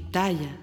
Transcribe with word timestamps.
Pitaya. 0.00 0.56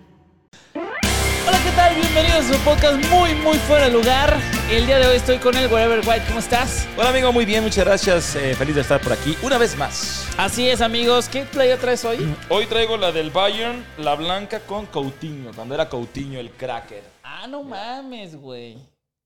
Hola, 0.73 1.59
¿qué 1.63 1.71
tal? 1.75 1.95
Bienvenidos 1.95 2.49
a 2.49 2.53
su 2.53 2.59
podcast 2.61 2.95
muy, 3.07 3.35
muy 3.35 3.57
fuera 3.59 3.85
de 3.85 3.91
lugar. 3.91 4.35
El 4.71 4.87
día 4.87 4.97
de 4.97 5.05
hoy 5.05 5.17
estoy 5.17 5.37
con 5.37 5.55
el 5.55 5.71
Wherever 5.71 5.99
White. 5.99 6.23
¿Cómo 6.27 6.39
estás? 6.39 6.87
Hola 6.97 7.09
amigo, 7.09 7.31
muy 7.31 7.45
bien, 7.45 7.63
muchas 7.63 7.85
gracias. 7.85 8.35
Eh, 8.35 8.55
feliz 8.55 8.73
de 8.73 8.81
estar 8.81 8.99
por 8.99 9.13
aquí 9.13 9.37
una 9.43 9.59
vez 9.59 9.77
más. 9.77 10.27
Así 10.37 10.67
es, 10.67 10.81
amigos. 10.81 11.29
¿Qué 11.29 11.43
playa 11.43 11.77
traes 11.77 12.03
hoy? 12.03 12.35
Hoy 12.49 12.65
traigo 12.65 12.97
la 12.97 13.11
del 13.11 13.29
Bayern, 13.29 13.85
la 13.99 14.15
blanca 14.15 14.59
con 14.61 14.87
Coutinho, 14.87 15.51
cuando 15.53 15.75
era 15.75 15.87
Coutinho 15.87 16.39
el 16.39 16.49
cracker. 16.49 17.03
Ah, 17.23 17.45
no 17.47 17.61
mames, 17.61 18.35
güey. 18.35 18.77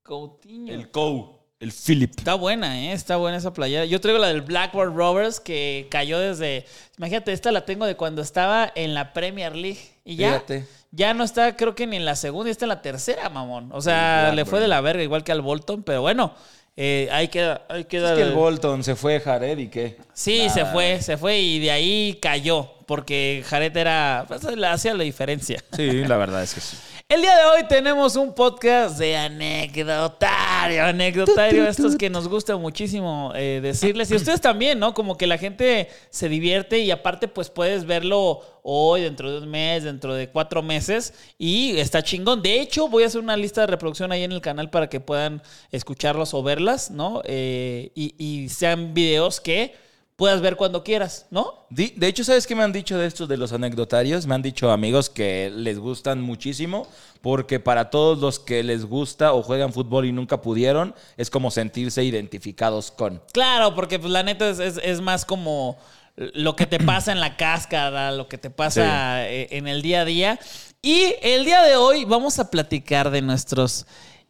Coutinho. 0.03 0.73
El 0.73 0.91
Cou, 0.91 1.39
el 1.61 1.71
Philip. 1.71 2.11
Está 2.17 2.33
buena, 2.33 2.81
¿eh? 2.81 2.91
Está 2.91 3.17
buena 3.17 3.37
esa 3.37 3.53
playa. 3.53 3.85
Yo 3.85 4.01
traigo 4.01 4.19
la 4.19 4.27
del 4.27 4.41
Blackboard 4.41 4.93
Rovers 4.95 5.39
que 5.39 5.87
cayó 5.89 6.19
desde... 6.19 6.65
Imagínate, 6.97 7.31
esta 7.31 7.51
la 7.51 7.65
tengo 7.65 7.85
de 7.85 7.95
cuando 7.95 8.23
estaba 8.23 8.71
en 8.73 8.95
la 8.95 9.13
Premier 9.13 9.55
League. 9.55 9.79
Y 10.03 10.15
ya, 10.15 10.29
Fíjate. 10.29 10.65
ya 10.91 11.13
no 11.13 11.23
está, 11.23 11.55
creo 11.55 11.75
que 11.75 11.85
ni 11.85 11.97
en 11.97 12.05
la 12.05 12.15
segunda, 12.15 12.49
está 12.49 12.65
en 12.65 12.69
la 12.69 12.81
tercera, 12.81 13.29
mamón. 13.29 13.69
O 13.73 13.81
sea, 13.81 14.33
le 14.33 14.43
fue 14.43 14.59
de 14.59 14.67
la 14.67 14.81
verga, 14.81 15.03
igual 15.03 15.23
que 15.23 15.31
al 15.31 15.41
Bolton, 15.41 15.83
pero 15.83 16.01
bueno, 16.01 16.33
eh, 16.75 17.07
ahí 17.11 17.27
queda, 17.27 17.63
ahí 17.69 17.85
queda. 17.85 18.13
Es 18.13 18.17
que 18.17 18.23
el 18.23 18.33
Bolton 18.33 18.83
se 18.83 18.95
fue 18.95 19.19
Jared 19.19 19.59
y 19.59 19.67
qué. 19.67 19.97
Sí, 20.13 20.49
se 20.49 20.65
fue, 20.65 20.99
se 21.01 21.15
fue 21.15 21.37
y 21.39 21.59
de 21.59 21.69
ahí 21.69 22.17
cayó, 22.19 22.73
porque 22.91 23.41
Jared 23.47 23.77
era, 23.77 24.25
pues, 24.27 24.41
hacía 24.43 24.93
la 24.93 25.05
diferencia. 25.05 25.63
Sí, 25.77 26.03
la 26.03 26.17
verdad 26.17 26.43
es 26.43 26.53
que 26.53 26.59
sí. 26.59 26.75
El 27.07 27.21
día 27.21 27.37
de 27.37 27.45
hoy 27.45 27.65
tenemos 27.69 28.17
un 28.17 28.35
podcast 28.35 28.97
de 28.97 29.15
anecdotario, 29.15 30.83
anecdotario, 30.83 31.65
estos 31.69 31.95
que 31.95 32.09
nos 32.09 32.27
gusta 32.27 32.57
muchísimo 32.57 33.31
eh, 33.33 33.61
decirles. 33.63 34.11
Y 34.11 34.15
ustedes 34.15 34.41
también, 34.41 34.77
¿no? 34.77 34.93
Como 34.93 35.17
que 35.17 35.25
la 35.25 35.37
gente 35.37 35.87
se 36.09 36.27
divierte 36.27 36.79
y 36.79 36.91
aparte 36.91 37.29
pues 37.29 37.49
puedes 37.49 37.85
verlo 37.85 38.41
hoy, 38.61 39.03
dentro 39.03 39.31
de 39.31 39.37
un 39.37 39.49
mes, 39.49 39.85
dentro 39.85 40.13
de 40.13 40.27
cuatro 40.27 40.61
meses 40.61 41.13
y 41.37 41.77
está 41.77 42.03
chingón. 42.03 42.41
De 42.41 42.59
hecho, 42.59 42.89
voy 42.89 43.03
a 43.03 43.07
hacer 43.07 43.21
una 43.21 43.37
lista 43.37 43.61
de 43.61 43.67
reproducción 43.67 44.11
ahí 44.11 44.23
en 44.23 44.33
el 44.33 44.41
canal 44.41 44.69
para 44.69 44.89
que 44.89 44.99
puedan 44.99 45.41
escucharlos 45.71 46.33
o 46.33 46.43
verlas, 46.43 46.91
¿no? 46.91 47.21
Eh, 47.23 47.93
y, 47.95 48.15
y 48.17 48.49
sean 48.49 48.93
videos 48.93 49.39
que 49.39 49.90
puedas 50.21 50.39
ver 50.39 50.55
cuando 50.55 50.83
quieras, 50.83 51.25
¿no? 51.31 51.65
De 51.71 52.05
hecho, 52.07 52.23
¿sabes 52.23 52.45
qué 52.45 52.53
me 52.53 52.61
han 52.61 52.71
dicho 52.71 52.95
de 52.95 53.07
estos 53.07 53.27
de 53.27 53.37
los 53.37 53.53
anecdotarios? 53.53 54.27
Me 54.27 54.35
han 54.35 54.43
dicho 54.43 54.69
amigos 54.69 55.09
que 55.09 55.51
les 55.51 55.79
gustan 55.79 56.21
muchísimo 56.21 56.85
porque 57.21 57.59
para 57.59 57.89
todos 57.89 58.19
los 58.19 58.37
que 58.37 58.61
les 58.61 58.85
gusta 58.85 59.33
o 59.33 59.41
juegan 59.41 59.73
fútbol 59.73 60.05
y 60.05 60.11
nunca 60.11 60.39
pudieron, 60.39 60.93
es 61.17 61.31
como 61.31 61.49
sentirse 61.49 62.03
identificados 62.03 62.91
con. 62.91 63.19
Claro, 63.33 63.73
porque 63.73 63.97
pues 63.97 64.11
la 64.13 64.21
neta 64.21 64.47
es, 64.47 64.59
es- 64.59 64.79
es 64.83 65.01
más 65.01 65.25
como 65.25 65.79
lo 66.15 66.55
que 66.55 66.67
te 66.67 66.77
pasa 66.85 67.11
en 67.11 67.19
la 67.19 67.35
cáscara, 67.35 68.11
lo 68.11 68.27
que 68.27 68.37
te 68.37 68.51
pasa 68.51 69.27
eh, 69.27 69.47
en 69.49 69.67
el 69.67 69.81
día 69.81 70.01
a 70.01 70.05
día. 70.05 70.39
Y 70.83 71.15
el 71.23 71.45
día 71.45 71.63
de 71.63 71.77
hoy 71.77 72.05
vamos 72.05 72.37
a 72.37 72.51
platicar 72.51 73.09
de 73.09 73.23
nuestros 73.23 73.87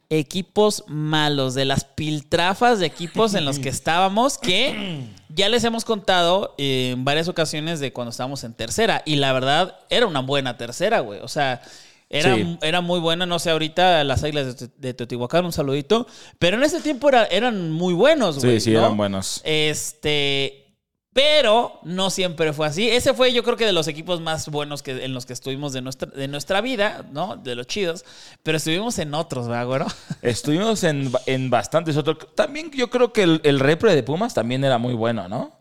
equipos 0.09 0.83
malos, 0.87 1.53
de 1.53 1.65
las 1.65 1.83
piltrafas 1.85 2.79
de 2.79 2.85
equipos 2.85 3.33
en 3.33 3.43
los 3.45 3.59
que 3.59 3.69
estábamos, 3.77 4.37
que 4.37 5.05
ya 5.35 5.49
les 5.49 5.63
hemos 5.63 5.85
contado 5.85 6.55
eh, 6.57 6.91
en 6.93 7.05
varias 7.05 7.27
ocasiones 7.27 7.79
de 7.79 7.93
cuando 7.93 8.11
estábamos 8.11 8.43
en 8.43 8.53
tercera. 8.53 9.01
Y 9.05 9.15
la 9.15 9.33
verdad, 9.33 9.77
era 9.89 10.05
una 10.07 10.19
buena 10.21 10.57
tercera, 10.57 10.99
güey. 10.99 11.19
O 11.21 11.27
sea, 11.27 11.61
era, 12.09 12.35
Sí. 12.35 12.57
era 12.61 12.81
muy 12.81 12.99
buena, 12.99 13.25
no 13.25 13.39
sé, 13.39 13.51
ahorita 13.51 14.03
las 14.03 14.23
águilas 14.23 14.59
de, 14.59 14.69
de 14.77 14.93
Teotihuacán, 14.93 15.45
un 15.45 15.53
saludito. 15.53 16.07
Pero 16.39 16.57
en 16.57 16.63
ese 16.63 16.81
tiempo 16.81 17.07
era- 17.09 17.25
eran 17.25 17.71
muy 17.71 17.93
buenos, 17.93 18.39
güey. 18.43 18.59
Sí, 18.59 18.65
sí, 18.65 18.71
¿no? 18.71 18.79
eran 18.79 18.97
buenos. 18.97 19.41
Este. 19.45 20.60
Pero 21.13 21.79
no 21.83 22.09
siempre 22.09 22.53
fue 22.53 22.67
así. 22.67 22.89
Ese 22.89 23.13
fue, 23.13 23.33
yo 23.33 23.43
creo 23.43 23.57
que 23.57 23.65
de 23.65 23.73
los 23.73 23.89
equipos 23.89 24.21
más 24.21 24.47
buenos 24.47 24.81
que, 24.81 25.03
en 25.03 25.13
los 25.13 25.25
que 25.25 25.33
estuvimos 25.33 25.73
de 25.73 25.81
nuestra, 25.81 26.09
de 26.09 26.29
nuestra 26.29 26.61
vida, 26.61 27.05
¿no? 27.11 27.35
De 27.35 27.53
los 27.55 27.67
chidos. 27.67 28.05
Pero 28.43 28.55
estuvimos 28.57 28.97
en 28.97 29.13
otros, 29.13 29.49
¿verdad, 29.49 29.65
güero? 29.65 29.87
Estuvimos 30.21 30.85
en, 30.85 31.11
en 31.25 31.49
bastantes 31.49 31.97
otros. 31.97 32.17
También 32.33 32.71
yo 32.71 32.89
creo 32.89 33.11
que 33.11 33.23
el, 33.23 33.41
el 33.43 33.59
repre 33.59 33.93
de 33.93 34.03
Pumas 34.03 34.33
también 34.33 34.63
era 34.63 34.77
muy 34.77 34.93
bueno, 34.93 35.27
¿no? 35.27 35.51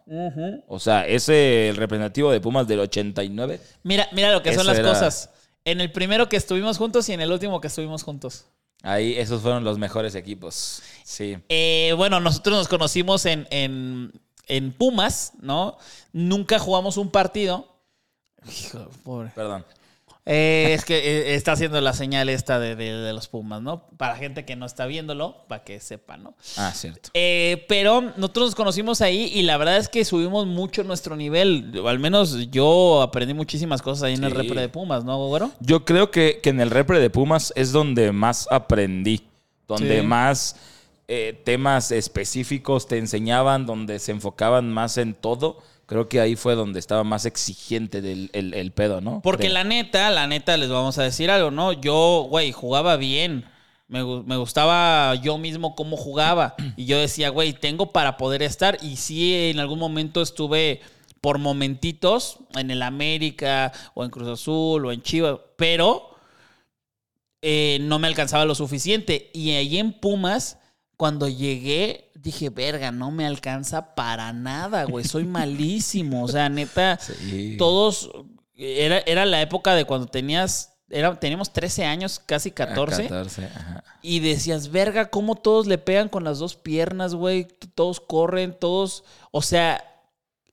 O 0.68 0.78
sea, 0.78 1.06
ese 1.06 1.68
el 1.70 1.76
representativo 1.76 2.30
de 2.30 2.40
Pumas 2.40 2.68
del 2.68 2.80
89. 2.80 3.60
Mira, 3.82 4.08
mira 4.12 4.30
lo 4.32 4.42
que 4.42 4.54
son 4.54 4.66
las 4.66 4.78
era- 4.78 4.88
cosas. 4.90 5.30
En 5.64 5.80
el 5.80 5.90
primero 5.92 6.28
que 6.28 6.36
estuvimos 6.36 6.78
juntos 6.78 7.08
y 7.08 7.12
en 7.12 7.20
el 7.20 7.30
último 7.32 7.60
que 7.60 7.66
estuvimos 7.66 8.02
juntos. 8.04 8.46
Ahí 8.82 9.14
esos 9.18 9.42
fueron 9.42 9.62
los 9.62 9.78
mejores 9.78 10.14
equipos. 10.14 10.80
Sí. 11.04 11.36
Eh, 11.50 11.92
bueno, 11.96 12.18
nosotros 12.20 12.56
nos 12.56 12.68
conocimos 12.68 13.26
en, 13.26 13.46
en, 13.50 14.10
en 14.56 14.72
Pumas, 14.72 15.32
¿no? 15.40 15.78
Nunca 16.12 16.58
jugamos 16.58 16.96
un 16.96 17.10
partido. 17.10 17.66
Hijo, 18.48 18.88
pobre. 19.04 19.30
Perdón. 19.34 19.64
Eh, 20.26 20.72
es 20.74 20.84
que 20.84 20.98
eh, 20.98 21.34
está 21.34 21.52
haciendo 21.52 21.80
la 21.80 21.94
señal 21.94 22.28
esta 22.28 22.60
de, 22.60 22.76
de- 22.76 22.92
de 22.92 23.12
los 23.14 23.26
Pumas, 23.26 23.62
¿no? 23.62 23.88
Para 23.96 24.16
gente 24.16 24.44
que 24.44 24.54
no 24.54 24.66
está 24.66 24.84
viéndolo, 24.86 25.44
para 25.48 25.64
que 25.64 25.80
sepa, 25.80 26.18
¿no? 26.18 26.34
Ah, 26.58 26.72
cierto. 26.74 27.08
Eh, 27.14 27.64
pero 27.68 28.02
nosotros 28.02 28.48
nos 28.48 28.54
conocimos 28.54 29.00
ahí 29.00 29.30
y 29.34 29.42
la 29.42 29.56
verdad 29.56 29.78
es 29.78 29.88
que 29.88 30.04
subimos 30.04 30.46
mucho 30.46 30.84
nuestro 30.84 31.16
nivel. 31.16 31.72
Al 31.86 31.98
menos 31.98 32.50
yo 32.50 33.00
aprendí 33.02 33.32
muchísimas 33.34 33.80
cosas 33.82 34.04
ahí 34.04 34.14
en 34.14 34.22
el 34.24 34.30
repre 34.32 34.60
de 34.60 34.68
Pumas, 34.68 35.04
¿no, 35.04 35.26
güero? 35.26 35.50
Yo 35.60 35.84
creo 35.86 36.10
que, 36.10 36.40
que 36.42 36.50
en 36.50 36.60
el 36.60 36.70
repre 36.70 37.00
de 37.00 37.08
Pumas 37.10 37.52
es 37.56 37.72
donde 37.72 38.12
más 38.12 38.46
aprendí. 38.50 39.22
Donde 39.66 40.00
Sí. 40.00 40.06
más 40.06 40.56
eh, 41.12 41.32
temas 41.44 41.90
específicos 41.90 42.86
te 42.86 42.96
enseñaban, 42.96 43.66
donde 43.66 43.98
se 43.98 44.12
enfocaban 44.12 44.72
más 44.72 44.96
en 44.96 45.14
todo. 45.14 45.58
Creo 45.86 46.08
que 46.08 46.20
ahí 46.20 46.36
fue 46.36 46.54
donde 46.54 46.78
estaba 46.78 47.02
más 47.02 47.24
exigente 47.24 48.00
del, 48.00 48.30
el, 48.32 48.54
el 48.54 48.70
pedo, 48.70 49.00
¿no? 49.00 49.20
Porque 49.20 49.48
Creo. 49.48 49.54
la 49.54 49.64
neta, 49.64 50.08
la 50.10 50.28
neta, 50.28 50.56
les 50.56 50.68
vamos 50.68 50.98
a 50.98 51.02
decir 51.02 51.28
algo, 51.32 51.50
¿no? 51.50 51.72
Yo, 51.72 52.28
güey, 52.30 52.52
jugaba 52.52 52.96
bien. 52.96 53.44
Me, 53.88 54.04
me 54.04 54.36
gustaba 54.36 55.16
yo 55.16 55.36
mismo 55.36 55.74
cómo 55.74 55.96
jugaba. 55.96 56.54
Y 56.76 56.84
yo 56.84 56.96
decía, 57.00 57.30
güey, 57.30 57.54
tengo 57.54 57.90
para 57.90 58.16
poder 58.16 58.44
estar. 58.44 58.78
Y 58.80 58.94
sí, 58.94 59.50
en 59.50 59.58
algún 59.58 59.80
momento 59.80 60.22
estuve 60.22 60.80
por 61.20 61.38
momentitos 61.38 62.38
en 62.54 62.70
el 62.70 62.82
América 62.82 63.72
o 63.94 64.04
en 64.04 64.10
Cruz 64.10 64.28
Azul 64.28 64.86
o 64.86 64.92
en 64.92 65.02
Chivas. 65.02 65.40
Pero 65.56 66.16
eh, 67.42 67.78
no 67.80 67.98
me 67.98 68.06
alcanzaba 68.06 68.44
lo 68.44 68.54
suficiente. 68.54 69.28
Y 69.34 69.50
ahí 69.54 69.78
en 69.78 69.92
Pumas, 69.92 70.59
cuando 71.00 71.28
llegué, 71.28 72.10
dije, 72.14 72.50
verga, 72.50 72.92
no 72.92 73.10
me 73.10 73.24
alcanza 73.26 73.94
para 73.94 74.34
nada, 74.34 74.84
güey. 74.84 75.02
Soy 75.06 75.24
malísimo. 75.38 76.24
O 76.24 76.28
sea, 76.28 76.50
neta, 76.50 76.98
Sí. 76.98 77.56
todos. 77.56 78.10
Era, 78.54 78.98
era 79.06 79.24
la 79.24 79.40
época 79.40 79.74
de 79.74 79.86
cuando 79.86 80.08
tenías. 80.08 80.74
Era, 80.90 81.18
teníamos 81.18 81.54
13 81.54 81.86
años, 81.86 82.18
casi 82.18 82.50
14. 82.50 83.04
Ah, 83.04 83.08
14, 83.08 83.44
ajá. 83.46 83.84
Y 84.02 84.20
decías, 84.20 84.70
verga, 84.70 85.08
cómo 85.08 85.36
todos 85.36 85.66
le 85.66 85.78
pegan 85.78 86.10
con 86.10 86.22
las 86.22 86.38
dos 86.38 86.54
piernas, 86.54 87.14
güey. 87.14 87.48
Todos 87.74 87.98
corren, 88.00 88.54
todos. 88.60 89.02
O 89.30 89.40
sea, 89.40 89.82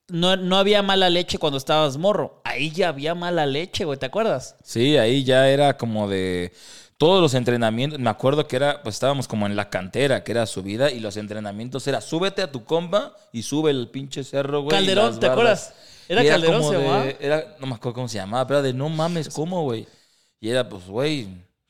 no, 0.08 0.38
no 0.38 0.56
había 0.56 0.82
mala 0.82 1.10
leche 1.10 1.40
cuando 1.40 1.58
estabas 1.58 1.98
morro. 1.98 2.42
Ahí 2.46 2.72
ya 2.72 2.88
había 2.88 3.16
mala 3.16 3.46
leche, 3.46 3.84
güey, 3.84 4.00
¿te 4.00 4.06
acuerdas? 4.06 4.56
Sí, 4.64 4.96
ahí 4.96 5.26
ya 5.26 5.50
era 5.50 5.76
como 5.76 6.08
de. 6.08 6.54
Todos 6.98 7.22
los 7.22 7.34
entrenamientos, 7.36 8.00
me 8.00 8.10
acuerdo 8.10 8.48
que 8.48 8.56
era, 8.56 8.82
pues 8.82 8.96
estábamos 8.96 9.28
como 9.28 9.46
en 9.46 9.56
la 9.56 9.70
cantera, 9.70 10.24
que 10.24 10.32
era 10.32 10.46
subida, 10.46 10.92
y 10.92 11.00
los 11.00 11.16
entrenamientos 11.18 11.88
era 11.88 12.02
súbete 12.02 12.42
a 12.42 12.52
tu 12.52 12.66
compa 12.66 13.16
y 13.32 13.44
sube 13.44 13.72
el 13.72 13.90
pinche 13.90 14.24
cerro, 14.24 14.62
güey. 14.62 14.72
Calderón, 14.72 15.20
¿te 15.20 15.28
acuerdas? 15.28 15.74
Era 16.10 16.24
Y 16.24 16.28
Calderón, 16.28 16.64
se 16.64 16.74
llamaba. 16.74 17.06
era, 17.20 17.56
no 17.60 17.68
me 17.68 17.76
acuerdo 17.76 17.94
cómo 17.94 18.08
se 18.08 18.18
llamaba, 18.18 18.48
pero 18.48 18.60
era 18.60 18.68
de 18.68 18.74
no 18.74 18.90
mames, 18.90 19.30
¿cómo, 19.30 19.64
güey? 19.64 19.88
Y 20.40 20.50
era, 20.50 20.68
pues, 20.68 20.86
güey, 20.88 21.28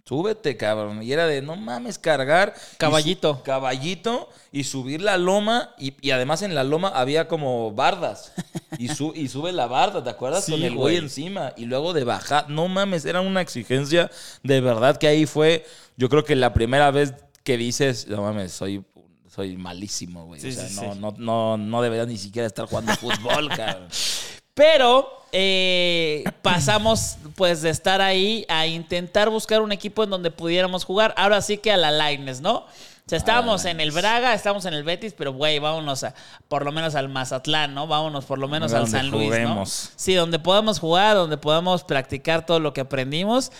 súbete, 0.07 0.55
cabrón. 0.55 1.03
Y 1.03 1.11
era 1.11 1.27
de 1.27 1.41
no 1.41 1.55
mames, 1.55 1.99
cargar. 1.99 2.53
y 2.73 2.77
Caballito. 2.77 3.43
caballito 3.43 4.29
y 4.51 4.63
subir 4.63 5.01
la 5.01 5.17
loma. 5.17 5.73
Y, 5.77 5.93
y 6.01 6.11
además 6.11 6.41
en 6.41 6.55
la 6.55 6.63
loma 6.63 6.89
había 6.89 7.27
como 7.27 7.71
bardas. 7.73 8.31
Y, 8.77 8.89
su, 8.89 9.13
y 9.15 9.27
sube 9.27 9.51
la 9.51 9.67
barda, 9.67 10.03
¿te 10.03 10.09
acuerdas? 10.09 10.45
Sí, 10.45 10.51
Con 10.53 10.63
el 10.63 10.75
güey. 10.75 10.97
encima. 10.97 11.53
Y 11.57 11.65
luego 11.65 11.93
de 11.93 12.03
bajar. 12.03 12.49
No 12.49 12.67
mames, 12.67 13.05
era 13.05 13.21
una 13.21 13.41
exigencia 13.41 14.09
de 14.43 14.61
verdad 14.61 14.97
que 14.97 15.07
ahí 15.07 15.25
fue, 15.25 15.65
yo 15.97 16.09
creo 16.09 16.23
que 16.23 16.35
la 16.35 16.53
primera 16.53 16.89
vez 16.91 17.13
que 17.43 17.57
dices, 17.57 18.07
no 18.07 18.21
mames, 18.21 18.51
soy, 18.53 18.83
soy 19.27 19.57
malísimo, 19.57 20.25
güey. 20.25 20.39
Sí, 20.39 20.49
o 20.49 20.51
sea, 20.51 20.67
sí, 20.67 20.75
no, 20.75 20.93
sí. 20.93 20.99
no, 20.99 21.13
no, 21.17 21.57
no 21.57 21.81
debería 21.81 22.05
ni 22.05 22.17
siquiera 22.17 22.45
estar 22.47 22.65
jugando 22.67 22.93
fútbol, 22.95 23.49
cabrón. 23.49 23.87
Pero 24.53 25.07
eh, 25.31 26.23
pasamos 26.53 27.17
pues 27.35 27.61
de 27.61 27.69
estar 27.69 28.01
ahí 28.01 28.45
a 28.47 28.65
intentar 28.67 29.29
buscar 29.29 29.61
un 29.61 29.71
equipo 29.71 30.03
en 30.03 30.09
donde 30.09 30.31
pudiéramos 30.31 30.85
jugar. 30.85 31.13
Ahora 31.17 31.41
sí 31.41 31.57
que 31.57 31.71
a 31.71 31.77
la 31.77 31.91
Lines, 31.91 32.41
¿no? 32.41 32.57
O 32.57 33.09
sea, 33.09 33.17
estábamos 33.17 33.63
en 33.63 33.79
el 33.79 33.91
Braga, 33.91 34.33
estábamos 34.33 34.65
en 34.65 34.73
el 34.73 34.83
Betis, 34.83 35.13
pero 35.17 35.31
güey, 35.31 35.59
vámonos 35.59 36.03
a, 36.03 36.13
por 36.49 36.65
lo 36.65 36.73
menos 36.73 36.93
al 36.95 37.07
Mazatlán, 37.07 37.73
¿no? 37.73 37.87
Vámonos 37.87 38.25
por 38.25 38.37
lo 38.37 38.49
menos 38.49 38.73
al 38.73 38.87
San 38.87 39.09
Luis, 39.09 39.29
¿no? 39.29 39.35
juguemos. 39.35 39.91
Sí, 39.95 40.13
donde 40.13 40.39
podamos 40.39 40.79
jugar, 40.79 41.15
donde 41.15 41.37
podamos 41.37 41.85
practicar 41.85 42.45
todo 42.45 42.59
lo 42.59 42.73
que 42.73 42.81
aprendimos. 42.81 43.51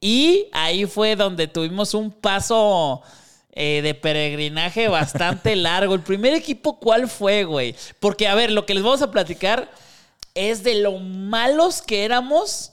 Y 0.00 0.46
ahí 0.52 0.86
fue 0.86 1.16
donde 1.16 1.48
tuvimos 1.48 1.92
un 1.92 2.10
paso 2.10 3.02
eh, 3.52 3.80
de 3.82 3.94
peregrinaje 3.94 4.88
bastante 4.88 5.54
largo. 5.56 5.94
El 5.94 6.00
primer 6.00 6.32
equipo, 6.32 6.78
¿cuál 6.78 7.08
fue, 7.08 7.44
güey? 7.44 7.74
Porque, 8.00 8.26
a 8.26 8.34
ver, 8.34 8.50
lo 8.50 8.64
que 8.64 8.74
les 8.74 8.82
vamos 8.82 9.02
a 9.02 9.10
platicar 9.10 9.68
es 10.34 10.64
de 10.64 10.74
lo 10.80 10.98
malos 10.98 11.82
que 11.82 12.04
éramos 12.04 12.72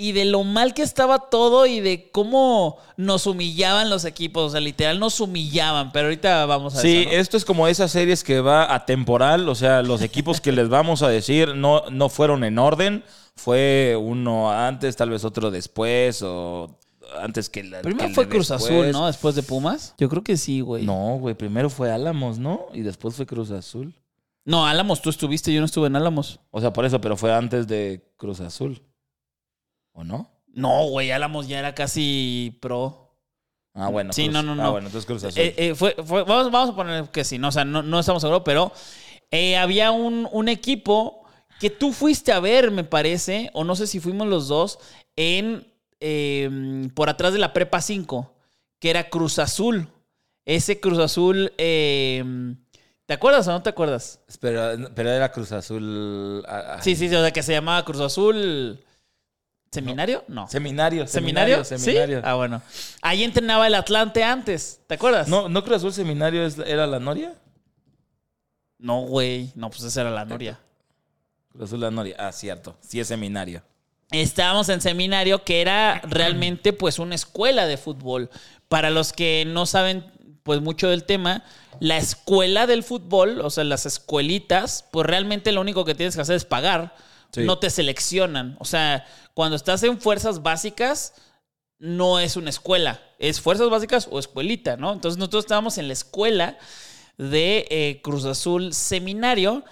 y 0.00 0.12
de 0.12 0.26
lo 0.26 0.44
mal 0.44 0.74
que 0.74 0.82
estaba 0.82 1.28
todo 1.28 1.66
y 1.66 1.80
de 1.80 2.10
cómo 2.12 2.78
nos 2.96 3.26
humillaban 3.26 3.90
los 3.90 4.04
equipos. 4.04 4.44
O 4.44 4.50
sea, 4.50 4.60
literal 4.60 5.00
nos 5.00 5.18
humillaban. 5.18 5.90
Pero 5.90 6.06
ahorita 6.06 6.46
vamos 6.46 6.76
a 6.76 6.80
Sí, 6.80 6.98
eso, 6.98 7.10
¿no? 7.10 7.16
esto 7.16 7.36
es 7.36 7.44
como 7.44 7.66
esas 7.66 7.90
series 7.90 8.22
que 8.22 8.40
va 8.40 8.72
a 8.72 8.86
temporal, 8.86 9.48
o 9.48 9.56
sea, 9.56 9.82
los 9.82 10.00
equipos 10.02 10.40
que 10.40 10.52
les 10.52 10.68
vamos 10.68 11.02
a 11.02 11.08
decir 11.08 11.56
no, 11.56 11.82
no 11.90 12.08
fueron 12.08 12.44
en 12.44 12.60
orden, 12.60 13.02
fue 13.34 13.96
uno 14.00 14.52
antes, 14.52 14.94
tal 14.94 15.10
vez 15.10 15.24
otro 15.24 15.50
después, 15.50 16.22
o 16.22 16.78
antes 17.20 17.48
que 17.50 17.64
la... 17.64 17.80
Primero 17.80 18.10
fue 18.10 18.28
Cruz 18.28 18.50
después. 18.50 18.70
Azul, 18.70 18.92
¿no? 18.92 19.08
Después 19.08 19.34
de 19.34 19.42
Pumas. 19.42 19.94
Yo 19.98 20.08
creo 20.08 20.22
que 20.22 20.36
sí, 20.36 20.60
güey. 20.60 20.84
No, 20.84 21.16
güey, 21.18 21.34
primero 21.34 21.70
fue 21.70 21.90
Álamos, 21.90 22.38
¿no? 22.38 22.66
Y 22.72 22.82
después 22.82 23.16
fue 23.16 23.26
Cruz 23.26 23.50
Azul. 23.50 23.92
No, 24.48 24.66
Álamos, 24.66 25.02
tú 25.02 25.10
estuviste, 25.10 25.52
yo 25.52 25.60
no 25.60 25.66
estuve 25.66 25.88
en 25.88 25.96
Álamos. 25.96 26.40
O 26.50 26.60
sea, 26.60 26.72
por 26.72 26.86
eso, 26.86 27.00
pero 27.02 27.18
fue 27.18 27.34
antes 27.34 27.66
de 27.68 28.10
Cruz 28.16 28.40
Azul. 28.40 28.82
¿O 29.92 30.04
no? 30.04 30.30
No, 30.46 30.84
güey, 30.88 31.10
Álamos 31.10 31.48
ya 31.48 31.58
era 31.58 31.74
casi 31.74 32.56
pro. 32.62 33.14
Ah, 33.74 33.88
bueno. 33.90 34.10
Sí, 34.12 34.24
Cruz- 34.24 34.32
no, 34.32 34.42
no, 34.42 34.52
Ah, 34.52 34.64
no. 34.64 34.70
bueno, 34.72 34.86
entonces 34.86 35.06
Cruz 35.06 35.22
Azul. 35.24 35.38
Eh, 35.42 35.54
eh, 35.58 35.74
fue, 35.74 35.94
fue- 36.02 36.24
vamos, 36.24 36.50
vamos 36.50 36.70
a 36.70 36.74
poner 36.76 37.10
que 37.10 37.24
sí, 37.24 37.38
no, 37.38 37.48
o 37.48 37.52
sea, 37.52 37.66
no, 37.66 37.82
no 37.82 38.00
estamos 38.00 38.22
seguros, 38.22 38.42
pero 38.42 38.72
eh, 39.30 39.58
había 39.58 39.90
un, 39.90 40.26
un 40.32 40.48
equipo 40.48 41.26
que 41.60 41.68
tú 41.68 41.92
fuiste 41.92 42.32
a 42.32 42.40
ver, 42.40 42.70
me 42.70 42.84
parece, 42.84 43.50
o 43.52 43.64
no 43.64 43.76
sé 43.76 43.86
si 43.86 44.00
fuimos 44.00 44.28
los 44.28 44.48
dos, 44.48 44.78
en 45.16 45.70
eh, 46.00 46.88
por 46.94 47.10
atrás 47.10 47.34
de 47.34 47.38
la 47.38 47.52
Prepa 47.52 47.82
5, 47.82 48.32
que 48.80 48.88
era 48.88 49.10
Cruz 49.10 49.38
Azul. 49.38 49.88
Ese 50.46 50.80
Cruz 50.80 50.98
Azul, 51.00 51.52
eh, 51.58 52.24
¿te 53.08 53.14
acuerdas 53.14 53.48
o 53.48 53.52
no 53.52 53.62
te 53.62 53.70
acuerdas? 53.70 54.20
pero, 54.38 54.90
pero 54.94 55.10
era 55.10 55.32
Cruz 55.32 55.50
Azul... 55.50 56.44
ah, 56.46 56.78
Sí, 56.82 56.94
sí, 56.94 57.08
sí, 57.08 57.14
o 57.14 57.22
sea, 57.22 57.30
que 57.32 57.42
se 57.42 57.52
llamaba 57.52 57.82
Cruz 57.82 58.02
Azul. 58.02 58.84
¿Seminario? 59.72 60.24
No. 60.28 60.46
Seminario, 60.46 61.06
¿Seminario? 61.06 61.64
seminario, 61.64 61.78
seminario. 61.78 62.18
¿Sí? 62.20 62.24
Ah, 62.26 62.34
bueno. 62.34 62.60
Ahí 63.00 63.24
entrenaba 63.24 63.66
el 63.66 63.74
Atlante 63.74 64.22
antes, 64.22 64.80
¿te 64.86 64.94
acuerdas? 64.94 65.26
¿No, 65.26 65.48
¿No 65.48 65.64
Cruz 65.64 65.78
Azul 65.78 65.94
Seminario 65.94 66.46
era 66.66 66.86
la 66.86 67.00
Noria? 67.00 67.32
No, 68.78 69.00
güey. 69.00 69.52
No, 69.54 69.70
pues 69.70 69.82
esa 69.84 70.02
era 70.02 70.10
la 70.10 70.26
Noria. 70.26 70.60
Cruz 71.50 71.64
Azul 71.64 71.80
la 71.80 71.90
Noria. 71.90 72.14
Ah, 72.18 72.30
cierto. 72.30 72.76
Sí 72.80 73.00
es 73.00 73.08
seminario. 73.08 73.62
Estábamos 74.10 74.68
en 74.68 74.82
seminario 74.82 75.44
que 75.44 75.62
era 75.62 76.02
realmente 76.04 76.74
pues 76.74 76.98
una 76.98 77.14
escuela 77.14 77.66
de 77.66 77.78
fútbol. 77.78 78.28
Para 78.68 78.90
los 78.90 79.14
que 79.14 79.44
no 79.46 79.64
saben 79.64 80.04
pues 80.48 80.62
mucho 80.62 80.88
del 80.88 81.04
tema, 81.04 81.44
la 81.78 81.98
escuela 81.98 82.66
del 82.66 82.82
fútbol, 82.82 83.42
o 83.42 83.50
sea, 83.50 83.64
las 83.64 83.84
escuelitas, 83.84 84.86
pues 84.90 85.06
realmente 85.06 85.52
lo 85.52 85.60
único 85.60 85.84
que 85.84 85.94
tienes 85.94 86.14
que 86.16 86.22
hacer 86.22 86.36
es 86.36 86.46
pagar. 86.46 86.94
Sí. 87.32 87.42
No 87.42 87.58
te 87.58 87.68
seleccionan. 87.68 88.56
O 88.58 88.64
sea, 88.64 89.04
cuando 89.34 89.56
estás 89.56 89.82
en 89.82 90.00
fuerzas 90.00 90.42
básicas, 90.42 91.12
no 91.78 92.18
es 92.18 92.38
una 92.38 92.48
escuela. 92.48 92.98
Es 93.18 93.42
fuerzas 93.42 93.68
básicas 93.68 94.08
o 94.10 94.18
escuelita, 94.18 94.78
¿no? 94.78 94.94
Entonces 94.94 95.18
nosotros 95.18 95.44
estábamos 95.44 95.76
en 95.76 95.86
la 95.86 95.92
escuela 95.92 96.56
de 97.18 97.66
eh, 97.68 98.00
Cruz 98.02 98.24
Azul 98.24 98.72
Seminario 98.72 99.64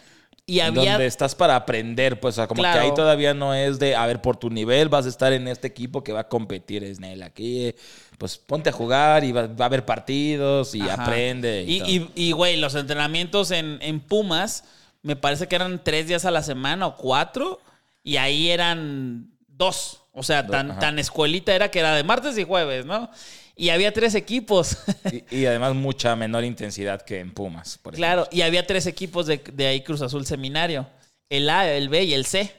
y 0.45 0.61
había... 0.61 0.93
Donde 0.93 1.07
estás 1.07 1.35
para 1.35 1.57
aprender, 1.57 2.21
pues, 2.21 2.35
o 2.35 2.37
sea, 2.37 2.47
como 2.47 2.61
Claro. 2.61 2.81
que 2.81 2.87
ahí 2.87 2.95
todavía 2.95 3.33
no 3.33 3.55
es 3.55 3.79
de, 3.79 3.97
a 3.97 4.05
ver, 4.07 4.21
por 4.21 4.37
tu 4.37 4.51
nivel 4.51 4.91
vas 4.91 5.07
a 5.07 5.09
estar 5.09 5.33
en 5.33 5.49
este 5.49 5.69
equipo 5.69 6.05
que 6.05 6.13
va 6.13 6.21
a 6.21 6.29
competir, 6.29 6.85
es 6.85 7.01
Nel. 7.01 7.23
Aquí, 7.23 7.75
pues, 8.19 8.39
ponte 8.39 8.71
a 8.71 8.73
jugar 8.73 9.25
y 9.25 9.33
va, 9.33 9.47
va 9.47 9.65
a 9.65 9.69
haber 9.69 9.85
partidos 9.85 10.75
y 10.75 10.81
Ajá. 10.83 11.03
aprende. 11.05 11.65
Y, 11.67 11.77
Y, 11.77 11.79
todo. 11.79 11.89
y, 11.89 12.11
y, 12.29 12.33
güey, 12.33 12.57
los 12.57 12.75
entrenamientos 12.75 13.51
en, 13.51 13.79
en 13.83 14.01
Pumas, 14.01 14.65
me 15.03 15.17
parece 15.17 15.47
que 15.49 15.57
eran 15.57 15.83
tres 15.83 16.09
días 16.09 16.25
a 16.25 16.31
la 16.31 16.43
semana 16.43 16.87
o 16.87 16.97
cuatro, 16.97 17.61
y 18.03 18.17
ahí 18.17 18.51
eran 18.51 19.31
dos. 19.49 20.03
O 20.13 20.23
sea, 20.23 20.47
tan, 20.47 20.71
ajá. 20.71 20.81
tan 20.81 20.99
escuelita 20.99 21.55
era 21.55 21.71
que 21.71 21.79
era 21.81 21.95
de 21.95 22.03
martes 22.03 22.39
y 22.39 22.45
jueves, 22.45 22.87
¿no? 22.87 23.11
Y 23.55 23.69
había 23.71 23.93
tres 23.93 24.15
equipos. 24.15 24.79
Y- 25.31 25.41
y 25.43 25.47
además 25.47 25.75
mucha 25.75 26.15
menor 26.17 26.45
intensidad 26.45 27.03
que 27.03 27.21
en 27.21 27.33
Pumas, 27.33 27.79
por 27.83 27.95
claro, 27.95 28.27
y 28.31 28.41
había 28.43 28.67
tres 28.67 28.87
equipos 28.87 29.27
de, 29.27 29.39
de 29.53 29.67
ahí 29.67 29.83
Cruz 29.83 30.01
Azul 30.03 30.25
Seminario. 30.27 30.87
El 31.29 31.51
A, 31.51 31.71
el 31.71 31.89
B 31.89 32.05
y 32.05 32.15
el 32.15 32.25
C. 32.25 32.55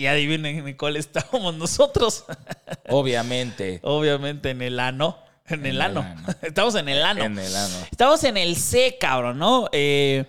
Y 0.00 0.06
adivinen 0.06 0.66
en 0.66 0.76
cuál 0.78 0.96
estábamos 0.96 1.56
nosotros. 1.56 2.24
Obviamente. 2.88 3.80
Obviamente 3.82 4.48
en 4.48 4.62
el 4.62 4.80
A, 4.80 4.92
no. 4.92 5.18
En, 5.46 5.60
En 5.60 5.66
el 5.66 5.72
el 5.76 5.82
ano. 5.82 6.00
ano. 6.00 6.26
Estamos 6.42 6.74
en 6.76 6.88
el 6.88 7.02
ano. 7.02 7.22
En 7.22 7.38
el 7.38 7.54
ano. 7.54 7.76
Estamos 7.90 8.24
en 8.24 8.38
el 8.38 8.56
C, 8.56 8.96
cabrón, 8.98 9.38
¿no? 9.38 9.68
Eh, 9.72 10.24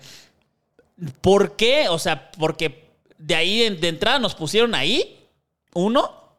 ¿Por 1.21 1.55
qué? 1.55 1.87
O 1.87 1.99
sea, 1.99 2.31
porque 2.31 2.89
de 3.17 3.33
ahí 3.33 3.59
de, 3.59 3.77
de 3.77 3.87
entrada 3.87 4.19
nos 4.19 4.35
pusieron 4.35 4.75
ahí, 4.75 5.25
uno, 5.73 6.35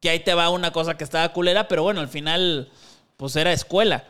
que 0.00 0.10
ahí 0.10 0.18
te 0.18 0.34
va 0.34 0.50
una 0.50 0.72
cosa 0.72 0.96
que 0.96 1.04
estaba 1.04 1.32
culera, 1.32 1.68
pero 1.68 1.84
bueno, 1.84 2.00
al 2.00 2.08
final, 2.08 2.72
pues 3.16 3.36
era 3.36 3.52
escuela. 3.52 4.04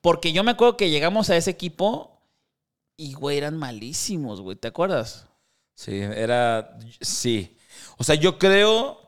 Porque 0.00 0.32
yo 0.32 0.42
me 0.42 0.52
acuerdo 0.52 0.78
que 0.78 0.88
llegamos 0.88 1.28
a 1.28 1.36
ese 1.36 1.50
equipo 1.50 2.18
y, 2.96 3.12
güey, 3.12 3.36
eran 3.36 3.58
malísimos, 3.58 4.40
güey, 4.40 4.56
¿te 4.56 4.68
acuerdas? 4.68 5.26
Sí, 5.74 5.98
era. 5.98 6.78
Sí. 7.02 7.58
O 8.00 8.04
sea, 8.04 8.14
yo 8.14 8.38
creo. 8.38 8.98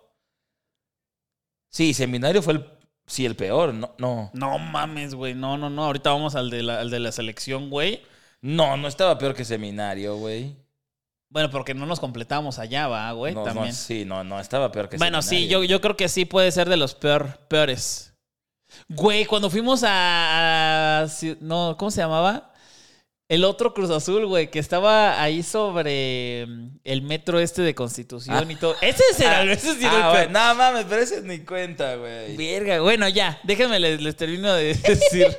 Sí, 1.71 1.95
seminario 1.95 2.43
fue 2.43 2.53
el. 2.53 2.67
Sí, 3.07 3.25
el 3.25 3.35
peor. 3.37 3.73
No, 3.73 3.95
no. 3.97 4.31
No 4.35 4.59
mames, 4.59 5.15
güey, 5.15 5.35
no, 5.35 5.57
no, 5.57 5.71
no, 5.71 5.85
ahorita 5.87 6.11
vamos 6.11 6.35
al 6.35 6.51
de 6.51 6.63
la, 6.63 6.81
al 6.81 6.91
de 6.91 7.01
la 7.01 7.11
selección, 7.11 7.71
güey. 7.71 8.03
No, 8.43 8.77
no 8.77 8.89
estaba 8.89 9.17
peor 9.17 9.35
que 9.35 9.47
seminario, 9.47 10.17
güey. 10.17 10.55
Bueno, 11.31 11.49
porque 11.49 11.73
no 11.73 11.87
nos 11.87 12.01
completamos 12.01 12.59
allá, 12.59 12.87
va, 12.89 13.11
güey, 13.13 13.35
No, 13.35 13.47
no, 13.55 13.73
sí, 13.73 14.05
no, 14.05 14.23
no 14.23 14.39
estaba 14.39 14.71
peor 14.71 14.91
que 14.91 14.99
Bueno, 14.99 15.23
sí, 15.23 15.49
yo, 15.49 15.65
yo 15.65 15.81
creo 15.81 15.97
que 15.97 16.11
sí 16.11 16.27
puede 16.27 16.53
ser 16.53 16.69
de 16.69 16.77
los 16.77 16.95
peor, 16.95 17.39
peores. 17.49 18.13
Güey, 18.91 19.25
cuando 19.25 19.49
fuimos 19.49 19.83
a, 19.85 21.05
a- 21.05 21.07
No, 21.41 21.77
¿cómo 21.79 21.91
se 21.91 22.03
llamaba? 22.03 22.52
El 23.33 23.45
otro 23.45 23.73
Cruz 23.73 23.89
Azul, 23.89 24.27
güey, 24.27 24.51
que 24.51 24.59
estaba 24.59 25.23
ahí 25.23 25.43
sobre 25.43 26.45
mm, 26.47 26.81
el 26.85 27.01
metro 27.01 27.41
este 27.41 27.63
de 27.63 27.75
Constitución 27.75 28.51
y 28.51 28.57
todo. 28.57 28.77
Ese 28.83 29.03
era, 29.21 29.43
ese 29.51 29.73
sí 29.73 29.87
el 29.87 29.91
Ah, 29.91 30.11
güey, 30.11 30.29
no 30.29 30.55
mames, 30.55 30.85
pero 30.87 31.01
ese 31.01 31.23
ni 31.23 31.39
cuenta, 31.39 31.97
güey. 31.97 32.37
Verga, 32.37 32.83
bueno, 32.83 33.09
ya, 33.09 33.41
déjenme 33.43 33.81
les, 33.81 34.03
les 34.03 34.17
termino 34.17 34.53
de 34.53 34.75
decir. 34.75 35.35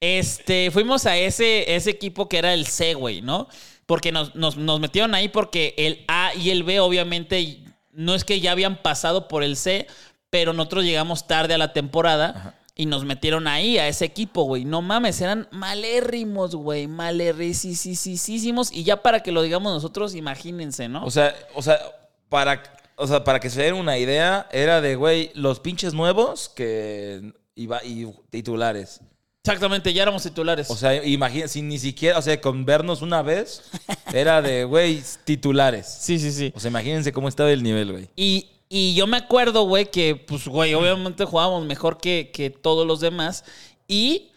Este, 0.00 0.72
fuimos 0.72 1.06
a 1.06 1.16
ese, 1.16 1.72
ese 1.72 1.90
equipo 1.90 2.28
que 2.28 2.38
era 2.38 2.52
el 2.52 2.66
C, 2.66 2.94
güey, 2.94 3.22
¿no? 3.22 3.46
Porque 3.86 4.10
nos, 4.10 4.34
nos, 4.34 4.56
nos 4.56 4.80
metieron 4.80 5.14
ahí 5.14 5.28
porque 5.28 5.72
el 5.78 6.04
A 6.08 6.34
y 6.34 6.50
el 6.50 6.64
B, 6.64 6.80
obviamente, 6.80 7.60
no 7.92 8.16
es 8.16 8.24
que 8.24 8.40
ya 8.40 8.50
habían 8.50 8.82
pasado 8.82 9.28
por 9.28 9.44
el 9.44 9.56
C, 9.56 9.86
pero 10.30 10.52
nosotros 10.52 10.82
llegamos 10.82 11.28
tarde 11.28 11.54
a 11.54 11.58
la 11.58 11.72
temporada 11.72 12.55
y 12.76 12.86
nos 12.86 13.04
metieron 13.04 13.48
ahí, 13.48 13.78
a 13.78 13.88
ese 13.88 14.04
equipo, 14.04 14.44
güey. 14.44 14.64
No 14.64 14.82
mames, 14.82 15.20
eran 15.20 15.48
malérrimos, 15.50 16.54
güey, 16.54 16.86
malérrimos. 16.86 18.72
Y 18.72 18.84
ya 18.84 19.02
para 19.02 19.20
que 19.20 19.32
lo 19.32 19.42
digamos 19.42 19.72
nosotros, 19.72 20.14
imagínense, 20.14 20.88
¿no? 20.88 21.04
O 21.04 21.10
sea, 21.10 21.34
o 21.54 21.62
sea, 21.62 21.80
para 22.28 22.62
o 22.96 23.06
sea, 23.06 23.24
para 23.24 23.40
que 23.40 23.50
se 23.50 23.62
den 23.62 23.74
una 23.74 23.98
idea, 23.98 24.48
era 24.50 24.80
de, 24.80 24.96
güey, 24.96 25.30
los 25.34 25.60
pinches 25.60 25.92
nuevos 25.92 26.48
que 26.48 27.32
iba 27.54 27.84
y 27.84 28.06
titulares. 28.30 29.00
Exactamente, 29.44 29.92
ya 29.92 30.02
éramos 30.02 30.22
titulares. 30.22 30.70
O 30.70 30.76
sea, 30.76 31.04
imagínate, 31.04 31.48
sin 31.48 31.68
ni 31.68 31.78
siquiera, 31.78 32.18
o 32.18 32.22
sea, 32.22 32.40
con 32.40 32.64
vernos 32.64 33.02
una 33.02 33.22
vez, 33.22 33.70
era 34.12 34.42
de, 34.42 34.64
güey, 34.64 35.02
titulares. 35.24 35.86
sí, 36.00 36.18
sí, 36.18 36.32
sí. 36.32 36.52
O 36.54 36.60
sea, 36.60 36.70
imagínense 36.70 37.12
cómo 37.12 37.28
estaba 37.28 37.50
el 37.52 37.62
nivel, 37.62 37.92
güey. 37.92 38.08
Y, 38.16 38.48
y 38.68 38.94
yo 38.94 39.06
me 39.06 39.16
acuerdo, 39.16 39.62
güey, 39.62 39.90
que, 39.90 40.16
pues, 40.16 40.48
güey, 40.48 40.74
obviamente 40.74 41.24
jugábamos 41.24 41.64
mejor 41.66 41.98
que, 41.98 42.30
que 42.32 42.50
todos 42.50 42.86
los 42.86 43.00
demás. 43.00 43.44
Y 43.86 44.32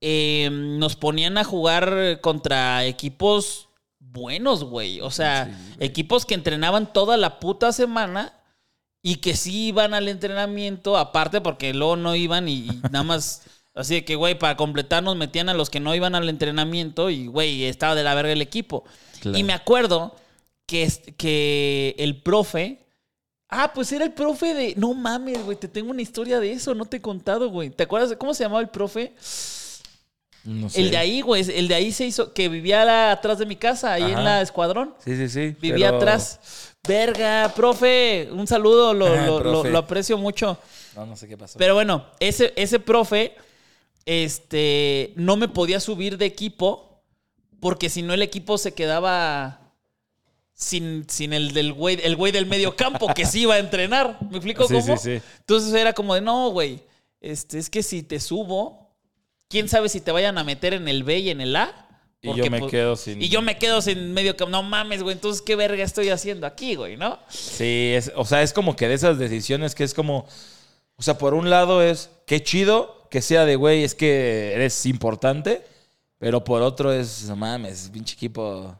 eh, 0.00 0.48
nos 0.50 0.96
ponían 0.96 1.36
a 1.38 1.44
jugar 1.44 2.20
contra 2.20 2.84
equipos 2.84 3.68
buenos, 3.98 4.64
güey. 4.64 5.00
O 5.00 5.10
sea, 5.10 5.50
equipos 5.78 6.24
que 6.24 6.34
entrenaban 6.34 6.92
toda 6.92 7.16
la 7.16 7.38
puta 7.38 7.72
semana 7.72 8.32
y 9.02 9.16
que 9.16 9.36
sí 9.36 9.68
iban 9.68 9.94
al 9.94 10.08
entrenamiento, 10.08 10.96
aparte 10.96 11.40
porque 11.40 11.74
luego 11.74 11.96
no 11.96 12.16
iban 12.16 12.48
y, 12.48 12.66
y 12.66 12.80
nada 12.90 13.02
más. 13.04 13.42
Así 13.74 13.94
de 13.94 14.04
que, 14.06 14.16
güey, 14.16 14.38
para 14.38 14.56
completarnos 14.56 15.16
metían 15.16 15.50
a 15.50 15.54
los 15.54 15.68
que 15.68 15.80
no 15.80 15.94
iban 15.94 16.14
al 16.14 16.30
entrenamiento 16.30 17.10
y, 17.10 17.26
güey, 17.26 17.64
estaba 17.64 17.94
de 17.94 18.04
la 18.04 18.14
verga 18.14 18.32
el 18.32 18.40
equipo. 18.40 18.84
Claro. 19.20 19.36
Y 19.36 19.44
me 19.44 19.52
acuerdo 19.52 20.16
que, 20.64 20.90
que 21.18 21.94
el 21.98 22.22
profe. 22.22 22.85
Ah, 23.48 23.72
pues 23.72 23.92
era 23.92 24.04
el 24.04 24.12
profe 24.12 24.54
de. 24.54 24.74
No 24.76 24.92
mames, 24.94 25.44
güey, 25.44 25.56
te 25.56 25.68
tengo 25.68 25.90
una 25.90 26.02
historia 26.02 26.40
de 26.40 26.52
eso, 26.52 26.74
no 26.74 26.84
te 26.84 26.96
he 26.96 27.00
contado, 27.00 27.48
güey. 27.50 27.70
¿Te 27.70 27.84
acuerdas 27.84 28.10
de 28.10 28.18
cómo 28.18 28.34
se 28.34 28.42
llamaba 28.44 28.60
el 28.60 28.68
profe? 28.68 29.12
No 30.44 30.68
sé. 30.68 30.80
El 30.80 30.90
de 30.90 30.96
ahí, 30.96 31.20
güey, 31.22 31.44
el 31.56 31.66
de 31.68 31.74
ahí 31.74 31.92
se 31.92 32.04
hizo, 32.06 32.32
que 32.32 32.48
vivía 32.48 32.84
la- 32.84 33.12
atrás 33.12 33.38
de 33.38 33.46
mi 33.46 33.56
casa, 33.56 33.92
ahí 33.92 34.02
en 34.04 34.22
la 34.24 34.42
escuadrón. 34.42 34.94
Sí, 35.04 35.16
sí, 35.16 35.28
sí. 35.28 35.56
Vivía 35.60 35.86
pero- 35.88 35.96
atrás. 35.98 36.72
Verga, 36.86 37.52
profe, 37.54 38.28
un 38.30 38.46
saludo, 38.46 38.94
lo, 38.94 39.06
Ah, 39.08 39.26
lo- 39.26 39.40
lo- 39.42 39.64
lo 39.64 39.78
aprecio 39.78 40.16
mucho. 40.18 40.56
No, 40.94 41.04
no 41.04 41.16
sé 41.16 41.26
qué 41.26 41.36
pasó. 41.36 41.58
Pero 41.58 41.74
bueno, 41.74 42.06
ese, 42.20 42.52
ese 42.56 42.78
profe, 42.78 43.34
este, 44.04 45.12
no 45.16 45.36
me 45.36 45.48
podía 45.48 45.80
subir 45.80 46.16
de 46.16 46.26
equipo, 46.26 47.02
porque 47.60 47.90
si 47.90 48.02
no 48.02 48.14
el 48.14 48.22
equipo 48.22 48.56
se 48.56 48.72
quedaba 48.72 49.65
sin, 50.58 51.04
sin 51.08 51.32
el 51.34 51.52
del 51.52 51.72
güey, 51.74 52.00
el 52.02 52.16
güey 52.16 52.32
del 52.32 52.46
medio 52.46 52.74
campo 52.74 53.12
que 53.14 53.26
sí 53.26 53.42
iba 53.42 53.54
a 53.54 53.58
entrenar. 53.58 54.18
¿Me 54.30 54.38
explico 54.38 54.66
Sí, 54.66 54.74
cómo? 54.74 54.96
sí, 54.96 55.18
sí. 55.18 55.22
Entonces 55.40 55.72
era 55.74 55.92
como 55.92 56.14
de, 56.14 56.22
no, 56.22 56.48
güey, 56.50 56.80
este, 57.20 57.58
es 57.58 57.68
que 57.70 57.82
si 57.82 58.02
te 58.02 58.18
subo, 58.18 58.96
quién 59.48 59.68
sabe 59.68 59.88
si 59.90 60.00
te 60.00 60.10
vayan 60.12 60.38
a 60.38 60.44
meter 60.44 60.72
en 60.72 60.88
el 60.88 61.04
B 61.04 61.18
y 61.18 61.30
en 61.30 61.40
el 61.42 61.54
A. 61.54 61.82
Y 62.22 62.34
yo 62.34 62.50
me 62.50 62.58
pues, 62.58 62.70
quedo 62.70 62.96
sin- 62.96 63.22
Y 63.22 63.28
yo 63.28 63.42
me 63.42 63.58
quedo 63.58 63.80
sin 63.82 64.12
medio 64.14 64.34
campo. 64.36 64.50
No 64.50 64.62
mames, 64.62 65.02
güey. 65.02 65.12
Entonces, 65.14 65.42
¿qué 65.42 65.54
verga 65.54 65.84
estoy 65.84 66.08
haciendo 66.08 66.46
aquí, 66.46 66.74
güey? 66.74 66.96
¿No? 66.96 67.18
Sí, 67.28 67.92
es, 67.94 68.10
o 68.16 68.24
sea, 68.24 68.42
es 68.42 68.52
como 68.52 68.74
que 68.74 68.88
de 68.88 68.94
esas 68.94 69.18
decisiones 69.18 69.74
que 69.74 69.84
es 69.84 69.92
como. 69.94 70.26
O 70.96 71.02
sea, 71.02 71.18
por 71.18 71.34
un 71.34 71.50
lado 71.50 71.82
es 71.82 72.10
qué 72.26 72.42
chido 72.42 73.06
que 73.10 73.20
sea 73.20 73.44
de 73.44 73.54
güey, 73.56 73.84
es 73.84 73.94
que 73.94 74.54
eres 74.54 74.86
importante. 74.86 75.64
Pero 76.18 76.42
por 76.42 76.62
otro 76.62 76.90
es, 76.92 77.24
no 77.28 77.36
mames, 77.36 77.90
pinche 77.92 78.14
equipo. 78.14 78.74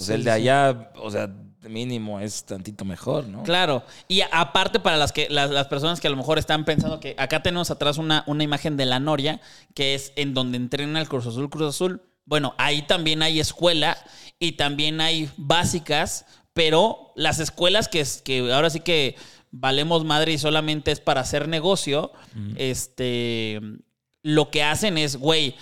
Pues 0.00 0.06
Sí, 0.08 0.14
el 0.14 0.24
de 0.24 0.30
sí. 0.30 0.34
allá, 0.36 0.92
o 0.96 1.10
sea, 1.10 1.30
mínimo 1.68 2.20
es 2.20 2.44
tantito 2.44 2.84
mejor, 2.84 3.26
¿no? 3.26 3.42
Claro. 3.42 3.84
Y 4.08 4.22
aparte 4.32 4.80
para 4.80 4.96
las 4.96 5.12
que 5.12 5.28
las, 5.28 5.50
las 5.50 5.66
personas 5.66 6.00
que 6.00 6.06
a 6.06 6.10
lo 6.10 6.16
mejor 6.16 6.38
están 6.38 6.64
pensando 6.64 7.00
que 7.00 7.14
acá 7.18 7.42
tenemos 7.42 7.70
atrás 7.70 7.98
una, 7.98 8.24
una 8.26 8.42
imagen 8.44 8.76
de 8.76 8.86
la 8.86 8.98
Noria, 8.98 9.40
que 9.74 9.94
es 9.94 10.12
en 10.16 10.32
donde 10.32 10.56
entrena 10.56 11.00
el 11.00 11.08
Cruz 11.08 11.26
Azul 11.26 11.50
Cruz 11.50 11.74
Azul. 11.74 12.02
Bueno, 12.24 12.54
ahí 12.58 12.82
también 12.82 13.22
hay 13.22 13.40
escuela 13.40 13.98
y 14.38 14.52
también 14.52 15.00
hay 15.00 15.30
básicas, 15.36 16.24
pero 16.54 17.12
las 17.14 17.40
escuelas 17.40 17.88
que, 17.88 18.06
que 18.24 18.52
ahora 18.52 18.70
sí 18.70 18.80
que 18.80 19.16
valemos 19.50 20.04
madre 20.04 20.32
y 20.32 20.38
solamente 20.38 20.92
es 20.92 21.00
para 21.00 21.20
hacer 21.22 21.48
negocio, 21.48 22.12
este, 22.56 23.60
lo 24.22 24.50
que 24.50 24.62
hacen 24.62 24.96
es, 24.96 25.16
güey, 25.16 25.56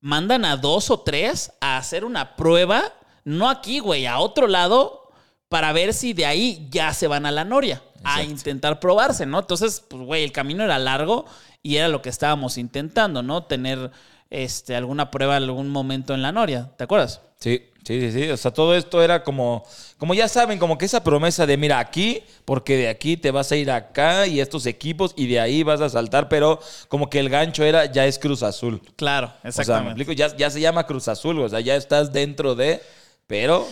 mandan 0.00 0.44
a 0.44 0.56
dos 0.56 0.90
o 0.90 1.00
tres 1.00 1.52
a 1.60 1.76
hacer 1.76 2.04
una 2.04 2.34
prueba, 2.36 2.82
no 3.26 3.50
aquí, 3.50 3.80
güey, 3.80 4.06
a 4.06 4.20
otro 4.20 4.46
lado, 4.46 5.10
para 5.48 5.72
ver 5.72 5.92
si 5.92 6.12
de 6.12 6.26
ahí 6.26 6.68
ya 6.70 6.94
se 6.94 7.08
van 7.08 7.26
a 7.26 7.32
la 7.32 7.44
noria, 7.44 7.82
a 8.04 8.22
intentar 8.22 8.78
probarse, 8.78 9.26
¿no? 9.26 9.40
Entonces, 9.40 9.82
pues, 9.88 10.00
güey, 10.02 10.22
el 10.22 10.30
camino 10.30 10.62
era 10.62 10.78
largo 10.78 11.26
y 11.60 11.76
era 11.76 11.88
lo 11.88 12.02
que 12.02 12.08
estábamos 12.08 12.56
intentando, 12.56 13.24
¿no? 13.24 13.42
Tener 13.42 13.90
este, 14.30 14.76
alguna 14.76 15.10
prueba 15.10 15.36
en 15.36 15.42
algún 15.42 15.68
momento 15.70 16.14
en 16.14 16.22
la 16.22 16.30
noria, 16.30 16.70
¿te 16.76 16.84
acuerdas? 16.84 17.20
Sí, 17.40 17.64
sí, 17.84 18.00
sí, 18.00 18.12
sí. 18.12 18.30
O 18.30 18.36
sea, 18.36 18.52
todo 18.52 18.76
esto 18.76 19.02
era 19.02 19.24
como, 19.24 19.64
como 19.98 20.14
ya 20.14 20.28
saben, 20.28 20.60
como 20.60 20.78
que 20.78 20.84
esa 20.84 21.02
promesa 21.02 21.46
de 21.46 21.56
mira 21.56 21.80
aquí, 21.80 22.22
porque 22.44 22.76
de 22.76 22.88
aquí 22.88 23.16
te 23.16 23.32
vas 23.32 23.50
a 23.50 23.56
ir 23.56 23.72
acá 23.72 24.28
y 24.28 24.38
estos 24.38 24.66
equipos 24.66 25.14
y 25.16 25.26
de 25.26 25.40
ahí 25.40 25.64
vas 25.64 25.80
a 25.80 25.88
saltar, 25.88 26.28
pero 26.28 26.60
como 26.86 27.10
que 27.10 27.18
el 27.18 27.28
gancho 27.28 27.64
era 27.64 27.86
ya 27.86 28.06
es 28.06 28.20
Cruz 28.20 28.44
Azul. 28.44 28.80
Claro, 28.94 29.32
O 29.44 29.50
sea, 29.50 29.80
me 29.80 29.88
explico, 29.88 30.12
ya, 30.12 30.36
ya 30.36 30.48
se 30.48 30.60
llama 30.60 30.86
Cruz 30.86 31.08
Azul, 31.08 31.40
o 31.40 31.48
sea, 31.48 31.58
ya 31.58 31.74
estás 31.74 32.12
dentro 32.12 32.54
de, 32.54 32.80
pero 33.26 33.66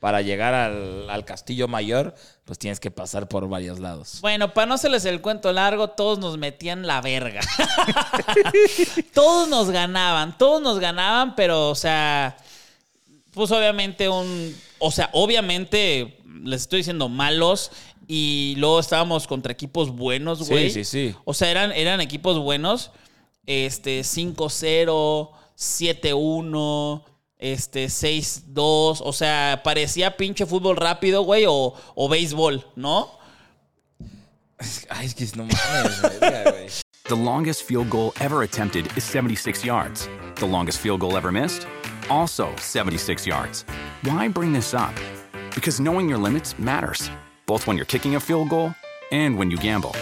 para 0.00 0.20
llegar 0.20 0.52
al, 0.52 1.08
al 1.08 1.24
Castillo 1.24 1.66
Mayor, 1.66 2.14
pues 2.44 2.58
tienes 2.58 2.78
que 2.78 2.90
pasar 2.90 3.26
por 3.26 3.48
varios 3.48 3.80
lados. 3.80 4.18
Bueno, 4.20 4.52
para 4.52 4.66
no 4.66 4.74
hacerles 4.74 5.04
el 5.06 5.22
cuento 5.22 5.50
largo, 5.52 5.88
todos 5.90 6.18
nos 6.18 6.36
metían 6.36 6.86
la 6.86 7.00
verga. 7.00 7.40
todos 9.14 9.48
nos 9.48 9.70
ganaban, 9.70 10.36
todos 10.36 10.60
nos 10.60 10.78
ganaban, 10.78 11.34
pero, 11.34 11.70
o 11.70 11.74
sea, 11.74 12.36
pues 13.32 13.50
obviamente 13.50 14.08
un. 14.08 14.54
O 14.78 14.90
sea, 14.90 15.08
obviamente 15.12 16.18
les 16.42 16.62
estoy 16.62 16.78
diciendo 16.80 17.08
malos. 17.08 17.70
Y 18.06 18.54
luego 18.58 18.80
estábamos 18.80 19.26
contra 19.26 19.50
equipos 19.50 19.88
buenos, 19.90 20.40
Sí, 20.40 20.44
güey. 20.52 20.68
sí, 20.70 20.84
sí. 20.84 21.14
O 21.24 21.32
sea, 21.32 21.50
eran, 21.50 21.72
eran 21.72 22.02
equipos 22.02 22.38
buenos. 22.38 22.90
Este, 23.46 24.00
5-0, 24.02 25.30
7-1, 25.56 27.02
este, 27.38 27.86
6-2. 27.86 29.00
O 29.02 29.12
sea, 29.12 29.60
parecía 29.64 30.16
pinche 30.16 30.46
fútbol 30.46 30.76
rápido, 30.76 31.22
güey, 31.22 31.44
o, 31.46 31.74
o 31.94 32.08
béisbol, 32.08 32.64
¿no? 32.76 33.10
Ay, 34.88 35.06
es 35.06 35.14
que 35.14 35.26
no 35.36 35.44
mames, 35.44 36.00
güey. 36.00 36.84
The 37.06 37.14
longest 37.14 37.64
field 37.64 37.90
goal 37.90 38.14
ever 38.18 38.44
attempted 38.44 38.86
is 38.96 39.04
76 39.04 39.62
yards. 39.62 40.08
The 40.36 40.46
longest 40.46 40.78
field 40.78 41.00
goal 41.00 41.18
ever 41.18 41.30
missed? 41.30 41.66
Also 42.08 42.54
76 42.56 43.26
yards. 43.26 43.66
Why 44.04 44.26
bring 44.28 44.54
this 44.54 44.72
up? 44.72 44.94
Because 45.54 45.80
knowing 45.80 46.08
your 46.08 46.18
limits 46.18 46.58
matters, 46.58 47.10
both 47.44 47.66
when 47.66 47.76
you're 47.76 47.84
kicking 47.84 48.14
a 48.14 48.20
field 48.20 48.48
goal 48.48 48.74
and 49.12 49.36
when 49.36 49.50
you 49.50 49.58
gamble. 49.58 49.94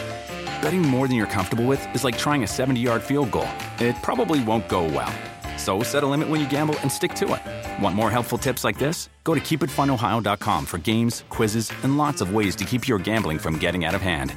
Betting 0.63 0.83
more 0.83 1.09
than 1.09 1.17
you're 1.17 1.27
comfortable 1.27 1.65
with 1.65 1.85
is 1.93 2.05
like 2.05 2.17
trying 2.17 2.45
a 2.45 2.47
70 2.47 2.79
yard 2.79 3.03
field 3.03 3.33
goal. 3.33 3.49
It 3.81 3.97
probably 4.03 4.43
won't 4.45 4.69
go 4.69 4.85
well. 4.85 5.13
So 5.63 5.85
set 5.85 6.03
a 6.03 6.07
limit 6.07 6.29
when 6.29 6.41
you 6.41 6.49
gamble 6.49 6.75
and 6.83 6.91
stick 6.91 7.15
to 7.15 7.35
it. 7.35 7.41
Want 7.81 7.95
more 7.95 8.11
helpful 8.11 8.37
tips 8.37 8.65
like 8.65 8.79
this? 8.81 9.09
Go 9.23 9.35
to 9.35 9.41
keepitfunohio.com 9.41 10.67
for 10.67 10.79
games, 10.79 11.23
quizzes, 11.29 11.71
and 11.85 11.97
lots 11.97 12.21
of 12.21 12.35
ways 12.35 12.57
to 12.57 12.65
keep 12.65 12.89
your 12.89 12.99
gambling 12.99 13.39
from 13.39 13.59
getting 13.59 13.85
out 13.85 13.95
of 13.95 14.03
hand. 14.03 14.35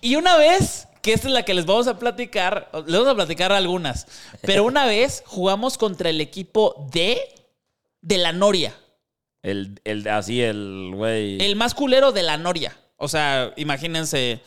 Y 0.00 0.16
una 0.16 0.36
vez, 0.36 0.88
que 1.00 1.12
esta 1.12 1.28
es 1.28 1.34
la 1.34 1.44
que 1.44 1.54
les 1.54 1.64
vamos 1.64 1.86
a 1.86 1.98
platicar, 1.98 2.70
les 2.86 2.98
vamos 2.98 3.08
a 3.08 3.14
platicar 3.14 3.52
algunas, 3.52 4.06
pero 4.42 4.64
una 4.64 4.86
vez 4.86 5.22
jugamos 5.26 5.78
contra 5.78 6.10
el 6.10 6.20
equipo 6.20 6.88
de, 6.92 7.20
de 8.00 8.18
la 8.18 8.32
Noria. 8.32 8.74
El, 9.42 9.80
el, 9.84 10.08
así, 10.08 10.40
el 10.42 10.92
güey. 10.94 11.40
El 11.40 11.54
más 11.54 11.74
culero 11.74 12.10
de 12.10 12.22
la 12.24 12.36
Noria. 12.36 12.76
O 12.96 13.06
sea, 13.06 13.52
imagínense, 13.56 14.40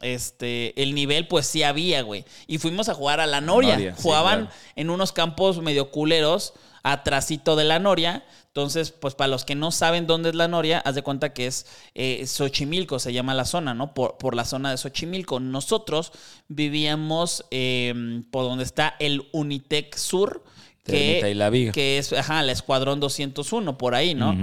este, 0.00 0.80
el 0.82 0.94
nivel 0.94 1.28
pues 1.28 1.46
sí 1.46 1.62
había, 1.62 2.02
güey. 2.02 2.24
Y 2.46 2.58
fuimos 2.58 2.88
a 2.88 2.94
jugar 2.94 3.20
a 3.20 3.26
la 3.26 3.40
Noria. 3.40 3.74
Noria, 3.74 3.94
sí, 3.96 4.02
Jugaban 4.02 4.46
claro. 4.46 4.54
en 4.76 4.90
unos 4.90 5.12
campos 5.12 5.60
medio 5.62 5.90
culeros, 5.90 6.54
atrasito 6.82 7.56
de 7.56 7.64
la 7.64 7.78
Noria. 7.78 8.24
Entonces, 8.48 8.90
pues 8.90 9.14
para 9.14 9.28
los 9.28 9.44
que 9.44 9.54
no 9.54 9.70
saben 9.70 10.06
dónde 10.08 10.30
es 10.30 10.34
la 10.34 10.48
Noria, 10.48 10.80
haz 10.80 10.96
de 10.96 11.02
cuenta 11.02 11.32
que 11.32 11.46
es 11.46 11.66
eh, 11.94 12.26
Xochimilco, 12.26 12.98
se 12.98 13.12
llama 13.12 13.32
la 13.32 13.44
zona, 13.44 13.74
¿no? 13.74 13.94
Por, 13.94 14.18
por 14.18 14.34
la 14.34 14.44
zona 14.44 14.70
de 14.72 14.76
Xochimilco. 14.76 15.38
Nosotros 15.38 16.12
vivíamos 16.48 17.44
eh, 17.52 18.22
por 18.32 18.44
donde 18.44 18.64
está 18.64 18.96
el 18.98 19.28
Unitec 19.32 19.96
Sur, 19.96 20.42
que, 20.84 21.30
y 21.30 21.34
La 21.34 21.50
Viga. 21.50 21.72
que 21.72 21.98
es, 21.98 22.12
ajá, 22.12 22.40
el 22.40 22.50
Escuadrón 22.50 23.00
201, 23.00 23.78
por 23.78 23.94
ahí, 23.94 24.14
¿no? 24.14 24.36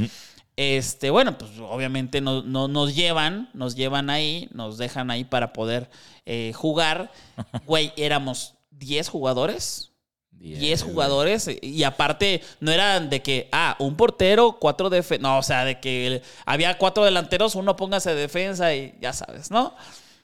Este, 0.57 1.11
bueno, 1.11 1.37
pues 1.37 1.51
obviamente 1.61 2.19
no- 2.19 2.41
no- 2.41 2.67
nos 2.67 2.95
llevan, 2.95 3.49
nos 3.53 3.75
llevan 3.75 4.09
ahí, 4.09 4.49
nos 4.51 4.77
dejan 4.77 5.11
ahí 5.11 5.23
para 5.23 5.53
poder 5.53 5.89
eh, 6.25 6.51
jugar. 6.55 7.11
Güey, 7.65 7.93
éramos 7.95 8.55
10 8.71 9.07
jugadores. 9.07 9.91
10 10.31 10.83
jugadores 10.83 11.49
y 11.63 11.83
aparte 11.83 12.41
no 12.59 12.71
eran 12.71 13.09
de 13.09 13.23
que, 13.23 13.49
ah, 13.51 13.75
un 13.79 13.95
portero, 13.95 14.57
cuatro 14.59 14.87
defensas, 14.91 15.23
no, 15.23 15.39
o 15.39 15.41
sea, 15.43 15.65
de 15.65 15.79
que 15.79 16.21
había 16.45 16.77
cuatro 16.77 17.03
delanteros, 17.03 17.55
uno 17.55 17.75
póngase 17.75 18.13
defensa 18.13 18.75
y 18.75 18.93
ya 19.01 19.13
sabes, 19.13 19.49
¿no? 19.49 19.73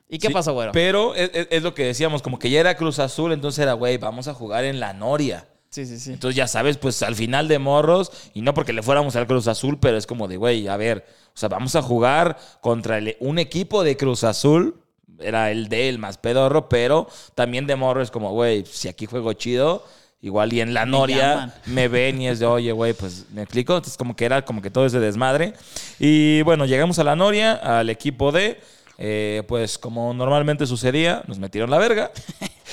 ¿Y 0.08 0.20
qué 0.20 0.28
Sí, 0.28 0.34
pasó, 0.34 0.54
güero? 0.54 0.72
Pero 0.72 1.16
es, 1.16 1.32
es- 1.34 1.48
es 1.50 1.64
lo 1.64 1.74
que 1.74 1.86
decíamos, 1.86 2.22
como 2.22 2.38
que 2.38 2.52
ya 2.52 2.60
era 2.60 2.78
Cruz 2.78 3.00
Azul, 3.00 3.34
entonces 3.34 3.64
era, 3.64 3.74
güey, 3.74 3.98
vamos 3.98 4.28
a 4.28 4.36
jugar 4.36 4.66
en 4.66 4.80
la 4.80 4.94
Noria. 4.94 5.48
Sí, 5.74 5.88
sí, 5.88 5.98
sí. 6.00 6.14
Entonces, 6.14 6.36
ya 6.36 6.48
sabes, 6.48 6.78
pues 6.78 7.02
al 7.02 7.16
final 7.16 7.48
de 7.48 7.58
morros, 7.58 8.12
y 8.36 8.42
no 8.42 8.54
porque 8.54 8.74
le 8.74 8.84
fuéramos 8.84 9.16
al 9.16 9.26
Cruz 9.26 9.48
Azul, 9.48 9.80
pero 9.80 9.98
es 9.98 10.06
como 10.06 10.28
de, 10.28 10.38
güey, 10.38 10.68
a 10.68 10.78
ver, 10.78 11.04
o 11.30 11.38
sea, 11.38 11.50
vamos 11.50 11.76
a 11.76 11.82
jugar 11.82 12.38
contra 12.62 13.00
el- 13.00 13.18
un 13.20 13.40
equipo 13.40 13.84
de 13.84 13.98
Cruz 13.98 14.24
Azul, 14.24 14.76
era 15.20 15.50
el 15.50 15.70
de 15.70 15.90
él 15.90 15.98
más 15.98 16.20
pedorro, 16.20 16.70
pero 16.70 17.08
también 17.34 17.66
de 17.66 17.76
morro 17.76 18.04
es 18.04 18.12
como, 18.12 18.32
güey, 18.34 18.66
si 18.72 18.88
aquí 18.88 19.08
juego 19.08 19.34
chido, 19.34 19.84
igual 20.22 20.54
y 20.54 20.62
en 20.62 20.76
la 20.76 20.86
Me 20.86 20.92
Noria 20.92 21.18
llaman. 21.34 21.54
me 21.66 21.88
ven 21.88 22.22
y 22.22 22.28
es 22.28 22.38
de, 22.38 22.46
oye, 22.46 22.72
güey, 22.72 22.94
pues 22.94 23.26
me 23.34 23.42
explico. 23.42 23.74
Entonces, 23.74 23.98
como 23.98 24.16
que 24.16 24.26
era 24.26 24.46
como 24.46 24.62
que 24.62 24.70
todo 24.70 24.86
ese 24.86 25.00
desmadre. 25.00 25.54
Y 26.00 26.44
bueno, 26.44 26.66
llegamos 26.66 27.00
a 27.00 27.04
la 27.04 27.16
Noria, 27.16 27.54
al 27.54 27.90
equipo 27.90 28.32
de. 28.32 28.60
Eh, 28.98 29.44
pues 29.48 29.78
como 29.78 30.14
normalmente 30.14 30.66
sucedía, 30.68 31.24
nos 31.28 31.40
metieron 31.40 31.70
la 31.70 31.78
verga. 31.78 32.12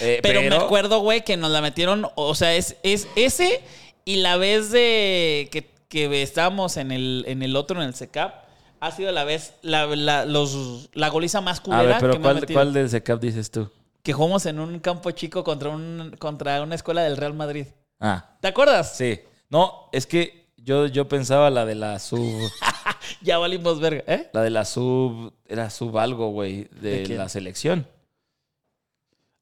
Eh, 0.00 0.20
Pero, 0.22 0.42
me 0.42 0.54
acuerdo, 0.54 1.00
güey, 1.00 1.24
que 1.24 1.36
nos 1.36 1.50
la 1.50 1.60
metieron, 1.60 2.06
o 2.14 2.34
sea, 2.34 2.54
es, 2.54 2.76
es 2.82 3.08
ese 3.16 3.62
y 4.04 4.16
la 4.16 4.36
vez 4.36 4.70
de 4.70 5.48
que, 5.50 5.70
que 5.88 6.22
estábamos 6.22 6.76
en 6.76 6.92
el, 6.92 7.24
en 7.26 7.42
el 7.42 7.56
otro, 7.56 7.80
en 7.80 7.88
el 7.88 7.94
SECAP, 7.94 8.44
ha 8.80 8.90
sido 8.92 9.12
la 9.12 9.24
vez, 9.24 9.54
la, 9.62 9.86
la, 9.86 10.24
los, 10.24 10.88
la 10.94 11.08
goliza 11.08 11.40
más 11.40 11.60
A 11.60 11.62
culera 11.62 11.82
ver, 11.82 11.96
pero 12.00 12.12
que 12.14 12.18
me 12.18 12.22
¿cuál, 12.22 12.34
metido. 12.36 12.56
¿cuál 12.56 12.72
del 12.72 12.88
SECAP 12.88 13.20
dices 13.20 13.50
tú? 13.50 13.70
Que 14.02 14.12
jugamos 14.14 14.46
en 14.46 14.58
un 14.58 14.78
campo 14.80 15.10
chico 15.10 15.44
contra, 15.44 15.68
un, 15.68 16.14
contra 16.18 16.62
una 16.62 16.74
escuela 16.74 17.02
del 17.02 17.16
Real 17.18 17.34
Madrid. 17.34 17.66
Ah, 18.00 18.36
¿Te 18.40 18.48
acuerdas? 18.48 18.96
sí. 18.96 19.20
No, 19.50 19.88
es 19.92 20.06
que 20.06 20.46
yo, 20.56 20.86
yo 20.86 21.08
pensaba 21.08 21.50
la 21.50 21.66
de 21.66 21.74
la 21.74 21.98
sub. 21.98 22.18
Ya 23.22 23.38
valimos 23.38 23.80
verga, 23.80 24.02
¿eh? 24.06 24.28
la 24.32 24.42
de 24.42 24.50
la 24.50 24.64
sub. 24.64 25.32
Era 25.48 25.70
sub 25.70 25.96
algo, 25.98 26.30
güey, 26.30 26.68
¿De 26.80 27.06
la 27.08 27.28
selección. 27.28 27.86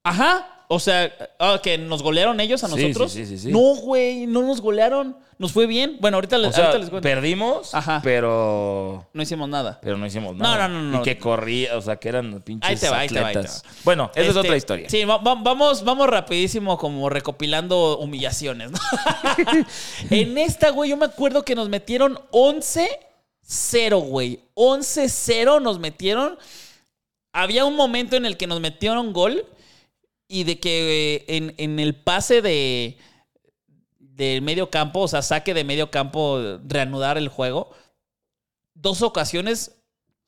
Ajá. 0.04 0.54
O 0.70 0.78
sea, 0.80 1.10
ah, 1.38 1.60
que 1.62 1.78
nos 1.78 2.02
golearon 2.02 2.40
ellos 2.40 2.62
a 2.62 2.68
Sí, 2.68 2.74
nosotros. 2.76 3.10
sí, 3.12 3.24
sí, 3.24 3.38
sí. 3.38 3.50
No, 3.50 3.58
güey, 3.76 4.26
no 4.26 4.42
nos 4.42 4.60
golearon. 4.60 5.16
Nos 5.38 5.52
fue 5.52 5.66
bien. 5.66 5.96
Bueno, 6.00 6.16
ahorita 6.18 6.36
les, 6.36 6.50
O 6.50 6.52
sea, 6.52 6.64
ahorita 6.66 6.78
les 6.80 6.90
cuento. 6.90 7.08
perdimos, 7.08 7.74
Ajá. 7.74 8.00
pero. 8.04 9.06
No 9.14 9.22
hicimos 9.22 9.48
nada. 9.48 9.78
Pero 9.80 9.96
no 9.96 10.04
hicimos 10.04 10.36
No, 10.36 10.42
nada. 10.42 10.68
no, 10.68 10.82
no, 10.82 10.90
no. 10.90 11.00
Y 11.00 11.02
que 11.04 11.16
corría, 11.16 11.76
o 11.78 11.80
sea, 11.80 11.96
que 11.96 12.08
eran 12.10 12.42
pinches 12.42 12.68
Ahí 12.68 12.76
te 12.76 12.90
va, 12.90 12.98
ahí 12.98 13.08
te 13.08 13.20
va, 13.20 13.28
ahí 13.28 13.34
te 13.34 13.40
va. 13.42 13.54
Bueno, 13.84 14.10
esa 14.14 14.20
es 14.22 14.28
Este, 14.28 14.40
otra 14.40 14.56
historia. 14.56 14.90
Sí, 14.90 15.04
va- 15.04 15.16
va- 15.18 15.36
vamos, 15.36 15.84
vamos 15.84 16.06
rapidísimo 16.10 16.76
como 16.76 17.08
recopilando 17.08 17.96
humillaciones. 17.98 18.72
¿no? 18.72 18.78
en 20.10 20.36
esta, 20.38 20.70
güey, 20.70 20.90
yo 20.90 20.96
me 20.98 21.06
acuerdo 21.06 21.44
que 21.44 21.54
nos 21.54 21.68
metieron 21.68 22.20
11-0, 23.48 24.00
güey. 24.08 24.40
11-0 24.54 25.62
nos 25.62 25.78
metieron. 25.78 26.38
Había 27.32 27.64
un 27.64 27.76
momento 27.76 28.16
en 28.16 28.26
el 28.26 28.36
que 28.36 28.46
nos 28.46 28.60
metieron 28.60 29.12
gol 29.12 29.46
y 30.28 30.44
de 30.44 30.60
que 30.60 31.16
eh, 31.16 31.36
en, 31.36 31.54
en 31.56 31.80
el 31.80 31.94
pase 31.94 32.42
de 32.42 32.98
del 33.98 34.42
medio 34.42 34.68
campo, 34.68 35.00
o 35.00 35.08
sea, 35.08 35.22
saque 35.22 35.54
de 35.54 35.62
medio 35.62 35.92
campo, 35.92 36.58
reanudar 36.66 37.18
el 37.18 37.28
juego, 37.28 37.70
dos 38.74 39.02
ocasiones 39.02 39.76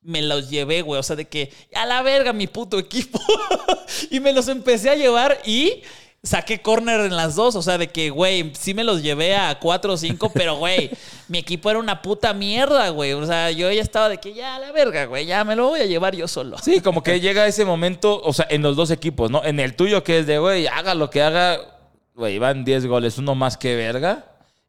me 0.01 0.21
los 0.21 0.49
llevé, 0.49 0.81
güey. 0.81 0.99
O 0.99 1.03
sea, 1.03 1.15
de 1.15 1.27
que 1.27 1.51
a 1.73 1.85
la 1.85 2.01
verga 2.01 2.33
mi 2.33 2.47
puto 2.47 2.79
equipo. 2.79 3.19
y 4.09 4.19
me 4.19 4.33
los 4.33 4.47
empecé 4.47 4.89
a 4.89 4.95
llevar 4.95 5.41
y 5.45 5.83
saqué 6.23 6.61
corner 6.61 7.01
en 7.01 7.15
las 7.15 7.35
dos. 7.35 7.55
O 7.55 7.61
sea, 7.61 7.77
de 7.77 7.89
que, 7.89 8.09
güey, 8.09 8.51
sí 8.53 8.73
me 8.73 8.83
los 8.83 9.01
llevé 9.01 9.35
a 9.35 9.57
cuatro 9.59 9.93
o 9.93 9.97
cinco, 9.97 10.29
pero, 10.33 10.57
güey, 10.57 10.91
mi 11.27 11.39
equipo 11.39 11.69
era 11.69 11.79
una 11.79 12.01
puta 12.01 12.33
mierda, 12.33 12.89
güey. 12.89 13.13
O 13.13 13.25
sea, 13.25 13.51
yo 13.51 13.71
ya 13.71 13.81
estaba 13.81 14.09
de 14.09 14.19
que 14.19 14.33
ya 14.33 14.55
a 14.55 14.59
la 14.59 14.71
verga, 14.71 15.05
güey, 15.05 15.25
ya 15.25 15.43
me 15.43 15.55
lo 15.55 15.69
voy 15.69 15.81
a 15.81 15.85
llevar 15.85 16.15
yo 16.15 16.27
solo. 16.27 16.57
Sí, 16.59 16.81
como 16.81 17.03
que 17.03 17.19
llega 17.21 17.47
ese 17.47 17.65
momento, 17.65 18.21
o 18.23 18.33
sea, 18.33 18.47
en 18.49 18.61
los 18.61 18.75
dos 18.75 18.91
equipos, 18.91 19.31
¿no? 19.31 19.43
En 19.43 19.59
el 19.59 19.75
tuyo 19.75 20.03
que 20.03 20.19
es 20.19 20.27
de, 20.27 20.39
güey, 20.39 20.67
haga 20.67 20.93
lo 20.93 21.09
que 21.09 21.21
haga, 21.21 21.59
güey, 22.15 22.39
van 22.39 22.63
10 22.63 22.85
goles, 22.87 23.17
uno 23.17 23.35
más 23.35 23.57
que 23.57 23.75
verga. 23.75 24.25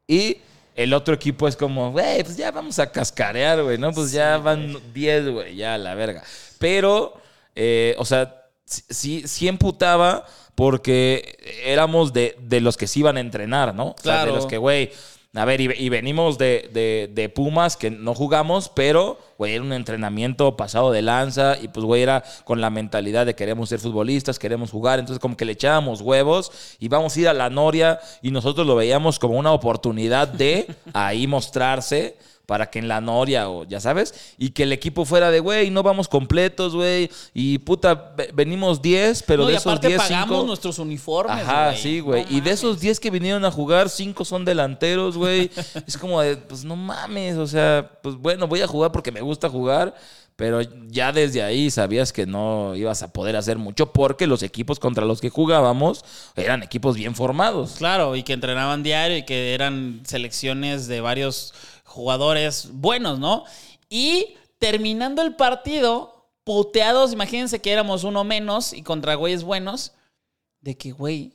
Y 0.06 0.38
el 0.74 0.94
otro 0.94 1.14
equipo 1.14 1.46
es 1.46 1.56
como, 1.56 1.92
güey, 1.92 2.24
pues 2.24 2.36
ya 2.36 2.50
vamos 2.50 2.78
a 2.78 2.90
cascarear, 2.90 3.62
güey, 3.62 3.78
¿no? 3.78 3.92
Pues 3.92 4.12
ya 4.12 4.38
van 4.38 4.78
10, 4.92 5.28
güey, 5.28 5.56
ya 5.56 5.74
a 5.74 5.78
la 5.78 5.94
verga. 5.94 6.22
Pero, 6.58 7.14
eh, 7.54 7.94
o 7.98 8.04
sea, 8.04 8.42
sí, 8.64 9.24
sí 9.26 9.48
emputaba 9.48 10.24
porque 10.62 11.36
éramos 11.64 12.12
de, 12.12 12.36
de 12.40 12.60
los 12.60 12.76
que 12.76 12.86
se 12.86 13.00
iban 13.00 13.16
a 13.16 13.20
entrenar, 13.20 13.74
¿no? 13.74 13.86
O 13.88 13.94
sea, 14.00 14.12
Claro. 14.18 14.30
de 14.30 14.36
los 14.36 14.46
que, 14.46 14.58
güey, 14.58 14.92
a 15.34 15.44
ver, 15.44 15.60
y, 15.60 15.64
y 15.76 15.88
venimos 15.88 16.38
de, 16.38 16.70
de- 16.72 17.10
de 17.12 17.28
Pumas 17.28 17.76
que 17.76 17.90
no 17.90 18.14
jugamos, 18.14 18.68
pero, 18.68 19.18
güey, 19.38 19.54
era 19.54 19.62
un 19.64 19.72
entrenamiento 19.72 20.56
pasado 20.56 20.92
de 20.92 21.02
lanza 21.02 21.56
y 21.60 21.66
pues, 21.66 21.84
güey, 21.84 22.02
era 22.02 22.22
con 22.44 22.60
la 22.60 22.70
mentalidad 22.70 23.26
de 23.26 23.34
queremos 23.34 23.70
ser 23.70 23.80
futbolistas, 23.80 24.38
queremos 24.38 24.70
jugar, 24.70 25.00
entonces 25.00 25.20
como 25.20 25.36
que 25.36 25.44
le 25.44 25.52
echábamos 25.52 26.00
huevos 26.00 26.52
y 26.78 26.86
vamos 26.86 27.16
a 27.16 27.20
ir 27.20 27.28
a 27.28 27.34
la 27.34 27.50
Noria 27.50 27.98
y 28.22 28.30
nosotros 28.30 28.64
lo 28.64 28.76
veíamos 28.76 29.18
como 29.18 29.36
una 29.36 29.50
oportunidad 29.50 30.28
de 30.28 30.68
ahí 30.92 31.26
mostrarse 31.26 32.14
para 32.46 32.70
que 32.70 32.78
en 32.78 32.88
la 32.88 33.00
Noria 33.00 33.48
o 33.48 33.64
ya 33.64 33.80
sabes, 33.80 34.34
y 34.36 34.50
que 34.50 34.64
el 34.64 34.72
equipo 34.72 35.04
fuera 35.04 35.30
de, 35.30 35.40
güey, 35.40 35.70
no 35.70 35.82
vamos 35.82 36.08
completos, 36.08 36.74
güey, 36.74 37.08
y 37.32 37.58
puta, 37.58 38.12
ve- 38.16 38.30
venimos 38.34 38.82
10, 38.82 39.22
pero 39.22 39.42
No, 39.42 39.48
de 39.48 39.54
y 39.54 39.56
esos 39.56 39.66
aparte 39.66 39.88
10, 39.88 40.00
pagamos 40.02 40.28
5... 40.36 40.46
nuestros 40.46 40.78
uniformes, 40.78 41.36
Ajá, 41.42 41.74
sí, 41.76 42.00
güey. 42.00 42.24
No 42.24 42.36
y 42.36 42.40
de 42.40 42.50
esos 42.50 42.70
mames. 42.70 42.80
10 42.80 43.00
que 43.00 43.10
vinieron 43.10 43.44
a 43.44 43.50
jugar, 43.50 43.88
5 43.88 44.24
son 44.24 44.44
delanteros, 44.44 45.16
güey. 45.16 45.50
es 45.86 45.96
como 45.96 46.20
de, 46.20 46.36
pues 46.36 46.64
no 46.64 46.76
mames, 46.76 47.36
o 47.36 47.46
sea, 47.46 47.90
pues 48.02 48.16
bueno, 48.16 48.46
voy 48.48 48.60
a 48.60 48.66
jugar 48.66 48.92
porque 48.92 49.12
me 49.12 49.20
gusta 49.20 49.48
jugar, 49.48 49.94
pero 50.34 50.60
ya 50.88 51.12
desde 51.12 51.42
ahí 51.42 51.70
sabías 51.70 52.12
que 52.12 52.26
no 52.26 52.74
ibas 52.74 53.02
a 53.02 53.12
poder 53.12 53.36
hacer 53.36 53.58
mucho 53.58 53.92
porque 53.92 54.26
los 54.26 54.42
equipos 54.42 54.80
contra 54.80 55.04
los 55.04 55.20
que 55.20 55.28
jugábamos 55.28 56.04
eran 56.36 56.62
equipos 56.62 56.96
bien 56.96 57.14
formados. 57.14 57.74
Claro, 57.78 58.16
y 58.16 58.22
que 58.22 58.32
entrenaban 58.32 58.82
diario 58.82 59.18
y 59.18 59.24
que 59.24 59.54
eran 59.54 60.00
selecciones 60.04 60.86
de 60.88 61.00
varios 61.02 61.52
jugadores 61.84 62.68
buenos, 62.72 63.18
¿no? 63.18 63.44
Y 63.88 64.36
terminando 64.58 65.22
el 65.22 65.36
partido, 65.36 66.28
puteados, 66.44 67.12
imagínense 67.12 67.60
que 67.60 67.72
éramos 67.72 68.04
uno 68.04 68.24
menos 68.24 68.72
y 68.72 68.82
contra 68.82 69.14
güeyes 69.14 69.44
buenos, 69.44 69.92
de 70.60 70.76
que, 70.76 70.92
güey, 70.92 71.32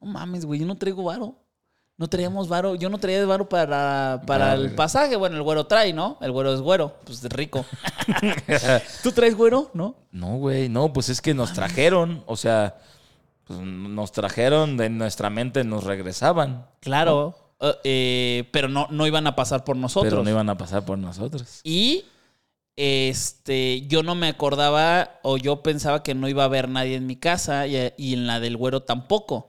no 0.00 0.10
mames, 0.10 0.44
güey, 0.44 0.60
yo 0.60 0.66
no 0.66 0.76
traigo 0.76 1.04
varo. 1.04 1.36
No 1.96 2.08
traíamos 2.08 2.48
varo, 2.48 2.76
yo 2.76 2.88
no 2.88 2.96
traía 2.96 3.26
varo 3.26 3.46
para, 3.46 4.22
para 4.26 4.52
Ah, 4.52 4.54
el 4.54 4.74
pasaje. 4.74 5.16
Bueno, 5.16 5.36
el 5.36 5.42
güero 5.42 5.66
trae, 5.66 5.92
¿no? 5.92 6.16
El 6.22 6.32
güero 6.32 6.54
es 6.54 6.62
güero, 6.62 6.94
pues 7.04 7.22
es 7.22 7.30
rico. 7.30 7.66
¿Tú 9.02 9.12
traes 9.12 9.36
güero? 9.36 9.70
¿No? 9.74 9.96
No, 10.10 10.38
güey, 10.38 10.70
no, 10.70 10.94
pues 10.94 11.10
es 11.10 11.20
que 11.20 11.34
nos 11.34 11.52
trajeron, 11.52 12.24
o 12.24 12.36
sea, 12.38 12.78
pues 13.44 13.58
nos 13.60 14.12
trajeron 14.12 14.78
de 14.78 14.88
nuestra 14.88 15.28
mente, 15.28 15.62
nos 15.62 15.84
regresaban. 15.84 16.66
Claro. 16.80 17.36
Eh, 17.60 17.74
eh, 17.84 18.44
pero 18.52 18.68
no, 18.68 18.86
no 18.90 19.06
iban 19.06 19.26
a 19.26 19.36
pasar 19.36 19.64
por 19.64 19.76
nosotros. 19.76 20.10
Pero 20.10 20.24
no 20.24 20.30
iban 20.30 20.48
a 20.48 20.56
pasar 20.56 20.84
por 20.84 20.96
nosotros. 20.98 21.60
Y 21.64 22.04
este, 22.76 23.82
yo 23.86 24.02
no 24.02 24.14
me 24.14 24.28
acordaba 24.28 25.18
o 25.22 25.36
yo 25.36 25.62
pensaba 25.62 26.02
que 26.02 26.14
no 26.14 26.28
iba 26.28 26.42
a 26.42 26.46
haber 26.46 26.68
nadie 26.68 26.96
en 26.96 27.06
mi 27.06 27.16
casa 27.16 27.66
y, 27.66 27.92
y 27.98 28.14
en 28.14 28.26
la 28.26 28.40
del 28.40 28.56
güero 28.56 28.82
tampoco. 28.82 29.48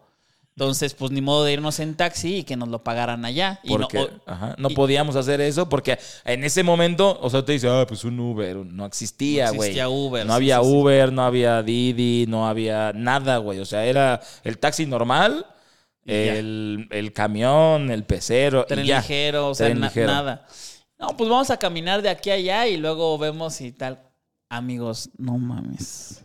Entonces, 0.57 0.93
pues 0.93 1.11
ni 1.11 1.21
modo 1.21 1.45
de 1.45 1.53
irnos 1.53 1.79
en 1.79 1.95
taxi 1.95 2.39
y 2.39 2.43
que 2.43 2.57
nos 2.57 2.67
lo 2.67 2.83
pagaran 2.83 3.23
allá. 3.23 3.61
Y 3.63 3.69
no- 3.69 3.77
Porque 3.87 3.99
o- 3.99 4.09
ajá, 4.25 4.53
no 4.57 4.69
y- 4.69 4.75
podíamos 4.75 5.15
hacer 5.15 5.39
eso 5.39 5.69
porque 5.69 5.97
en 6.25 6.43
ese 6.43 6.61
momento, 6.61 7.17
o 7.21 7.29
sea, 7.29 7.43
te 7.45 7.53
dice, 7.53 7.69
ah, 7.69 7.85
pues 7.87 8.03
un 8.03 8.19
Uber. 8.19 8.57
No 8.57 8.85
existía, 8.85 9.47
No 9.47 9.53
güey. 9.53 9.69
existía 9.69 9.87
Uber, 9.89 10.25
No 10.25 10.33
sí, 10.33 10.35
había 10.35 10.59
sí, 10.59 10.65
sí. 10.65 10.71
Uber, 10.75 11.13
no 11.13 11.23
había 11.23 11.63
Didi, 11.63 12.25
no 12.27 12.47
había 12.47 12.91
nada, 12.93 13.37
güey. 13.37 13.59
O 13.59 13.65
sea, 13.65 13.85
era 13.85 14.19
el 14.43 14.57
taxi 14.57 14.85
normal. 14.85 15.45
El, 16.05 16.87
el 16.91 17.13
camión, 17.13 17.91
el 17.91 18.03
pecero. 18.03 18.65
tren 18.65 18.85
y 18.85 18.87
ya. 18.87 18.99
ligero, 18.99 19.49
o 19.49 19.55
sea, 19.55 19.67
Tren 19.67 19.79
na- 19.79 19.87
ligero. 19.87 20.07
nada. 20.07 20.47
No, 20.99 21.09
pues 21.17 21.29
vamos 21.29 21.49
a 21.49 21.57
caminar 21.57 22.01
de 22.01 22.09
aquí 22.09 22.29
a 22.29 22.35
allá 22.35 22.67
y 22.67 22.77
luego 22.77 23.17
vemos 23.17 23.59
y 23.61 23.71
tal. 23.71 23.99
Amigos, 24.49 25.09
no 25.17 25.37
mames. 25.37 26.23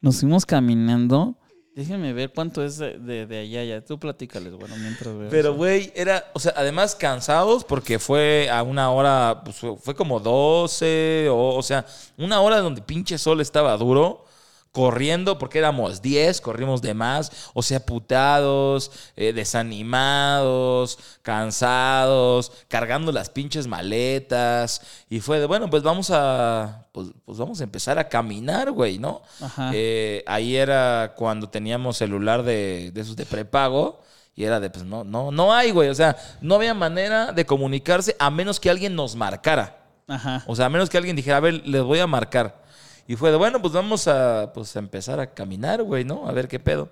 Nos 0.00 0.20
fuimos 0.20 0.46
caminando. 0.46 1.34
Déjenme 1.74 2.12
ver 2.12 2.32
cuánto 2.32 2.64
es 2.64 2.76
de, 2.78 2.98
de, 2.98 3.26
de 3.26 3.38
allá 3.40 3.60
allá. 3.60 3.84
Tú 3.84 3.98
platícales, 4.00 4.52
bueno, 4.52 4.74
mientras 4.78 5.16
veo. 5.16 5.28
Pero, 5.30 5.54
güey, 5.54 5.92
era, 5.94 6.24
o 6.34 6.40
sea, 6.40 6.52
además 6.56 6.94
cansados 6.96 7.62
porque 7.64 8.00
fue 8.00 8.48
a 8.50 8.64
una 8.64 8.90
hora, 8.90 9.42
pues 9.44 9.56
fue- 9.56 9.76
fue 9.76 9.94
como 9.94 10.18
12, 10.18 11.28
o, 11.30 11.54
o 11.56 11.62
sea, 11.62 11.86
una 12.16 12.40
hora 12.40 12.58
donde 12.58 12.82
pinche 12.82 13.16
sol 13.16 13.40
estaba 13.40 13.76
duro, 13.76 14.24
corriendo 14.78 15.38
porque 15.38 15.58
éramos 15.58 16.02
10, 16.02 16.40
corrimos 16.40 16.80
de 16.82 16.94
más, 16.94 17.50
o 17.52 17.64
sea, 17.64 17.84
putados, 17.84 18.92
eh, 19.16 19.32
desanimados, 19.32 21.00
cansados, 21.22 22.52
cargando 22.68 23.10
las 23.10 23.28
pinches 23.28 23.66
maletas, 23.66 24.80
y 25.10 25.18
fue 25.18 25.40
de, 25.40 25.46
bueno, 25.46 25.68
pues 25.68 25.82
vamos 25.82 26.12
a, 26.12 26.86
pues, 26.92 27.08
pues 27.24 27.38
vamos 27.38 27.60
a 27.60 27.64
empezar 27.64 27.98
a 27.98 28.08
caminar, 28.08 28.70
güey, 28.70 29.00
¿no? 29.00 29.22
Ajá. 29.40 29.72
Eh, 29.74 30.22
ahí 30.28 30.54
era 30.54 31.12
cuando 31.16 31.48
teníamos 31.48 31.96
celular 31.96 32.44
de, 32.44 32.92
de 32.94 33.00
esos 33.00 33.16
de 33.16 33.26
prepago. 33.26 34.00
Y 34.36 34.44
era 34.44 34.60
de, 34.60 34.70
pues 34.70 34.84
no, 34.84 35.02
no, 35.02 35.32
no 35.32 35.52
hay, 35.52 35.72
güey. 35.72 35.88
O 35.88 35.94
sea, 35.96 36.16
no 36.40 36.54
había 36.54 36.72
manera 36.72 37.32
de 37.32 37.44
comunicarse 37.44 38.14
a 38.20 38.30
menos 38.30 38.60
que 38.60 38.70
alguien 38.70 38.94
nos 38.94 39.16
marcara. 39.16 39.78
Ajá. 40.06 40.44
O 40.46 40.54
sea, 40.54 40.66
a 40.66 40.68
menos 40.68 40.88
que 40.88 40.96
alguien 40.96 41.16
dijera, 41.16 41.38
a 41.38 41.40
ver, 41.40 41.66
les 41.66 41.82
voy 41.82 41.98
a 41.98 42.06
marcar. 42.06 42.67
Y 43.08 43.16
fue 43.16 43.30
de, 43.32 43.36
bueno, 43.36 43.60
pues 43.60 43.72
vamos 43.74 44.06
a, 44.06 44.52
pues, 44.54 44.76
a 44.76 44.78
empezar 44.78 45.18
a 45.18 45.32
caminar, 45.34 45.82
güey, 45.82 46.04
¿no? 46.04 46.28
A 46.28 46.32
ver 46.32 46.46
qué 46.46 46.60
pedo. 46.60 46.90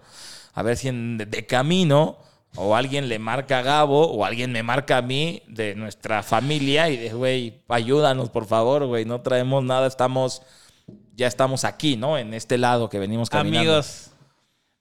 A 0.55 0.63
ver 0.63 0.77
si 0.77 0.89
en- 0.89 1.19
de, 1.19 1.27
de 1.27 1.47
camino 1.47 2.17
o 2.57 2.75
alguien 2.75 3.09
le 3.11 3.19
marca 3.19 3.59
a 3.59 3.63
Gabo, 3.63 4.07
o 4.11 4.25
alguien 4.25 4.51
me 4.51 4.63
marca 4.63 4.97
a 4.97 5.03
mí 5.03 5.43
de 5.47 5.75
nuestra 5.75 6.23
familia 6.23 6.89
y 6.89 6.97
de, 6.97 7.13
güey, 7.13 7.61
ayúdanos, 7.69 8.31
por 8.31 8.47
favor, 8.47 8.87
güey, 8.87 9.05
no 9.05 9.21
traemos 9.21 9.63
nada, 9.63 9.87
estamos, 9.87 10.41
ya 11.15 11.27
estamos 11.27 11.65
aquí, 11.65 11.97
¿no? 11.97 12.17
En 12.17 12.33
este 12.33 12.57
lado 12.57 12.89
que 12.89 12.99
venimos 12.99 13.29
caminando. 13.29 13.73
Amigos, 13.73 14.11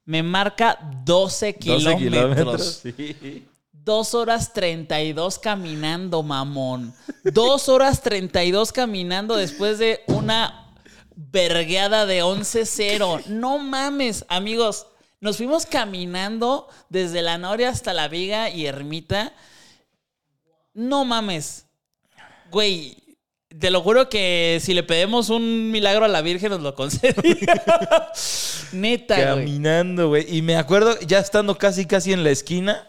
me 0.06 0.24
marca 0.24 0.80
12 1.04 1.58
12 1.60 1.98
kilómetros. 1.98 1.98
kilómetros. 1.98 2.82
Sí. 2.84 3.45
Dos 3.74 4.13
horas 4.15 4.54
32 4.54 5.38
caminando, 5.38 6.24
mamón. 6.24 6.93
Dos 7.26 7.67
horas 7.67 8.02
32 8.02 8.71
caminando 8.71 9.36
después 9.36 9.78
de 9.80 10.02
una 10.08 10.64
vergueada 11.15 12.06
de 12.06 12.23
11-0. 12.23 13.25
No 13.28 13.58
mames, 13.58 14.25
amigos. 14.28 14.88
Nos 15.19 15.38
fuimos 15.38 15.65
caminando 15.65 16.67
desde 16.89 17.21
la 17.21 17.38
Noria 17.38 17.69
hasta 17.69 17.93
la 17.93 18.08
Viga 18.08 18.49
y 18.49 18.65
Ermita. 18.65 19.34
No 20.73 21.06
mames. 21.06 21.65
Güey, 22.51 22.97
te 23.60 23.71
lo 23.71 23.82
juro 23.82 24.10
que 24.10 24.60
si 24.62 24.73
le 24.73 24.84
pedimos 24.84 25.30
un 25.30 25.71
milagro 25.71 26.06
a 26.06 26.10
la 26.10 26.21
Virgen 26.21 26.51
nos 26.51 26.62
lo 26.62 26.75
concedería. 26.75 27.62
Neta. 28.71 29.15
Caminando, 29.15 30.10
güey. 30.10 30.25
Y 30.38 30.41
me 30.41 30.58
acuerdo, 30.58 30.99
ya 31.01 31.19
estando 31.19 31.58
casi, 31.58 31.86
casi 31.86 32.12
en 32.12 32.23
la 32.23 32.32
esquina, 32.32 32.88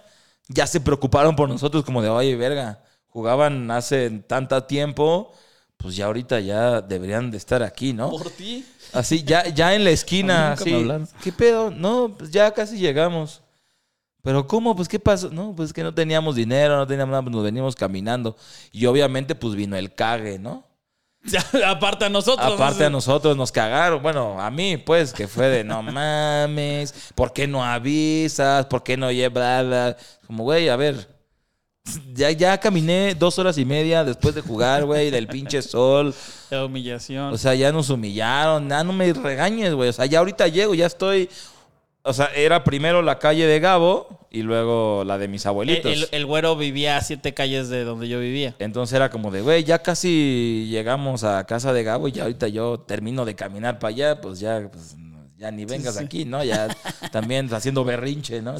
ya 0.48 0.66
se 0.66 0.80
preocuparon 0.80 1.36
por 1.36 1.48
nosotros, 1.48 1.84
como 1.84 2.02
de, 2.02 2.08
oye, 2.08 2.36
verga, 2.36 2.82
jugaban 3.08 3.70
hace 3.70 4.10
tanto 4.10 4.64
tiempo, 4.64 5.32
pues 5.76 5.96
ya 5.96 6.06
ahorita 6.06 6.40
ya 6.40 6.80
deberían 6.80 7.30
de 7.30 7.36
estar 7.36 7.62
aquí, 7.62 7.92
¿no? 7.92 8.10
Por 8.10 8.30
ti. 8.30 8.64
Así, 8.92 9.22
ya, 9.22 9.48
ya 9.48 9.74
en 9.74 9.84
la 9.84 9.90
esquina, 9.90 10.52
así. 10.52 10.88
¿Qué 11.22 11.32
pedo? 11.32 11.70
No, 11.70 12.14
pues 12.16 12.30
ya 12.30 12.50
casi 12.52 12.78
llegamos. 12.78 13.42
Pero 14.22 14.46
¿cómo? 14.46 14.74
Pues 14.74 14.88
¿qué 14.88 14.98
pasó? 14.98 15.30
No, 15.30 15.54
pues 15.54 15.72
que 15.72 15.84
no 15.84 15.94
teníamos 15.94 16.34
dinero, 16.34 16.76
no 16.76 16.86
teníamos 16.86 17.12
nada, 17.12 17.22
pues 17.22 17.34
nos 17.34 17.44
veníamos 17.44 17.76
caminando. 17.76 18.36
Y 18.72 18.86
obviamente 18.86 19.34
pues 19.34 19.54
vino 19.54 19.76
el 19.76 19.94
cague, 19.94 20.38
¿no? 20.38 20.64
Aparte 21.66 22.04
a 22.04 22.08
nosotros. 22.08 22.54
Aparte 22.54 22.84
a 22.84 22.90
nosotros 22.90 23.36
nos 23.36 23.52
cagaron. 23.52 24.02
Bueno, 24.02 24.40
a 24.40 24.50
mí, 24.50 24.76
pues, 24.76 25.12
que 25.12 25.28
fue 25.28 25.48
de 25.48 25.64
no 25.64 25.82
mames, 25.82 27.12
¿por 27.14 27.32
qué 27.32 27.46
no 27.46 27.64
avisas? 27.64 28.66
¿Por 28.66 28.82
qué 28.82 28.96
no 28.96 29.10
llevas? 29.10 29.96
Como, 30.26 30.44
güey, 30.44 30.68
a 30.68 30.76
ver. 30.76 31.15
Ya, 32.14 32.30
ya 32.30 32.58
caminé 32.58 33.14
dos 33.14 33.38
horas 33.38 33.56
y 33.58 33.64
media 33.64 34.02
después 34.04 34.34
de 34.34 34.40
jugar, 34.40 34.84
güey, 34.84 35.10
del 35.10 35.26
pinche 35.28 35.62
sol. 35.62 36.14
La 36.50 36.64
humillación. 36.64 37.32
O 37.32 37.38
sea, 37.38 37.54
ya 37.54 37.70
nos 37.72 37.90
humillaron. 37.90 38.68
Ya 38.68 38.82
no 38.82 38.92
me 38.92 39.12
regañes, 39.12 39.72
güey. 39.74 39.88
O 39.90 39.92
sea, 39.92 40.06
ya 40.06 40.18
ahorita 40.18 40.48
llego, 40.48 40.74
ya 40.74 40.86
estoy. 40.86 41.28
O 42.02 42.12
sea, 42.12 42.26
era 42.36 42.62
primero 42.62 43.02
la 43.02 43.18
calle 43.18 43.46
de 43.46 43.58
Gabo 43.58 44.26
y 44.30 44.42
luego 44.42 45.02
la 45.04 45.18
de 45.18 45.26
mis 45.26 45.44
el, 45.44 45.48
abuelitos. 45.48 45.90
el- 45.92 46.08
el 46.12 46.24
güero 46.26 46.54
vivía 46.56 46.96
a 46.96 47.00
siete 47.02 47.34
calles 47.34 47.68
de 47.68 47.82
donde 47.82 48.06
yo 48.08 48.20
vivía. 48.20 48.54
Entonces 48.60 48.94
era 48.94 49.10
como 49.10 49.32
de, 49.32 49.40
güey, 49.40 49.64
ya 49.64 49.80
casi 49.82 50.68
llegamos 50.70 51.24
a 51.24 51.44
casa 51.46 51.72
de 51.72 51.82
Gabo 51.82 52.06
y 52.06 52.12
ya 52.12 52.22
ahorita 52.22 52.46
yo 52.46 52.78
termino 52.78 53.24
de 53.24 53.34
caminar 53.34 53.80
para 53.80 53.88
allá, 53.88 54.20
pues 54.20 54.38
ya, 54.38 54.68
pues, 54.72 54.94
ya 55.46 55.50
ni 55.52 55.64
vengas 55.64 55.96
sí. 55.96 56.04
aquí, 56.04 56.24
¿no? 56.24 56.42
Ya 56.44 56.68
también 57.12 57.52
haciendo 57.52 57.84
berrinche, 57.84 58.42
¿no? 58.42 58.56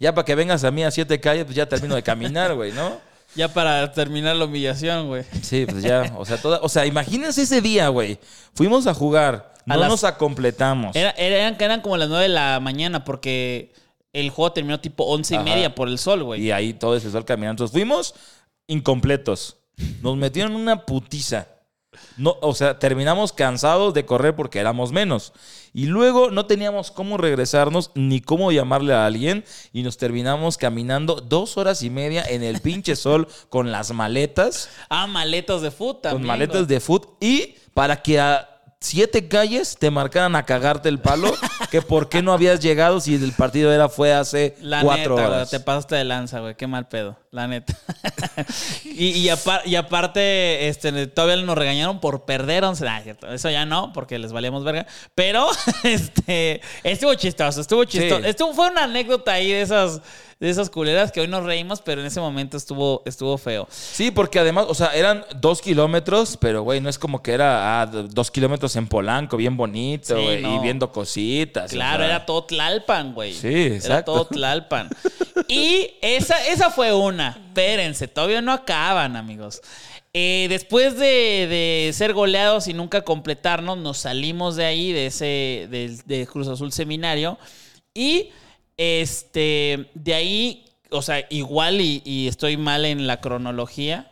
Ya 0.00 0.14
para 0.14 0.24
que 0.24 0.34
vengas 0.34 0.64
a 0.64 0.70
mí 0.70 0.84
a 0.84 0.90
siete 0.90 1.20
calles, 1.20 1.44
pues 1.44 1.56
ya 1.56 1.66
termino 1.68 1.94
de 1.94 2.02
caminar, 2.02 2.54
güey, 2.54 2.72
¿no? 2.72 3.00
Ya 3.34 3.48
para 3.52 3.92
terminar 3.92 4.36
la 4.36 4.44
humillación, 4.46 5.08
güey. 5.08 5.24
Sí, 5.42 5.66
pues 5.68 5.82
ya, 5.82 6.12
o 6.16 6.24
sea, 6.24 6.36
toda, 6.38 6.60
o 6.62 6.68
sea, 6.68 6.86
imagínense 6.86 7.42
ese 7.42 7.60
día, 7.60 7.88
güey. 7.88 8.18
Fuimos 8.54 8.86
a 8.86 8.94
jugar, 8.94 9.52
A 9.66 9.74
no 9.74 9.80
las- 9.80 9.88
nos 9.90 10.04
acompletamos. 10.04 10.96
Era- 10.96 11.10
eran, 11.10 11.56
eran 11.58 11.80
como 11.82 11.96
las 11.96 12.08
nueve 12.08 12.24
de 12.24 12.28
la 12.30 12.60
mañana 12.60 13.04
porque 13.04 13.72
el 14.14 14.30
juego 14.30 14.52
terminó 14.52 14.80
tipo 14.80 15.04
once 15.04 15.34
y 15.34 15.36
Ajá. 15.36 15.44
media 15.44 15.74
por 15.74 15.88
el 15.88 15.98
sol, 15.98 16.22
güey. 16.22 16.44
Y 16.44 16.50
ahí 16.50 16.72
todo 16.72 16.96
ese 16.96 17.10
sol 17.10 17.24
caminando. 17.26 17.64
Entonces 17.64 17.72
fuimos 17.72 18.14
incompletos. 18.68 19.56
Nos 20.00 20.16
metieron 20.16 20.56
una 20.56 20.86
putiza. 20.86 21.48
No, 22.16 22.36
o 22.40 22.54
sea, 22.54 22.78
terminamos 22.78 23.32
cansados 23.32 23.94
de 23.94 24.04
correr 24.06 24.34
porque 24.36 24.58
éramos 24.58 24.92
menos. 24.92 25.32
Y 25.74 25.86
luego 25.86 26.30
no 26.30 26.46
teníamos 26.46 26.90
cómo 26.90 27.18
regresarnos 27.18 27.90
ni 27.94 28.20
cómo 28.20 28.50
llamarle 28.50 28.94
a 28.94 29.04
alguien. 29.06 29.44
Y 29.72 29.82
nos 29.82 29.98
terminamos 29.98 30.56
caminando 30.56 31.16
dos 31.20 31.58
horas 31.58 31.82
y 31.82 31.90
media 31.90 32.24
en 32.26 32.42
el 32.42 32.60
pinche 32.60 32.96
sol 32.96 33.28
con 33.50 33.70
las 33.72 33.92
maletas, 33.92 34.70
Ah, 34.88 35.06
maletas 35.06 35.60
de 35.62 35.70
fútbol 35.70 36.00
también. 36.00 36.22
con 36.22 36.26
maletas 36.28 36.66
de 36.68 36.80
foot. 36.80 37.08
Y 37.20 37.56
para 37.74 38.00
que 38.02 38.18
a 38.18 38.55
siete 38.80 39.26
calles 39.26 39.76
te 39.78 39.90
marcaran 39.90 40.36
a 40.36 40.44
cagarte 40.44 40.88
el 40.88 40.98
palo, 41.00 41.34
que 41.70 41.82
por 41.82 42.08
qué 42.08 42.22
no 42.22 42.32
habías 42.32 42.60
llegado 42.60 43.00
si 43.00 43.14
el 43.14 43.32
partido 43.32 43.72
era 43.72 43.88
fue 43.88 44.12
hace 44.12 44.54
La 44.60 44.82
cuatro 44.82 45.16
neta, 45.16 45.26
güey, 45.28 45.36
horas. 45.38 45.50
te 45.50 45.60
pasaste 45.60 45.96
de 45.96 46.04
lanza, 46.04 46.40
güey. 46.40 46.54
Qué 46.56 46.66
mal 46.66 46.86
pedo, 46.86 47.18
la 47.30 47.48
neta. 47.48 47.76
y, 48.84 49.06
y 49.08 49.28
apar- 49.28 49.62
y 49.64 49.76
aparte, 49.76 50.68
este, 50.68 51.06
todavía 51.08 51.42
nos 51.44 51.56
regañaron 51.58 52.00
por 52.00 52.24
perder 52.24 52.64
11. 52.64 52.84
Nah, 52.84 53.00
cierto, 53.02 53.32
eso 53.32 53.50
ya 53.50 53.64
no, 53.66 53.92
porque 53.92 54.18
les 54.18 54.32
valíamos 54.32 54.62
verga. 54.62 54.86
Pero, 55.14 55.48
este, 55.82 56.60
estuvo 56.84 57.14
chistoso, 57.14 57.60
estuvo 57.60 57.84
chistoso. 57.84 58.22
Sí. 58.22 58.28
Estuvo, 58.28 58.52
fue 58.54 58.68
una 58.70 58.84
anécdota 58.84 59.32
ahí 59.32 59.50
de 59.50 59.62
esas, 59.62 60.00
de 60.38 60.50
esas 60.50 60.68
culeras 60.68 61.12
que 61.12 61.20
hoy 61.22 61.28
nos 61.28 61.44
reímos, 61.44 61.80
pero 61.80 62.02
en 62.02 62.06
ese 62.08 62.20
momento 62.20 62.56
estuvo, 62.58 63.02
estuvo 63.06 63.38
feo. 63.38 63.66
Sí, 63.70 64.10
porque 64.10 64.38
además, 64.38 64.66
o 64.68 64.74
sea, 64.74 64.88
eran 64.94 65.24
dos 65.36 65.62
kilómetros, 65.62 66.36
pero 66.38 66.62
güey, 66.62 66.80
no 66.80 66.90
es 66.90 66.98
como 66.98 67.22
que 67.22 67.32
era 67.32 67.80
ah, 67.80 67.86
dos 67.86 68.30
kilómetros 68.30 68.76
en 68.76 68.86
Polanco, 68.86 69.36
bien 69.38 69.56
bonito, 69.56 70.14
Sí, 70.16 70.22
güey, 70.22 70.44
y 70.44 70.58
viendo 70.58 70.92
cositas. 70.92 71.70
Claro, 71.70 72.04
o 72.04 72.06
sea. 72.06 72.16
era 72.16 72.26
todo 72.26 72.44
Tlalpan, 72.44 73.14
güey. 73.14 73.32
Sí, 73.32 73.48
Era 73.48 73.74
exacto. 73.76 74.12
todo 74.12 74.26
Tlalpan. 74.26 74.90
Y 75.48 75.90
esa, 76.02 76.46
esa 76.48 76.70
fue 76.70 76.92
una. 76.92 77.40
Espérense, 77.48 78.06
todavía 78.08 78.42
no 78.42 78.52
acaban, 78.52 79.16
amigos. 79.16 79.62
Eh, 80.12 80.46
después 80.48 80.96
de, 80.98 81.06
de 81.86 81.90
ser 81.94 82.12
goleados 82.14 82.68
y 82.68 82.72
nunca 82.74 83.02
completarnos, 83.02 83.76
nos 83.78 83.98
salimos 83.98 84.56
de 84.56 84.64
ahí, 84.64 84.92
de 84.92 85.06
ese, 85.06 85.68
del- 85.70 85.98
de, 86.06 86.26
Cruz 86.26 86.48
Azul 86.48 86.72
Seminario. 86.72 87.38
Y 87.94 88.30
este, 88.76 89.90
de 89.94 90.14
ahí, 90.14 90.64
o 90.90 91.02
sea, 91.02 91.26
igual 91.30 91.80
y, 91.80 92.02
y 92.04 92.28
estoy 92.28 92.56
mal 92.56 92.84
en 92.84 93.06
la 93.06 93.20
cronología. 93.20 94.10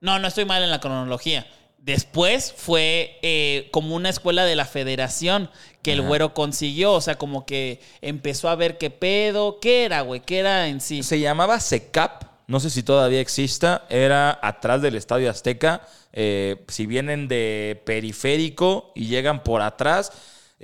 No, 0.00 0.18
no 0.18 0.28
estoy 0.28 0.44
mal 0.44 0.62
en 0.62 0.70
la 0.70 0.80
cronología. 0.80 1.46
Después 1.84 2.54
fue 2.56 3.18
eh, 3.20 3.68
como 3.70 3.94
una 3.94 4.08
escuela 4.08 4.46
de 4.46 4.56
la 4.56 4.64
federación 4.64 5.50
que 5.82 5.92
el 5.92 6.00
güero 6.00 6.32
consiguió. 6.32 6.94
O 6.94 7.02
sea, 7.02 7.16
como 7.16 7.44
que 7.44 7.78
empezó 8.00 8.48
a 8.48 8.54
ver 8.54 8.78
qué 8.78 8.88
pedo. 8.88 9.60
¿Qué 9.60 9.84
era, 9.84 10.00
güey? 10.00 10.20
¿Qué 10.20 10.38
era 10.38 10.68
en 10.68 10.80
sí? 10.80 11.02
Se 11.02 11.20
llamaba 11.20 11.60
SECAP, 11.60 12.24
no 12.46 12.58
sé 12.58 12.70
si 12.70 12.82
todavía 12.82 13.20
exista, 13.20 13.84
era 13.90 14.38
atrás 14.42 14.80
del 14.80 14.94
Estadio 14.94 15.28
Azteca. 15.28 15.82
Eh, 16.14 16.64
si 16.68 16.86
vienen 16.86 17.28
de 17.28 17.82
periférico 17.84 18.92
y 18.94 19.08
llegan 19.08 19.42
por 19.42 19.60
atrás, 19.60 20.10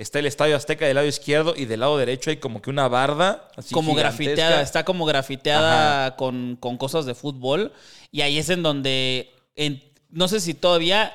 está 0.01 0.19
el 0.19 0.25
Estadio 0.25 0.55
Azteca 0.55 0.85
del 0.85 0.95
lado 0.95 1.07
izquierdo 1.07 1.53
y 1.55 1.65
del 1.65 1.79
lado 1.81 1.97
derecho 1.97 2.29
hay 2.29 2.37
como 2.37 2.61
que 2.61 2.69
una 2.69 2.87
barda. 2.87 3.49
Así 3.55 3.73
como 3.73 3.91
gigantesca. 3.95 4.23
grafiteada, 4.23 4.61
está 4.61 4.83
como 4.85 5.05
grafiteada 5.05 6.15
con, 6.15 6.57
con 6.59 6.77
cosas 6.77 7.05
de 7.05 7.15
fútbol. 7.15 7.71
Y 8.11 8.21
ahí 8.21 8.37
es 8.37 8.49
en 8.49 8.63
donde, 8.63 9.31
en- 9.55 9.83
no 10.09 10.27
sé 10.27 10.39
si 10.39 10.53
todavía 10.53 11.13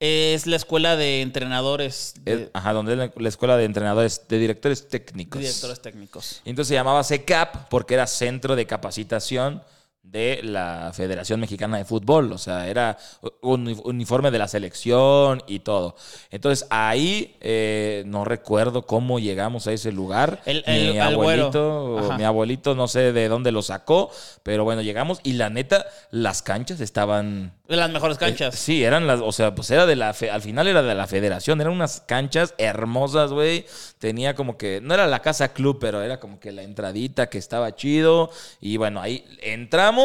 es 0.00 0.46
la 0.46 0.54
escuela 0.56 0.94
de 0.96 1.22
entrenadores, 1.22 2.14
de, 2.20 2.32
Es- 2.44 2.50
ajá, 2.52 2.72
donde 2.72 2.92
es 2.92 2.98
la, 2.98 3.12
la 3.14 3.28
escuela 3.28 3.56
de 3.56 3.64
entrenadores, 3.64 4.26
de 4.28 4.38
directores 4.38 4.88
técnicos. 4.88 5.40
directores 5.40 5.80
técnicos. 5.82 6.40
Y 6.44 6.50
Entonces 6.50 6.68
se 6.68 6.74
llamaba 6.74 7.02
CECAP 7.02 7.68
porque 7.68 7.94
era 7.94 8.06
Centro 8.06 8.54
de 8.56 8.66
Capacitación 8.66 9.62
de 10.10 10.40
la 10.42 10.90
Federación 10.94 11.40
Mexicana 11.40 11.76
de 11.78 11.84
Fútbol. 11.84 12.32
O 12.32 12.38
sea, 12.38 12.66
era 12.68 12.96
un 13.42 13.68
uniforme 13.84 14.30
de 14.30 14.38
la 14.38 14.48
selección 14.48 15.42
y 15.46 15.60
todo. 15.60 15.96
Entonces 16.30 16.66
ahí 16.70 17.36
eh, 17.40 18.04
no 18.06 18.24
recuerdo 18.24 18.82
cómo 18.86 19.18
llegamos 19.18 19.66
a 19.66 19.72
ese 19.72 19.92
lugar. 19.92 20.40
El- 20.46 20.64
mi 20.66 20.96
el- 20.96 21.00
abuelito, 21.00 22.14
mi 22.16 22.24
abuelito 22.24 22.74
no 22.74 22.88
sé 22.88 23.12
de 23.12 23.28
dónde 23.28 23.52
lo 23.52 23.62
sacó, 23.62 24.10
pero 24.42 24.64
bueno, 24.64 24.82
llegamos 24.82 25.20
y 25.22 25.32
la 25.34 25.50
neta, 25.50 25.84
las 26.10 26.42
canchas 26.42 26.80
estaban 26.80 27.52
De 27.68 27.76
las 27.76 27.90
mejores 27.90 28.16
canchas. 28.18 28.54
eh, 28.54 28.56
sí, 28.56 28.84
eran 28.84 29.06
las, 29.06 29.20
o 29.20 29.32
sea, 29.32 29.54
pues 29.54 29.70
era 29.70 29.84
de 29.86 29.96
la, 29.96 30.14
fe- 30.14 30.30
al 30.30 30.40
final 30.42 30.68
era 30.68 30.82
de 30.82 30.94
la 30.94 31.06
federación, 31.06 31.60
eran 31.60 31.72
unas 31.72 32.00
canchas 32.00 32.54
hermosas, 32.56 33.30
güey. 33.32 33.66
Tenía 33.98 34.34
como 34.34 34.56
que, 34.56 34.80
no 34.82 34.94
era 34.94 35.06
la 35.06 35.20
casa 35.20 35.52
club, 35.52 35.78
pero 35.80 36.02
era 36.02 36.18
como 36.20 36.38
que 36.40 36.52
la 36.52 36.62
entradita 36.62 37.28
que 37.28 37.38
estaba 37.38 37.74
chido. 37.74 38.30
Y 38.60 38.76
bueno, 38.76 39.00
ahí 39.02 39.24
entramos, 39.42 39.97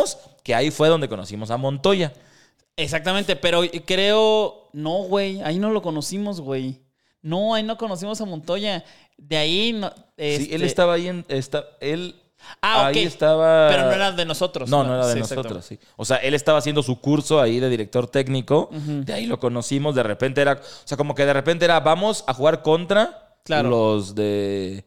que 0.44 0.54
ahí 0.56 0.72
fue 0.72 0.90
donde 0.90 1.08
conocimos 1.10 1.52
a 1.52 1.58
Montoya. 1.58 2.14
Exactamente, 2.76 3.36
pero 3.36 3.62
creo. 3.86 4.70
No, 4.74 5.04
güey. 5.04 5.42
Ahí 5.44 5.60
no 5.60 5.70
lo 5.70 5.82
conocimos, 5.82 6.42
güey. 6.42 6.82
No, 7.22 7.54
ahí 7.54 7.64
no 7.64 7.78
conocimos 7.78 8.20
a 8.22 8.26
Montoya. 8.26 8.84
De 9.18 9.38
ahí. 9.38 9.74
No, 9.74 9.90
Sí, 10.18 10.50
él 10.52 10.54
este- 10.54 10.66
estaba 10.66 10.94
ahí 10.94 11.08
en, 11.08 11.26
está, 11.30 11.66
él 11.80 12.16
Ah, 12.62 12.88
ahí 12.88 13.00
ok. 13.00 13.06
estaba. 13.08 13.70
Pero 13.70 13.84
no 13.84 13.92
era 13.92 14.12
de 14.12 14.26
nosotros. 14.26 14.70
No, 14.70 14.84
no 14.84 14.96
era 14.96 15.08
de 15.08 15.14
Sí, 15.14 15.20
nosotros, 15.20 15.66
sí. 15.66 15.80
O 15.96 16.04
sea, 16.04 16.18
él 16.18 16.34
estaba 16.34 16.58
haciendo 16.58 16.84
su 16.84 17.00
curso 17.00 17.40
ahí 17.40 17.60
de 17.60 17.70
director 17.70 18.08
técnico. 18.08 18.70
De 18.72 19.14
ahí 19.14 19.28
lo 19.28 19.40
conocimos. 19.40 19.96
De 19.96 20.04
repente 20.04 20.42
era. 20.42 20.54
O 20.54 20.88
sea, 20.88 20.98
como 20.98 21.16
que 21.16 21.26
de 21.26 21.34
repente 21.34 21.64
era, 21.66 21.80
vamos 21.80 22.24
a 22.28 22.34
jugar 22.34 22.62
contra 22.64 23.36
Claro. 23.44 23.70
los 23.70 24.16
de. 24.16 24.84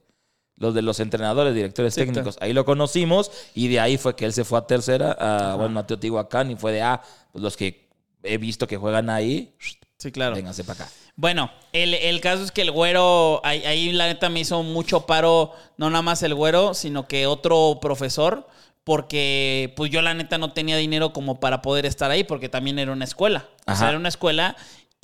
Los 0.58 0.74
de 0.74 0.80
los 0.82 1.00
entrenadores, 1.00 1.54
directores 1.54 1.92
Sí, 1.94 2.00
técnicos. 2.00 2.38
Ahí 2.40 2.52
lo 2.54 2.64
conocimos 2.64 3.30
y 3.54 3.68
de 3.68 3.78
ahí 3.80 3.98
fue 3.98 4.16
que 4.16 4.24
él 4.24 4.32
se 4.32 4.44
fue 4.44 4.58
a 4.58 4.62
tercera, 4.66 5.12
a 5.12 5.54
bueno, 5.56 5.70
Mateo 5.70 5.98
Tihuacán, 5.98 6.50
y 6.50 6.56
fue 6.56 6.72
de, 6.72 6.80
ah, 6.82 7.02
pues 7.32 7.42
los 7.42 7.56
que 7.56 7.88
he 8.22 8.38
visto 8.38 8.66
que 8.66 8.76
juegan 8.78 9.10
ahí, 9.10 9.54
Sí, 9.98 10.10
claro. 10.12 10.34
vénganse 10.34 10.64
para 10.64 10.84
acá. 10.84 10.92
Bueno, 11.14 11.50
el, 11.72 11.94
el 11.94 12.20
caso 12.20 12.42
es 12.42 12.52
que 12.52 12.60
el 12.62 12.70
güero, 12.70 13.40
ahí, 13.44 13.64
ahí 13.64 13.92
la 13.92 14.06
neta 14.06 14.28
me 14.28 14.40
hizo 14.40 14.62
mucho 14.62 15.06
paro, 15.06 15.52
no 15.78 15.88
nada 15.90 16.02
más 16.02 16.22
el 16.22 16.34
güero, 16.34 16.74
sino 16.74 17.06
que 17.08 17.26
otro 17.26 17.78
profesor, 17.80 18.46
porque 18.84 19.72
pues 19.76 19.90
yo 19.90 20.00
la 20.02 20.14
neta 20.14 20.38
no 20.38 20.52
tenía 20.52 20.76
dinero 20.76 21.12
como 21.12 21.40
para 21.40 21.60
poder 21.60 21.86
estar 21.86 22.10
ahí, 22.10 22.24
porque 22.24 22.48
también 22.48 22.78
era 22.78 22.92
una 22.92 23.04
escuela. 23.04 23.46
O 23.66 23.74
sea, 23.74 23.88
era 23.88 23.98
una 23.98 24.08
escuela 24.08 24.56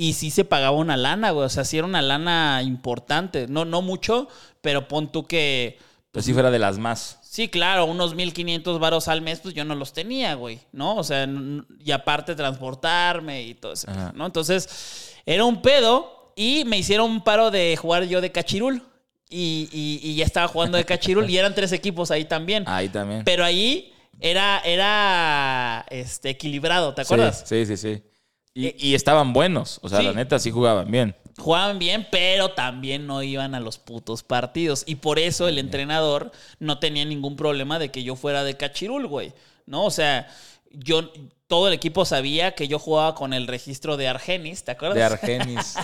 y 0.08 0.12
sí 0.14 0.30
se 0.30 0.44
pagaba 0.44 0.76
una 0.76 0.96
lana, 0.96 1.30
güey. 1.30 1.46
O 1.46 1.48
sea, 1.48 1.64
sí 1.64 1.78
era 1.78 1.86
una 1.86 2.02
lana 2.02 2.60
importante. 2.64 3.46
No, 3.48 3.64
no 3.64 3.82
mucho, 3.82 4.28
pero 4.60 4.88
pon 4.88 5.12
tú 5.12 5.26
que... 5.26 5.78
Pues 6.10 6.24
sí 6.24 6.32
fuera 6.32 6.50
de 6.50 6.58
las 6.58 6.78
más. 6.78 7.18
Sí, 7.22 7.48
claro, 7.48 7.86
unos 7.86 8.14
1500 8.14 8.78
varos 8.78 9.08
al 9.08 9.22
mes, 9.22 9.40
pues 9.40 9.54
yo 9.54 9.64
no 9.64 9.74
los 9.74 9.92
tenía, 9.92 10.34
güey, 10.34 10.58
¿no? 10.72 10.96
O 10.96 11.04
sea, 11.04 11.26
y 11.82 11.90
aparte 11.90 12.34
transportarme 12.34 13.42
y 13.42 13.54
todo 13.54 13.72
eso, 13.72 13.90
Ajá. 13.90 14.12
¿no? 14.14 14.26
Entonces, 14.26 15.14
era 15.24 15.44
un 15.44 15.62
pedo 15.62 16.32
y 16.36 16.64
me 16.66 16.76
hicieron 16.78 17.10
un 17.10 17.22
paro 17.24 17.50
de 17.50 17.76
jugar 17.76 18.04
yo 18.04 18.20
de 18.20 18.30
cachirul. 18.32 18.82
Y, 19.30 19.68
y- 19.72 20.00
y 20.10 20.14
ya 20.16 20.26
estaba 20.26 20.46
jugando 20.48 20.76
de 20.76 20.84
cachirul 20.84 21.30
y 21.30 21.38
eran 21.38 21.54
tres 21.54 21.72
equipos 21.72 22.10
ahí 22.10 22.26
también. 22.26 22.64
Ahí 22.66 22.90
también. 22.90 23.24
Pero 23.24 23.44
ahí 23.44 23.94
era, 24.20 24.60
era 24.64 25.86
este, 25.88 26.28
equilibrado, 26.30 26.92
¿te 26.92 27.02
Sí, 27.02 27.06
acuerdas? 27.06 27.42
Sí, 27.46 27.64
sí, 27.64 27.76
sí. 27.78 28.02
Y, 28.54 28.74
y 28.90 28.94
estaban 28.94 29.32
buenos. 29.32 29.78
O 29.82 29.88
sea, 29.88 30.00
Sí. 30.00 30.04
la 30.06 30.12
neta 30.12 30.38
sí 30.38 30.50
jugaban 30.50 30.90
bien. 30.90 31.14
Jugaban 31.38 31.78
bien, 31.78 32.06
pero 32.10 32.50
también 32.50 33.06
no 33.06 33.22
iban 33.22 33.54
a 33.54 33.60
los 33.60 33.78
putos 33.78 34.22
partidos. 34.22 34.84
Y 34.86 34.96
por 34.96 35.18
eso 35.18 35.48
el 35.48 35.58
entrenador 35.58 36.30
no 36.58 36.78
tenía 36.78 37.04
ningún 37.06 37.36
problema 37.36 37.78
de 37.78 37.90
que 37.90 38.02
yo 38.02 38.16
fuera 38.16 38.44
de 38.44 38.56
cachirul, 38.56 39.06
güey. 39.06 39.32
¿No? 39.64 39.84
O 39.86 39.90
sea, 39.90 40.28
yo, 40.70 41.10
todo 41.46 41.68
el 41.68 41.74
equipo 41.74 42.04
sabía 42.04 42.52
que 42.54 42.68
yo 42.68 42.78
jugaba 42.78 43.14
con 43.14 43.32
el 43.32 43.46
registro 43.46 43.96
de 43.96 44.08
Argenis, 44.08 44.64
¿te 44.64 44.72
acuerdas? 44.72 44.96
De 44.96 45.04
Argenis. 45.04 45.74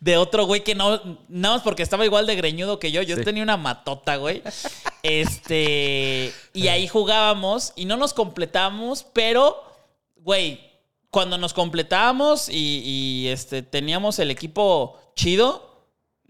De 0.00 0.16
otro 0.16 0.46
güey 0.46 0.64
que 0.64 0.74
no, 0.74 1.00
nada 1.28 1.56
más 1.56 1.62
porque 1.62 1.82
estaba 1.82 2.04
igual 2.06 2.26
de 2.26 2.36
greñudo 2.36 2.78
que 2.78 2.90
yo. 2.90 3.02
Yo 3.02 3.16
Sí. 3.16 3.24
tenía 3.24 3.42
una 3.42 3.58
matota, 3.58 4.16
güey. 4.16 4.42
Este, 5.02 6.32
y 6.52 6.68
ahí 6.68 6.88
jugábamos 6.88 7.72
y 7.76 7.84
no 7.84 7.96
nos 7.96 8.14
completamos, 8.14 9.04
pero, 9.12 9.62
güey, 10.16 10.60
cuando 11.10 11.38
nos 11.38 11.54
completábamos 11.54 12.48
y, 12.48 12.82
y, 12.84 13.28
este, 13.28 13.62
teníamos 13.62 14.18
el 14.18 14.30
equipo 14.30 14.98
chido, 15.14 15.86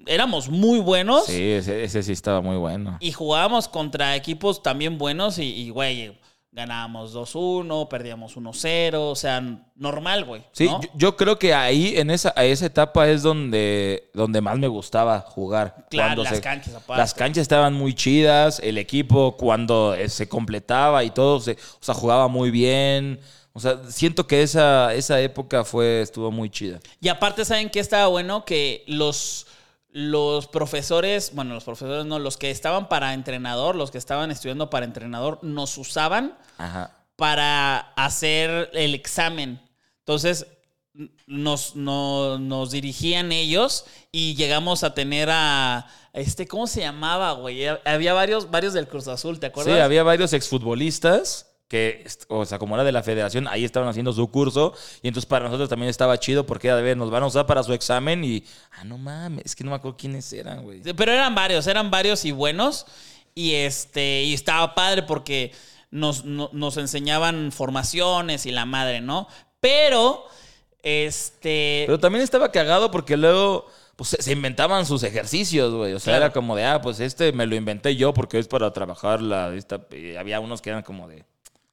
éramos 0.06 0.48
muy 0.48 0.78
buenos 0.78 1.26
sí, 1.26 1.42
ese, 1.52 1.82
ese 1.82 2.02
sí 2.02 2.12
estaba 2.12 2.40
muy 2.40 2.56
bueno. 2.56 2.96
y 3.00 3.10
jugábamos 3.12 3.68
contra 3.68 4.14
equipos 4.14 4.62
también 4.62 4.96
buenos 4.96 5.38
y, 5.38 5.68
güey, 5.70 6.16
ganábamos 6.52 7.14
2-1, 7.14 7.88
perdíamos 7.88 8.36
1-0, 8.36 8.94
o 8.96 9.14
sea, 9.14 9.42
normal, 9.76 10.24
güey. 10.24 10.42
Sí, 10.52 10.66
¿no? 10.66 10.80
yo, 10.80 10.88
yo 10.94 11.16
creo 11.16 11.38
que 11.38 11.54
ahí, 11.54 11.94
en 11.96 12.10
esa, 12.10 12.32
a 12.34 12.44
esa 12.44 12.66
etapa 12.66 13.08
es 13.08 13.22
donde, 13.22 14.10
donde 14.14 14.40
más 14.40 14.58
me 14.58 14.66
gustaba 14.66 15.20
jugar. 15.20 15.86
Claro, 15.90 16.22
las 16.22 16.36
se- 16.36 16.40
canchas 16.40 16.74
aparte. 16.74 17.00
Las 17.00 17.14
canchas 17.14 17.42
estaban 17.42 17.74
muy 17.74 17.94
chidas, 17.94 18.60
el 18.60 18.78
equipo 18.78 19.36
cuando 19.36 19.94
eh, 19.94 20.08
se 20.08 20.28
completaba 20.28 21.04
y 21.04 21.10
todo, 21.10 21.38
se, 21.40 21.52
o 21.52 21.56
sea, 21.80 21.94
jugaba 21.94 22.28
muy 22.28 22.50
bien. 22.50 23.20
O 23.58 23.60
sea, 23.60 23.80
siento 23.90 24.26
que 24.28 24.42
esa, 24.42 24.94
esa 24.94 25.20
época 25.20 25.64
fue, 25.64 26.00
estuvo 26.00 26.30
muy 26.30 26.48
chida. 26.48 26.78
Y 27.00 27.08
aparte, 27.08 27.44
¿saben 27.44 27.70
qué 27.70 27.80
estaba 27.80 28.06
bueno? 28.06 28.44
Que 28.44 28.84
los, 28.86 29.48
los 29.90 30.46
profesores, 30.46 31.32
bueno, 31.34 31.54
los 31.54 31.64
profesores 31.64 32.06
no, 32.06 32.20
los 32.20 32.36
que 32.36 32.52
estaban 32.52 32.88
para 32.88 33.14
entrenador, 33.14 33.74
los 33.74 33.90
que 33.90 33.98
estaban 33.98 34.30
estudiando 34.30 34.70
para 34.70 34.86
entrenador, 34.86 35.40
nos 35.42 35.76
usaban 35.76 36.38
Ajá. 36.56 36.94
para 37.16 37.78
hacer 37.96 38.70
el 38.74 38.94
examen. 38.94 39.60
Entonces, 39.98 40.46
nos, 41.26 41.74
no- 41.74 42.38
nos 42.38 42.70
dirigían 42.70 43.32
ellos 43.32 43.86
y 44.12 44.36
llegamos 44.36 44.84
a 44.84 44.94
tener 44.94 45.28
a, 45.32 45.86
este, 46.12 46.46
¿cómo 46.46 46.66
se 46.68 46.80
llamaba, 46.80 47.32
güey? 47.32 47.66
Había 47.84 48.12
varios, 48.14 48.50
varios 48.52 48.72
del 48.72 48.86
Cruz 48.86 49.08
Azul, 49.08 49.40
¿te 49.40 49.46
acuerdas? 49.46 49.74
Sí, 49.74 49.80
había 49.80 50.02
varios 50.04 50.32
exfutbolistas 50.32 51.47
que, 51.68 52.06
o 52.28 52.44
sea, 52.46 52.58
como 52.58 52.74
era 52.76 52.82
de 52.84 52.92
la 52.92 53.02
federación, 53.02 53.46
ahí 53.46 53.64
estaban 53.64 53.88
haciendo 53.88 54.12
su 54.12 54.30
curso. 54.30 54.72
Y 55.02 55.08
entonces 55.08 55.26
para 55.26 55.44
nosotros 55.44 55.68
también 55.68 55.90
estaba 55.90 56.18
chido 56.18 56.46
porque, 56.46 56.70
a 56.70 56.74
ver, 56.76 56.96
nos 56.96 57.10
van 57.10 57.22
a 57.22 57.26
usar 57.26 57.46
para 57.46 57.62
su 57.62 57.72
examen 57.74 58.24
y, 58.24 58.42
ah, 58.72 58.84
no 58.84 58.96
mames, 58.98 59.44
es 59.44 59.54
que 59.54 59.64
no 59.64 59.70
me 59.70 59.76
acuerdo 59.76 59.96
quiénes 59.98 60.32
eran, 60.32 60.62
güey. 60.62 60.80
Pero 60.80 61.12
eran 61.12 61.34
varios, 61.34 61.66
eran 61.66 61.90
varios 61.90 62.24
y 62.24 62.32
buenos. 62.32 62.86
Y 63.34 63.52
este, 63.54 64.22
y 64.24 64.34
estaba 64.34 64.74
padre 64.74 65.02
porque 65.04 65.52
nos, 65.90 66.24
no- 66.24 66.50
nos 66.52 66.76
enseñaban 66.78 67.52
formaciones 67.52 68.46
y 68.46 68.50
la 68.50 68.64
madre, 68.64 69.00
¿no? 69.00 69.28
Pero, 69.60 70.24
este. 70.82 71.84
Pero 71.86 71.98
también 72.00 72.22
estaba 72.24 72.50
cagado 72.50 72.90
porque 72.90 73.16
luego 73.16 73.66
pues, 73.96 74.10
se, 74.10 74.22
se 74.22 74.32
inventaban 74.32 74.86
sus 74.86 75.02
ejercicios, 75.02 75.72
güey. 75.74 75.92
O 75.92 75.98
sea, 76.00 76.12
Claro. 76.14 76.24
era 76.26 76.32
como 76.32 76.56
de, 76.56 76.64
ah, 76.64 76.80
pues 76.80 77.00
este 77.00 77.32
me 77.32 77.46
lo 77.46 77.54
inventé 77.56 77.96
yo 77.96 78.14
porque 78.14 78.38
es 78.38 78.48
para 78.48 78.72
trabajar 78.72 79.20
la... 79.20 79.54
Esta, 79.54 79.80
y 79.92 80.16
había 80.16 80.40
unos 80.40 80.60
que 80.62 80.70
eran 80.70 80.82
como 80.82 81.08
de... 81.08 81.24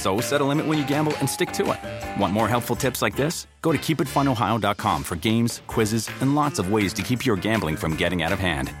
So 0.00 0.18
set 0.22 0.40
a 0.40 0.44
limit 0.44 0.66
when 0.66 0.78
you 0.78 0.86
gamble 0.86 1.12
and 1.20 1.28
stick 1.28 1.52
to 1.52 1.72
it. 1.72 1.78
Want 2.18 2.32
more 2.32 2.48
helpful 2.48 2.74
tips 2.74 3.02
like 3.02 3.16
this? 3.16 3.46
Go 3.60 3.70
to 3.70 3.76
keepitfunohio.com 3.76 5.04
for 5.04 5.14
games, 5.16 5.60
quizzes, 5.66 6.08
and 6.22 6.34
lots 6.34 6.58
of 6.58 6.72
ways 6.72 6.94
to 6.94 7.02
keep 7.02 7.26
your 7.26 7.36
gambling 7.36 7.76
from 7.76 7.96
getting 7.96 8.22
out 8.22 8.32
of 8.32 8.38
hand. 8.38 8.72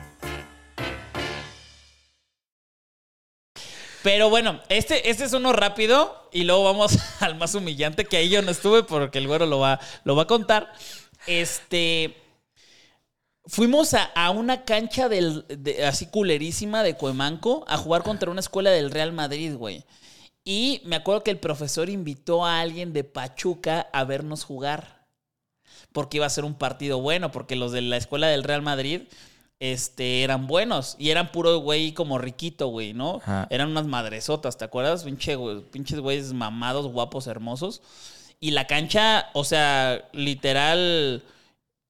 Pero 4.02 4.30
bueno, 4.30 4.60
este, 4.70 5.10
este 5.10 5.24
es 5.24 5.34
uno 5.34 5.52
rápido 5.52 6.30
y 6.32 6.44
luego 6.44 6.64
vamos 6.64 6.96
al 7.20 7.34
más 7.34 7.54
humillante, 7.54 8.06
que 8.06 8.16
ahí 8.16 8.30
yo 8.30 8.40
no 8.40 8.50
estuve 8.50 8.82
porque 8.82 9.18
el 9.18 9.26
güero 9.26 9.44
lo 9.44 9.58
va, 9.58 9.78
lo 10.04 10.16
va 10.16 10.22
a 10.22 10.26
contar. 10.26 10.72
Este. 11.26 12.16
Fuimos 13.46 13.92
a, 13.92 14.04
a 14.14 14.30
una 14.30 14.64
cancha 14.64 15.10
del, 15.10 15.44
de- 15.48 15.84
así 15.84 16.06
culerísima 16.06 16.82
de 16.82 16.94
Cuemanco 16.94 17.64
a 17.68 17.76
jugar 17.76 18.02
contra 18.04 18.30
una 18.30 18.40
escuela 18.40 18.70
del 18.70 18.90
Real 18.90 19.12
Madrid, 19.12 19.54
güey. 19.54 19.84
Y 20.44 20.80
me 20.84 20.96
acuerdo 20.96 21.22
que 21.22 21.30
el 21.30 21.38
profesor 21.38 21.88
invitó 21.88 22.44
a 22.44 22.60
alguien 22.60 22.92
de 22.92 23.04
Pachuca 23.04 23.88
a 23.92 24.04
vernos 24.04 24.44
jugar. 24.44 25.06
Porque 25.92 26.18
iba 26.18 26.26
a 26.26 26.30
ser 26.30 26.44
un 26.44 26.54
partido 26.54 27.00
bueno, 27.00 27.30
porque 27.30 27.56
los 27.56 27.72
de 27.72 27.82
la 27.82 27.96
escuela 27.96 28.28
del 28.28 28.44
Real 28.44 28.62
Madrid 28.62 29.02
este, 29.58 30.22
eran 30.22 30.46
buenos. 30.46 30.96
Y 30.98 31.10
eran 31.10 31.32
puro 31.32 31.58
güey 31.58 31.92
como 31.92 32.18
riquito, 32.18 32.68
güey, 32.68 32.94
¿no? 32.94 33.16
Ajá. 33.16 33.46
Eran 33.50 33.70
unas 33.70 33.86
madresotas, 33.86 34.56
¿te 34.56 34.64
acuerdas? 34.64 35.04
Pinche, 35.04 35.36
güey, 35.36 35.60
pinches 35.60 36.00
güeyes 36.00 36.32
mamados, 36.32 36.86
guapos, 36.86 37.26
hermosos. 37.26 37.82
Y 38.40 38.52
la 38.52 38.66
cancha, 38.66 39.28
o 39.34 39.44
sea, 39.44 40.08
literal, 40.12 41.22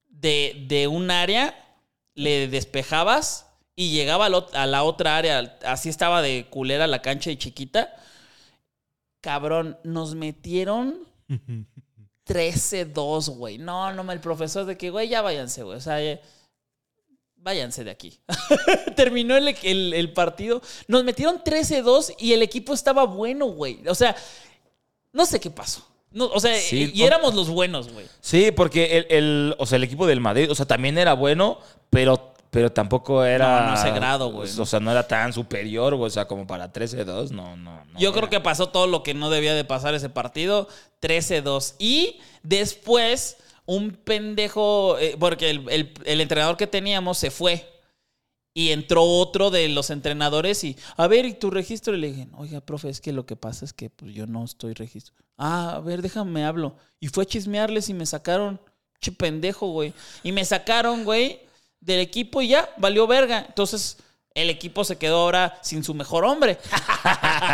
de, 0.09 0.65
de 0.67 0.89
un 0.89 1.11
área 1.11 1.55
le 2.15 2.49
despejabas 2.49 3.47
y 3.77 3.93
llegaba 3.93 4.27
a 4.27 4.67
la 4.67 4.83
otra 4.83 5.17
área. 5.17 5.59
Así 5.65 5.89
estaba 5.89 6.23
de 6.23 6.47
culera 6.51 6.87
la 6.87 7.03
cancha 7.03 7.31
y 7.31 7.37
chiquita. 7.37 7.95
Cabrón, 9.21 9.79
nos 9.85 10.15
metieron 10.15 10.99
13-2, 12.27 13.31
güey. 13.37 13.59
No, 13.59 13.93
no, 13.93 14.11
el 14.13 14.21
profesor 14.21 14.65
de 14.67 14.77
que, 14.77 14.91
güey, 14.91 15.09
ya 15.09 15.23
váyanse, 15.23 15.63
güey. 15.63 15.77
O 15.77 15.81
sea, 15.81 16.01
ya- 16.03 16.21
váyanse 17.37 17.85
de 17.85 17.91
aquí. 17.91 18.19
Terminó 18.97 19.37
el, 19.37 19.49
el- 19.63 19.95
el 19.95 20.13
partido. 20.13 20.63
Nos 20.89 21.05
metieron 21.05 21.43
13-2 21.43 22.15
y 22.19 22.33
el 22.33 22.43
equipo 22.43 22.73
estaba 22.75 23.05
bueno, 23.05 23.47
güey. 23.47 23.81
O 23.89 23.95
sea, 23.95 24.15
no 25.13 25.27
sé 25.27 25.41
qué 25.41 25.51
pasó. 25.51 25.87
No, 26.13 26.27
o 26.27 26.41
sea, 26.41 26.57
Sí, 26.57 26.91
y, 26.95 27.01
y 27.01 27.05
éramos 27.05 27.35
los 27.35 27.49
buenos, 27.49 27.93
güey. 27.93 28.07
Sí, 28.21 28.51
porque 28.51 28.99
el, 28.99 29.07
el- 29.11 29.55
o 29.59 29.67
sea, 29.67 29.77
el 29.77 29.85
equipo 29.85 30.07
del 30.07 30.21
Madrid, 30.21 30.51
o 30.51 30.55
sea, 30.55 30.67
también 30.67 30.99
era 30.99 31.15
bueno, 31.15 31.59
pero, 31.89 32.30
pero 32.51 32.71
tampoco 32.73 33.25
era... 33.25 33.61
No, 33.63 33.67
no 33.69 33.75
ese 33.75 33.91
grado, 33.93 34.31
güey. 34.33 34.49
O 34.59 34.67
sea, 34.67 34.81
no 34.81 34.91
era 34.91 35.07
tan 35.07 35.33
superior, 35.33 35.95
güey, 35.95 36.09
o 36.09 36.11
sea, 36.11 36.27
como 36.27 36.47
para 36.47 36.73
13-2, 36.73 37.31
no, 37.31 37.57
no, 37.57 37.85
no. 37.85 37.99
Yo 37.99 38.13
creo 38.13 38.29
que 38.29 38.41
pasó 38.41 38.69
todo 38.69 38.87
lo 38.87 39.03
que 39.03 39.15
no 39.15 39.31
debía 39.31 39.55
de 39.55 39.65
pasar 39.65 39.95
ese 39.95 40.09
partido. 40.09 40.69
13-2. 41.01 41.75
Y 41.79 42.19
después, 42.43 43.37
un 43.67 43.93
pendejo, 43.93 44.99
eh, 44.99 45.17
porque 45.19 45.51
el, 45.51 45.69
el- 45.71 45.95
el 46.05 46.21
entrenador 46.21 46.57
que 46.57 46.67
teníamos 46.67 47.19
se 47.19 47.31
fue. 47.31 47.67
Y 48.53 48.71
entró 48.71 49.05
otro 49.05 49.51
de 49.51 49.69
los 49.69 49.91
entrenadores 49.91 50.65
y, 50.65 50.77
a 50.97 51.07
ver, 51.07 51.25
¿y 51.25 51.35
tu 51.35 51.53
registro? 51.53 51.95
Y 51.95 52.01
le 52.01 52.09
dije, 52.09 52.29
oiga, 52.37 52.61
profe, 52.61 52.89
es 52.89 53.01
que 53.01 53.13
lo 53.13 53.25
que 53.25 53.37
pasa 53.37 53.65
es 53.65 53.73
que 53.73 53.91
pues, 53.91 54.13
yo 54.13 54.27
no 54.27 54.45
estoy 54.45 54.75
registro. 54.75 55.15
Ah, 55.39 55.75
a 55.77 55.81
ver, 55.81 56.03
déjame 56.03 56.45
hablo. 56.45 56.75
Y 56.99 57.07
fue 57.09 57.23
a 57.23 57.27
chismearles 57.27 57.89
y 57.89 57.95
me 57.95 58.07
sacaron. 58.07 58.61
Che 59.01 59.13
pendejo, 59.13 59.69
güey. 59.69 59.95
Y 60.25 60.33
me 60.33 60.45
sacaron, 60.45 61.05
güey, 61.05 61.41
del 61.81 62.01
equipo 62.01 62.43
y 62.43 62.49
ya, 62.49 62.69
valió 62.77 63.07
verga. 63.07 63.45
Entonces, 63.49 63.99
el 64.35 64.51
equipo 64.51 64.85
se 64.85 64.97
quedó 64.97 65.23
ahora 65.23 65.59
sin 65.63 65.83
su 65.83 65.95
mejor 65.95 66.25
hombre. 66.25 66.59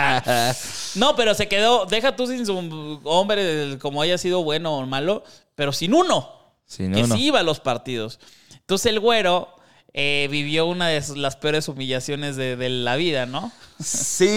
no, 0.95 1.17
pero 1.17 1.35
se 1.35 1.49
quedó, 1.49 1.87
deja 1.87 2.15
tú 2.17 2.27
sin 2.27 2.45
su 2.45 3.01
hombre, 3.05 3.79
como 3.79 4.03
haya 4.03 4.19
sido 4.19 4.43
bueno 4.43 4.77
o 4.77 4.87
malo, 4.87 5.25
pero 5.55 5.73
sin 5.73 5.95
uno. 5.95 6.31
Sin 6.67 6.93
que 6.93 7.05
uno. 7.05 7.17
sí 7.17 7.25
iba 7.25 7.41
a 7.41 7.45
los 7.45 7.61
partidos. 7.61 8.19
Entonces 8.53 8.87
el 8.87 9.01
güero 9.01 9.57
eh, 9.95 10.29
vivió 10.31 10.67
una 10.67 10.89
de 10.89 11.03
las 11.17 11.37
peores 11.37 11.69
humillaciones 11.69 12.37
de, 12.37 12.57
de 12.57 12.69
la 12.69 12.97
vida, 12.97 13.25
¿no? 13.25 13.51
Sí, 13.83 14.29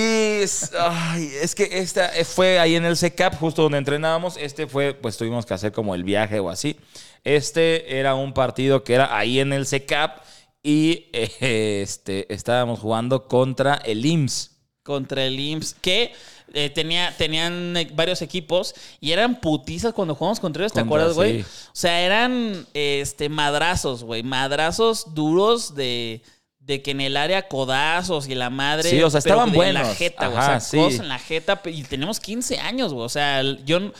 es, 0.42 0.72
ay, 0.80 1.30
es 1.42 1.56
que 1.56 1.68
esta 1.80 2.16
eh, 2.16 2.24
fue 2.24 2.60
ahí 2.60 2.76
en 2.76 2.86
el 2.86 2.96
CECAP, 2.96 3.38
justo 3.38 3.64
donde 3.64 3.78
entrenábamos. 3.78 4.38
Este 4.38 4.68
fue, 4.68 4.94
pues 4.94 5.18
tuvimos 5.18 5.46
que 5.46 5.54
hacer 5.54 5.74
como 5.74 5.96
el 5.96 6.04
viaje 6.04 6.40
o 6.40 6.50
así. 6.50 6.78
Este 7.24 8.00
era 8.00 8.16
un 8.16 8.34
partido 8.34 8.84
que 8.84 8.94
era 8.96 9.18
ahí 9.18 9.40
en 9.40 9.54
el 9.54 9.66
CECAP 9.66 10.20
y 10.64 11.08
eh, 11.14 11.82
este, 11.82 12.32
estábamos 12.34 12.80
jugando 12.80 13.28
contra 13.28 13.76
el 13.76 14.06
IMSS. 14.06 14.58
Contra 14.84 15.24
el 15.26 15.40
IMSS, 15.40 15.76
que 15.82 16.12
eh, 16.54 16.70
tenía, 16.72 17.14
tenían 17.16 17.78
eh, 17.78 17.88
varios 17.94 18.22
equipos 18.24 18.74
y 19.00 19.12
eran 19.12 19.40
putizas 19.40 19.94
cuando 19.94 20.16
jugamos 20.16 20.40
contra 20.40 20.64
ellos, 20.64 20.74
¿te 20.74 20.80
Contra, 20.80 20.96
acuerdas, 20.96 21.16
güey? 21.16 21.44
sí. 21.44 21.50
O 21.68 21.76
sea, 21.76 22.02
eran 22.02 22.66
este, 22.74 23.30
madrazos, 23.30 24.04
güey. 24.04 24.24
Madrazos 24.24 25.14
duros 25.14 25.76
de, 25.76 26.24
de 26.60 26.82
que 26.82 26.92
en 26.92 27.02
el 27.02 27.18
área 27.18 27.48
codazos 27.48 28.28
y 28.28 28.34
la 28.36 28.50
madre. 28.50 28.90
Sí, 28.90 29.04
o 29.04 29.10
sea, 29.12 29.20
estaban 29.20 29.52
de 29.52 29.60
En 29.68 29.74
la 29.76 29.82
buenos. 29.82 29.98
jeta. 29.98 30.26
Ajá, 30.26 30.40
o 30.40 30.46
sea, 30.46 30.60
sí. 30.60 30.78
codos 30.78 30.96
en 30.96 31.08
la 31.08 31.20
jeta. 31.20 31.62
Y 31.66 31.84
tenemos 31.84 32.20
15 32.20 32.58
años, 32.58 32.92
güey. 32.94 33.06
O 33.06 33.10
sea, 33.10 33.44
yo, 33.44 33.92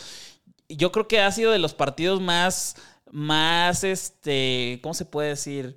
yo 0.68 0.90
creo 0.90 1.06
que 1.06 1.20
ha 1.20 1.30
sido 1.30 1.52
de 1.52 1.58
los 1.60 1.74
partidos 1.74 2.20
más, 2.20 2.74
más, 3.10 3.84
este, 3.84 4.78
¿cómo 4.82 4.94
se 4.94 5.04
puede 5.04 5.30
decir? 5.30 5.76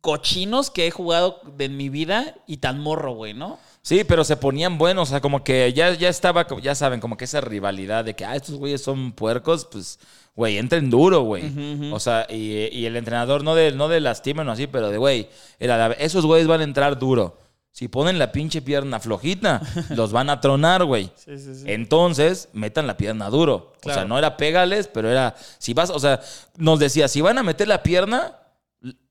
Cochinos 0.00 0.70
que 0.70 0.86
he 0.86 0.90
jugado 0.90 1.40
de 1.56 1.64
en 1.64 1.76
mi 1.76 1.88
vida 1.88 2.34
y 2.46 2.58
tan 2.58 2.80
morro, 2.80 3.12
güey, 3.12 3.34
¿no? 3.34 3.58
Sí, 3.82 4.04
pero 4.04 4.24
se 4.24 4.36
ponían 4.36 4.78
buenos, 4.78 5.08
o 5.08 5.10
sea, 5.10 5.20
como 5.20 5.44
que 5.44 5.72
ya, 5.72 5.94
ya 5.94 6.08
estaba, 6.08 6.46
ya 6.60 6.74
saben, 6.74 7.00
como 7.00 7.16
que 7.16 7.24
esa 7.24 7.40
rivalidad 7.40 8.04
de 8.04 8.14
que, 8.14 8.24
ah, 8.24 8.34
estos 8.36 8.56
güeyes 8.56 8.82
son 8.82 9.12
puercos, 9.12 9.64
pues, 9.70 9.98
güey, 10.34 10.58
entren 10.58 10.90
duro, 10.90 11.22
güey. 11.22 11.92
O 11.92 12.00
sea, 12.00 12.26
y, 12.28 12.68
y 12.72 12.86
el 12.86 12.96
entrenador 12.96 13.44
no 13.44 13.54
de, 13.54 13.72
no 13.72 13.88
de 13.88 14.00
lastimen 14.00 14.48
o 14.48 14.52
así, 14.52 14.66
pero 14.66 14.90
de, 14.90 14.98
güey, 14.98 15.28
era 15.58 15.92
esos 15.92 16.26
güeyes 16.26 16.46
van 16.48 16.60
a 16.60 16.64
entrar 16.64 16.98
duro. 16.98 17.38
Si 17.76 17.88
ponen 17.88 18.18
la 18.18 18.32
pinche 18.32 18.62
pierna 18.62 19.00
flojita, 19.00 19.60
los 19.90 20.10
van 20.10 20.30
a 20.30 20.40
tronar, 20.40 20.84
güey. 20.84 21.10
Sí, 21.14 21.36
sí, 21.38 21.54
sí. 21.56 21.64
Entonces, 21.66 22.48
metan 22.54 22.86
la 22.86 22.96
pierna 22.96 23.28
duro. 23.28 23.74
O 23.84 23.92
sea, 23.92 24.06
no 24.06 24.16
era 24.16 24.38
pégales, 24.38 24.88
pero 24.88 25.10
era, 25.10 25.34
si 25.58 25.74
vas, 25.74 25.90
o 25.90 25.98
sea, 25.98 26.22
nos 26.56 26.78
decía, 26.78 27.06
si 27.06 27.20
van 27.20 27.36
a 27.36 27.42
meter 27.42 27.68
la 27.68 27.82
pierna, 27.82 28.38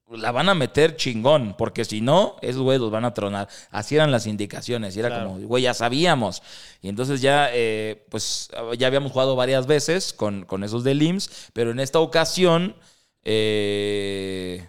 la 0.10 0.32
van 0.32 0.50
a 0.50 0.56
meter 0.56 0.96
chingón, 0.96 1.54
porque 1.56 1.86
si 1.86 2.02
no, 2.02 2.38
esos 2.42 2.64
güeyes 2.64 2.82
los 2.82 2.90
van 2.90 3.06
a 3.06 3.14
tronar. 3.14 3.48
Así 3.70 3.98
eran 3.98 4.10
las 4.10 4.26
indicaciones, 4.26 4.96
y 4.98 5.00
era 5.00 5.10
Claro. 5.10 5.28
como, 5.34 5.48
güey, 5.48 5.62
ya 5.62 5.76
sabíamos. 5.76 6.42
Y 6.82 6.90
entonces 6.90 7.22
ya, 7.22 7.50
eh, 7.54 8.04
pues, 8.10 8.50
ya 8.80 8.88
habíamos 8.88 9.12
jugado 9.12 9.36
varias 9.36 9.68
veces 9.68 10.12
con, 10.12 10.44
con 10.44 10.64
esos 10.64 10.84
del 10.84 11.04
IMSS, 11.04 11.52
pero 11.54 11.70
en 11.70 11.80
esta 11.80 12.00
ocasión, 12.00 12.76
eh, 13.24 14.68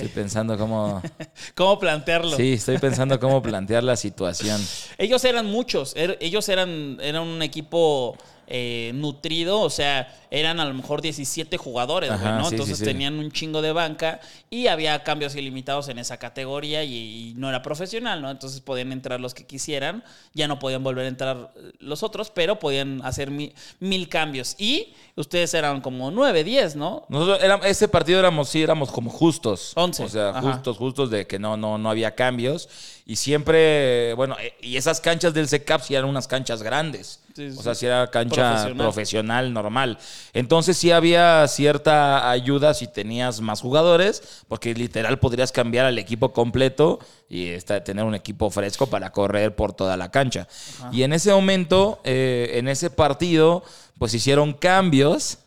estoy 0.00 0.08
pensando 0.08 0.56
cómo, 0.58 1.00
¿Cómo 1.54 1.78
plantearlo? 1.78 2.36
sí, 2.36 2.54
estoy 2.54 2.78
pensando 2.78 3.18
cómo 3.20 3.42
plantear 3.42 3.84
la 3.84 3.96
situación. 3.96 4.60
Ellos 4.98 5.24
eran 5.24 5.46
muchos, 5.46 5.94
er- 5.96 6.16
ellos 6.20 6.48
eran, 6.48 6.98
eran 7.00 7.22
un 7.22 7.42
equipo 7.42 8.16
eh, 8.54 8.92
nutrido, 8.94 9.60
o 9.60 9.70
sea, 9.70 10.14
eran 10.30 10.60
a 10.60 10.66
lo 10.66 10.74
mejor 10.74 11.00
17 11.00 11.56
jugadores, 11.56 12.10
güey, 12.10 12.32
¿no? 12.34 12.44
sí, 12.44 12.54
Entonces 12.54 12.76
sí, 12.76 12.84
sí. 12.84 12.90
tenían 12.90 13.18
un 13.18 13.32
chingo 13.32 13.62
de 13.62 13.72
banca 13.72 14.20
y 14.50 14.66
había 14.66 15.02
cambios 15.04 15.34
ilimitados 15.36 15.88
en 15.88 15.98
esa 15.98 16.18
categoría 16.18 16.84
y, 16.84 17.30
y 17.30 17.34
no 17.38 17.48
era 17.48 17.62
profesional, 17.62 18.20
¿no? 18.20 18.30
Entonces 18.30 18.60
podían 18.60 18.92
entrar 18.92 19.20
los 19.20 19.32
que 19.32 19.46
quisieran, 19.46 20.04
ya 20.34 20.48
no 20.48 20.58
podían 20.58 20.84
volver 20.84 21.06
a 21.06 21.08
entrar 21.08 21.50
los 21.78 22.02
otros, 22.02 22.30
pero 22.30 22.58
podían 22.58 23.00
hacer 23.04 23.30
mi- 23.30 23.54
mil 23.80 24.10
cambios. 24.10 24.54
Y 24.58 24.92
ustedes 25.16 25.54
eran 25.54 25.80
como 25.80 26.10
9, 26.10 26.44
10, 26.44 26.76
¿no? 26.76 27.06
Nosotros 27.08 27.38
éramos, 27.42 27.64
ese 27.64 27.88
partido 27.88 28.18
éramos, 28.18 28.50
sí, 28.50 28.60
éramos 28.62 28.90
como 28.92 29.08
justos. 29.10 29.72
Once. 29.76 30.04
O 30.04 30.08
sea, 30.10 30.28
Ajá. 30.28 30.42
justos, 30.42 30.76
justos 30.76 31.10
de 31.10 31.26
que 31.26 31.38
no, 31.38 31.56
no, 31.56 31.78
no 31.78 31.88
había 31.88 32.14
cambios. 32.14 32.68
Y 33.04 33.16
siempre, 33.16 34.14
bueno, 34.14 34.36
eh, 34.40 34.54
y 34.62 34.76
esas 34.76 35.00
canchas 35.00 35.34
del 35.34 35.48
CECAP 35.48 35.82
sí 35.82 35.94
eran 35.94 36.08
unas 36.08 36.28
canchas 36.28 36.62
grandes. 36.62 37.18
Sí, 37.34 37.50
sí, 37.50 37.58
o 37.58 37.62
sea, 37.62 37.74
sí. 37.74 37.86
era 37.86 38.08
cancha 38.10 38.50
Profesional. 38.52 38.76
profesional. 38.76 39.52
normal. 39.52 39.98
Entonces 40.34 40.76
sí 40.76 40.92
había 40.92 41.48
cierta 41.48 42.30
ayuda 42.30 42.74
si 42.74 42.86
tenías 42.86 43.40
más 43.40 43.60
jugadores, 43.60 44.44
porque 44.48 44.74
literal 44.74 45.18
podrías 45.18 45.50
cambiar 45.50 45.86
al 45.86 45.98
equipo 45.98 46.32
completo 46.32 47.00
y 47.28 47.48
esta- 47.48 47.82
tener 47.82 48.04
un 48.04 48.14
equipo 48.14 48.50
fresco 48.50 48.86
para 48.86 49.10
correr 49.10 49.56
por 49.56 49.72
toda 49.72 49.96
la 49.96 50.10
cancha. 50.10 50.46
Y 50.92 51.02
en 51.02 51.12
ese 51.12 51.32
momento, 51.32 52.00
eh, 52.04 52.52
en 52.54 52.68
ese 52.68 52.88
partido, 52.90 53.64
pues 53.98 54.14
hicieron 54.14 54.52
cambios. 54.52 55.38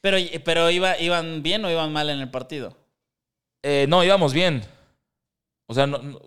Pero, 0.00 0.16
pero 0.44 0.70
iba, 0.70 0.98
¿iban 0.98 1.42
bien 1.42 1.64
o 1.64 1.70
iban 1.70 1.92
mal 1.92 2.10
en 2.10 2.20
el 2.20 2.30
partido? 2.30 2.76
Eh, 3.62 3.86
no, 3.88 4.02
íbamos 4.02 4.32
bien. 4.32 4.64
O 5.66 5.74
sea, 5.74 5.86
no- 5.86 5.98
no- 5.98 6.20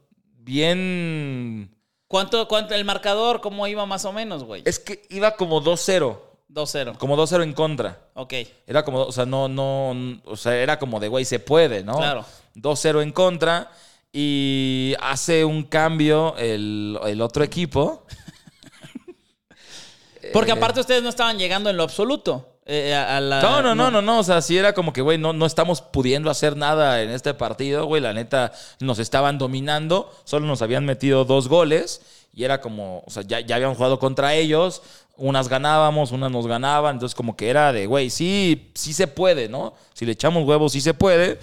bien. 0.50 1.76
¿Cuánto, 2.08 2.48
cuánto, 2.48 2.74
el 2.74 2.84
marcador, 2.84 3.40
cómo 3.40 3.68
iba 3.68 3.86
más 3.86 4.04
o 4.06 4.12
menos, 4.12 4.44
güey? 4.44 4.64
Es 4.66 4.80
que 4.80 5.04
iba 5.10 5.36
como 5.36 5.64
2-0. 5.64 6.18
2-0. 6.52 6.98
Como 6.98 7.16
2-0 7.16 7.44
en 7.44 7.54
contra. 7.54 8.00
Ok. 8.16 8.34
Era 8.66 8.84
como, 8.84 9.04
o 9.04 9.12
sea, 9.12 9.28
no, 9.28 9.48
no, 9.48 10.20
o 10.26 10.36
sea, 10.36 10.56
era 10.56 10.80
como 10.80 11.00
de, 11.00 11.08
güey, 11.08 11.24
se 11.24 11.40
puede, 11.40 11.84
¿no? 11.84 11.98
Claro. 11.98 12.26
2-0 12.56 13.04
en 13.04 13.12
contra 13.12 13.72
y 14.12 14.96
hace 15.00 15.46
un 15.46 15.64
cambio 15.64 16.36
el, 16.38 16.98
el 17.06 17.22
otro 17.22 17.44
equipo. 17.44 18.08
Porque 20.34 20.52
aparte 20.52 20.80
ustedes 20.80 21.04
no 21.04 21.10
estaban 21.10 21.38
llegando 21.38 21.70
en 21.70 21.78
lo 21.78 21.84
absoluto. 21.84 22.59
Eh, 22.69 22.93
a, 22.93 23.17
a 23.17 23.19
la- 23.21 23.41
No, 23.41 23.62
no, 23.62 23.73
no, 23.75 23.89
no, 23.91 24.01
no. 24.01 24.19
O 24.19 24.23
sea, 24.23 24.41
sí 24.41 24.58
era 24.58 24.73
como 24.73 24.93
que, 24.93 25.01
güey, 25.01 25.17
no, 25.17 25.34
no 25.34 25.45
estamos 25.45 25.82
pudiendo 25.82 26.29
hacer 26.29 26.55
nada 26.55 27.01
en 27.01 27.10
este 27.10 27.34
partido, 27.34 27.86
güey. 27.86 28.01
La 28.01 28.13
neta, 28.13 28.51
nos 28.79 28.99
estaban 28.99 29.38
dominando. 29.38 30.13
Solo 30.23 30.45
nos 30.47 30.62
habían 30.62 30.86
metido 30.86 31.25
dos 31.25 31.47
goles. 31.47 32.01
Y 32.34 32.43
era 32.43 32.62
como, 32.62 33.03
o 33.05 33.10
sea, 33.10 33.23
ya, 33.23 33.39
ya 33.39 33.55
habíamos 33.55 33.77
jugado 33.77 33.99
contra 33.99 34.34
ellos. 34.36 34.82
Unas 35.17 35.49
ganábamos, 35.49 36.12
unas 36.12 36.32
nos 36.32 36.47
ganaban. 36.47 36.95
Entonces, 36.95 37.15
como 37.15 37.36
que 37.36 37.49
era 37.49 37.73
de, 37.73 37.88
güey, 37.88 38.10
sí, 38.10 38.71
sí 38.75 38.93
se 38.93 39.08
puede, 39.08 39.49
¿no? 39.49 39.73
Si 39.93 40.05
le 40.05 40.12
echamos 40.13 40.47
huevos, 40.47 40.71
sí 40.71 40.79
se 40.82 40.93
puede. 40.93 41.39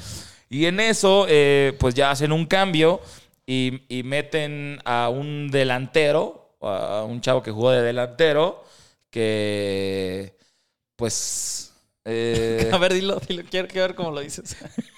Y 0.49 0.67
en 0.67 0.79
eso, 0.81 1.27
eh, 1.29 1.77
pues 1.81 1.95
ya 1.95 2.11
hacen 2.13 2.31
un 2.33 2.47
cambio 2.47 3.01
y, 3.45 3.83
y 3.89 4.05
meten 4.05 4.81
a 4.85 5.09
un 5.09 5.51
delantero, 5.51 6.51
a 6.63 7.03
un 7.07 7.21
chavo 7.21 7.43
que 7.43 7.51
jugó 7.51 7.73
de 7.73 7.83
delantero, 7.83 8.65
que, 9.11 10.36
pues... 10.97 11.73
eh, 12.05 12.71
A 12.73 12.79
ver, 12.79 12.93
dilo, 12.95 13.21
dilo. 13.29 13.43
Quiero, 13.51 13.69
quiero 13.69 13.89
ver 13.89 13.95
cómo 13.97 14.11
lo 14.11 14.21
dices. 14.21 14.57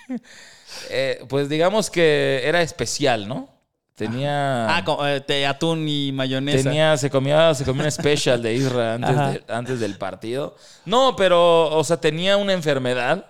eh, 0.90 1.24
pues 1.28 1.48
digamos 1.48 1.90
que 1.90 2.42
era 2.44 2.62
especial, 2.62 3.26
¿no? 3.28 3.48
Tenía. 3.94 4.76
Ah, 4.76 4.84
con, 4.84 5.08
eh, 5.08 5.20
te- 5.20 5.44
atún 5.44 5.88
y 5.88 6.12
mayonesa. 6.12 6.62
Tenía, 6.62 6.96
se 6.96 7.10
comía, 7.10 7.52
se 7.54 7.64
comía 7.64 7.82
un 7.84 7.90
special 7.90 8.40
de 8.40 8.54
Isra 8.54 8.94
antes, 9.00 9.16
de- 9.16 9.52
antes 9.52 9.80
del 9.80 9.96
partido. 9.98 10.54
No, 10.84 11.16
pero, 11.16 11.76
o 11.76 11.82
sea, 11.82 11.96
tenía 12.00 12.36
una 12.36 12.52
enfermedad 12.52 13.26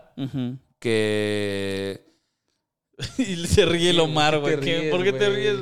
que. 0.78 2.04
y 3.18 3.46
se 3.46 3.64
ríe 3.64 3.90
el 3.90 4.00
Omar, 4.00 4.40
¿Por 4.40 4.50
qué 4.50 4.56
güey. 4.56 4.60
te 4.60 4.64
¿Qué- 4.66 4.78
ríes, 4.80 4.90
¿Por 4.94 5.04
qué 5.04 5.12
te 5.14 5.28
ríes? 5.30 5.54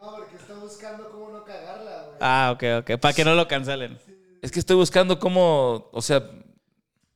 No, 0.00 0.14
porque 0.16 0.36
está 0.36 0.54
buscando 0.54 1.08
cómo 1.10 1.30
no 1.30 1.44
cagarla, 1.44 2.04
güey. 2.06 2.16
Ah, 2.20 2.50
ok, 2.54 2.64
ok. 2.92 3.00
Para 3.00 3.14
que 3.14 3.24
no 3.24 3.34
lo 3.34 3.48
cancelen. 3.48 3.98
Es 4.40 4.52
que 4.52 4.60
estoy 4.60 4.76
buscando 4.76 5.18
cómo. 5.18 5.88
O 5.92 6.02
sea, 6.02 6.22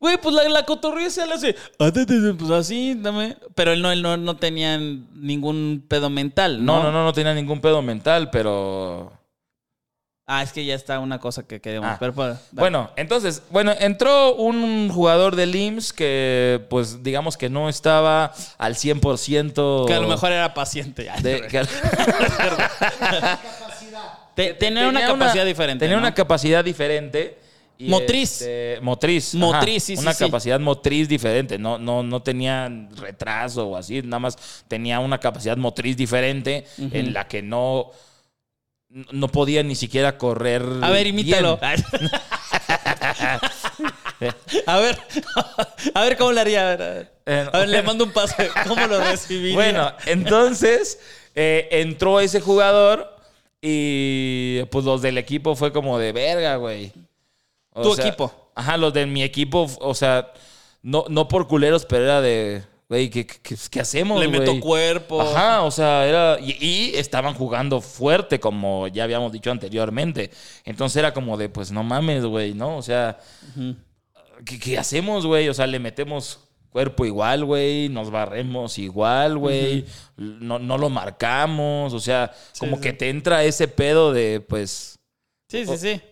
Güey, 0.01 0.17
pues 0.19 0.33
la, 0.35 0.49
la 0.49 0.65
cotorrilla 0.65 1.11
se 1.11 1.27
le 1.27 1.35
hace. 1.35 1.57
"Ah, 1.79 1.91
te, 1.91 2.07
te, 2.07 2.21
te", 2.21 2.35
Pues 2.35 2.51
así, 2.51 2.95
dame. 2.97 3.37
Pero 3.55 3.73
él 3.73 3.83
no, 3.83 3.91
él 3.91 4.01
no, 4.01 4.17
no 4.17 4.37
tenía 4.37 4.79
ningún 4.79 5.85
pedo 5.89 6.09
mental, 6.09 6.65
¿no? 6.65 6.77
no, 6.79 6.85
no, 6.85 6.93
no, 6.93 7.05
no 7.05 7.13
tenía 7.13 7.35
ningún 7.35 7.61
pedo 7.61 7.83
mental, 7.83 8.31
pero. 8.31 9.13
Ah, 10.31 10.43
es 10.43 10.53
que 10.53 10.63
ya 10.65 10.75
está 10.75 10.99
una 11.01 11.19
cosa 11.19 11.47
que 11.49 11.59
queremos. 11.61 11.89
Ah. 11.91 11.97
Pero, 11.99 12.13
pues. 12.13 12.37
Bueno, 12.53 12.91
entonces, 12.97 13.43
bueno, 13.51 13.73
entró 13.81 14.35
un 14.35 14.91
jugador 14.91 15.35
del 15.37 15.55
IMSS 15.57 15.93
que, 15.95 16.67
pues, 16.69 17.03
digamos 17.03 17.39
que 17.39 17.49
no 17.49 17.69
estaba 17.71 18.35
al 18.59 18.75
100%. 18.77 19.87
Que 19.87 19.95
a 19.95 20.01
lo 20.01 20.09
mejor 20.09 20.31
era 20.31 20.53
paciente. 20.53 21.09
Ay, 21.09 21.23
de- 21.23 21.47
que- 21.49 21.63
una 24.89 25.07
capacidad 25.07 25.45
diferente. 25.45 25.85
Tenía 25.85 25.97
¿no? 25.97 26.03
una 26.03 26.15
capacidad 26.15 26.65
diferente. 26.65 27.39
Y, 27.79 27.89
Motriz. 27.89 28.43
este, 28.43 28.81
motriz. 28.83 29.35
Motriz, 29.37 29.85
sí, 29.85 29.97
sí, 29.97 30.03
Una 30.03 30.13
sí. 30.13 30.25
capacidad 30.25 30.59
motriz 30.59 31.09
diferente. 31.09 31.59
No, 31.59 31.79
no, 31.79 32.03
no 32.03 32.21
tenía 32.23 32.69
retraso 32.97 33.69
o 33.69 33.77
así. 33.77 34.03
Nada 34.03 34.19
más 34.19 34.65
tenía 34.67 34.99
una 35.01 35.19
capacidad 35.19 35.57
motriz 35.57 35.97
diferente 35.97 36.65
en 36.77 37.13
la 37.13 37.29
que 37.29 37.41
no, 37.41 37.91
no 38.91 39.29
podía 39.29 39.63
ni 39.63 39.77
siquiera 39.77 40.19
correr. 40.19 40.63
A 40.83 40.91
ver, 40.91 41.07
imítalo. 41.07 41.59
A 44.67 44.79
ver, 44.81 44.99
a 45.95 46.01
ver 46.03 46.17
cómo 46.17 46.33
le 46.33 46.41
haría. 46.41 46.73
A 46.73 46.77
ver, 46.77 46.83
a 46.83 46.89
ver. 46.95 47.13
Eh, 47.27 47.47
A 47.53 47.59
ver, 47.59 47.69
le 47.69 47.83
mando 47.83 48.05
un 48.05 48.11
pase. 48.13 48.51
¿Cómo 48.67 48.87
lo 48.87 48.99
recibiría? 48.99 49.55
Bueno, 49.55 49.93
entonces 50.07 50.99
eh, 51.37 51.69
entró 51.71 52.19
ese 52.19 52.41
jugador 52.41 53.15
y 53.63 54.65
pues 54.71 54.85
los 54.85 55.03
del 55.03 55.19
equipo 55.19 55.55
fue 55.55 55.73
como 55.73 55.99
de 55.99 56.11
verga, 56.13 56.57
güey. 56.57 56.93
O 57.79 57.83
Tu 57.83 57.95
sea, 57.95 58.07
equipo. 58.07 58.33
Ajá, 58.55 58.77
los 58.77 58.93
de 58.93 59.07
mi 59.07 59.23
equipo, 59.23 59.69
o 59.81 59.95
sea, 59.95 60.33
no, 60.83 61.05
no 61.09 61.29
por 61.29 61.47
culeros, 61.47 61.87
pero 61.87 62.05
era 62.05 62.21
de, 62.21 62.63
güey, 62.89 63.09
¿qué, 63.09 63.27
qué, 63.27 63.57
qué 63.71 63.81
hacemos, 63.81 64.21
le 64.21 64.29
meto 64.29 64.59
cuerpo. 64.61 65.21
Ajá, 65.21 65.63
o 65.63 65.71
sea, 65.71 66.07
era. 66.07 66.39
Y, 66.41 66.57
y 66.61 66.97
estaban 66.97 67.35
jugando 67.35 67.81
fuerte, 67.81 68.41
como 68.41 68.89
ya 68.89 69.05
habíamos 69.05 69.33
dicho 69.33 69.51
anteriormente. 69.51 70.31
Entonces 70.65 70.97
era 70.97 71.15
como 71.15 71.37
de, 71.37 71.49
pues 71.49 71.71
no 71.71 71.85
mames, 71.85 72.25
güey, 72.25 72.55
¿no? 72.55 72.77
O 72.77 72.83
sea, 72.83 73.19
¿qué, 74.45 74.59
qué 74.59 74.79
hacemos, 74.79 75.25
güey? 75.25 75.49
O 75.49 75.55
sea, 75.55 75.67
le 75.67 75.79
metemos 75.79 76.41
cuerpo 76.71 77.05
igual, 77.07 77.45
güey, 77.45 77.89
nos 77.89 78.11
barremos 78.11 78.77
igual, 78.79 79.39
güey, 79.39 79.87
no, 80.17 80.59
no 80.59 80.77
lo 80.77 80.91
marcamos, 80.91 81.95
o 81.95 82.01
sea, 82.01 82.33
como 82.59 82.77
sí. 82.77 82.83
que 82.83 82.93
te 82.93 83.09
entra 83.09 83.43
ese 83.43 83.69
pedo 83.69 84.13
de, 84.13 84.41
pues, 84.41 84.99
Sí, 85.51 85.65
sí, 85.65 85.79
sí. 85.79 86.03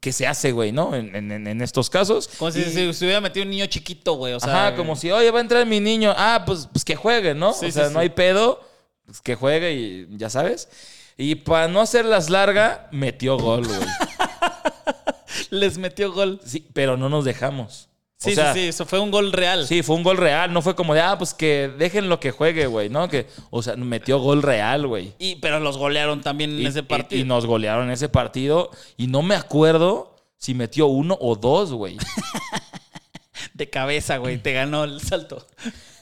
¿Qué 0.00 0.12
se 0.12 0.26
hace, 0.26 0.52
güey, 0.52 0.72
no? 0.72 0.94
En, 0.94 1.14
en- 1.14 1.46
en 1.46 1.62
estos 1.62 1.90
casos. 1.90 2.28
Como 2.38 2.50
si 2.50 2.60
Y- 2.60 2.64
se, 2.64 2.92
se 2.92 3.04
hubiera 3.04 3.20
metido 3.20 3.44
un 3.44 3.50
niño 3.50 3.66
chiquito, 3.66 4.14
güey. 4.14 4.34
O 4.34 4.40
sea, 4.40 4.68
Ajá, 4.68 4.76
como 4.76 4.96
si, 4.96 5.10
oye, 5.10 5.30
va 5.30 5.38
a 5.38 5.42
entrar 5.42 5.66
mi 5.66 5.80
niño. 5.80 6.12
Ah, 6.16 6.42
pues, 6.46 6.68
pues 6.72 6.84
que 6.84 6.96
juegue, 6.96 7.34
¿no? 7.34 7.52
Sí, 7.52 7.66
o 7.66 7.72
sea, 7.72 7.88
sí. 7.88 7.94
no 7.94 8.00
hay 8.00 8.10
pedo. 8.10 8.60
Pues 9.06 9.20
que 9.20 9.34
juegue 9.36 9.72
y 9.72 10.06
ya 10.16 10.28
sabes. 10.30 10.68
Y 11.16 11.36
para 11.36 11.68
no 11.68 11.80
hacerlas 11.80 12.28
larga, 12.28 12.88
metió 12.92 13.38
gol, 13.38 13.66
güey. 13.66 13.80
les 15.50 15.78
metió 15.78 16.12
gol. 16.12 16.40
Sí, 16.44 16.66
pero 16.72 16.96
no 16.96 17.08
nos 17.08 17.24
dejamos. 17.24 17.88
Sí, 18.18 18.32
o 18.32 18.34
sea, 18.34 18.54
sí, 18.54 18.60
sí. 18.60 18.66
Eso 18.68 18.86
fue 18.86 18.98
un 18.98 19.10
gol 19.10 19.30
real. 19.32 19.66
Sí, 19.66 19.82
fue 19.82 19.94
un 19.96 20.02
gol 20.02 20.16
real. 20.16 20.50
No 20.52 20.62
fue 20.62 20.74
como 20.74 20.94
de, 20.94 21.00
ah, 21.02 21.18
pues 21.18 21.34
que 21.34 21.70
dejen 21.76 22.08
lo 22.08 22.18
que 22.18 22.30
juegue, 22.30 22.66
güey, 22.66 22.88
¿no? 22.88 23.08
Que, 23.08 23.26
o 23.50 23.62
sea, 23.62 23.76
metió 23.76 24.18
gol 24.18 24.42
real, 24.42 24.86
güey. 24.86 25.12
Y, 25.18 25.36
pero 25.36 25.60
los 25.60 25.76
golearon 25.76 26.22
también 26.22 26.58
en 26.58 26.66
ese 26.66 26.78
y- 26.78 26.82
partido. 26.82 27.20
y 27.20 27.24
nos 27.24 27.44
golearon 27.44 27.86
en 27.86 27.90
ese 27.92 28.08
partido. 28.08 28.70
Y 28.96 29.06
no 29.08 29.20
me 29.22 29.34
acuerdo 29.34 30.16
si 30.38 30.54
metió 30.54 30.86
uno 30.86 31.16
o 31.20 31.36
dos, 31.36 31.72
güey. 31.72 31.98
De 33.54 33.68
cabeza, 33.70 34.16
güey. 34.18 34.38
Te 34.38 34.52
ganó 34.52 34.84
el 34.84 35.00
salto. 35.00 35.46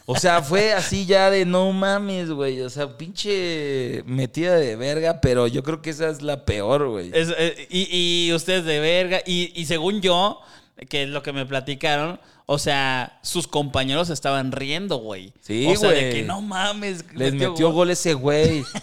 O 0.07 0.17
sea, 0.17 0.43
fue 0.43 0.73
así 0.73 1.07
ya 1.07 1.31
de 1.31 1.45
no 1.47 1.73
mames, 1.73 2.31
güey. 2.31 2.61
O 2.61 2.69
sea, 2.71 2.97
pinche 2.97 4.03
metida 4.07 4.57
de 4.57 4.77
verga, 4.77 5.21
pero 5.21 5.47
yo 5.47 5.63
creo 5.63 5.81
que 5.81 5.91
esa 5.91 6.11
es 6.11 6.21
la 6.21 6.45
peor, 6.45 6.89
güey. 6.89 7.11
Es, 7.15 7.33
eh, 7.39 7.67
y, 7.71 8.27
y 8.29 8.33
ustedes 8.35 8.65
de 8.65 8.81
verga. 8.81 9.21
Y, 9.25 9.53
y 9.59 9.65
según 9.67 10.01
yo, 10.03 10.41
que 10.89 11.05
es 11.05 11.09
lo 11.09 11.23
que 11.23 11.33
me 11.33 11.47
platicaron, 11.47 12.21
o 12.47 12.59
sea, 12.59 13.19
sus 13.23 13.47
compañeros 13.49 14.11
estaban 14.11 14.53
riendo, 14.53 14.97
güey. 14.99 15.33
Sí, 15.41 15.67
O 15.67 15.77
sea, 15.77 15.91
de 15.91 16.01
güey. 16.01 16.13
que 16.13 16.23
no 16.23 16.41
mames. 16.43 17.05
Les 17.15 17.33
metió, 17.35 17.71
gol. 17.73 17.91
ese 17.91 18.15
güey. 18.15 18.65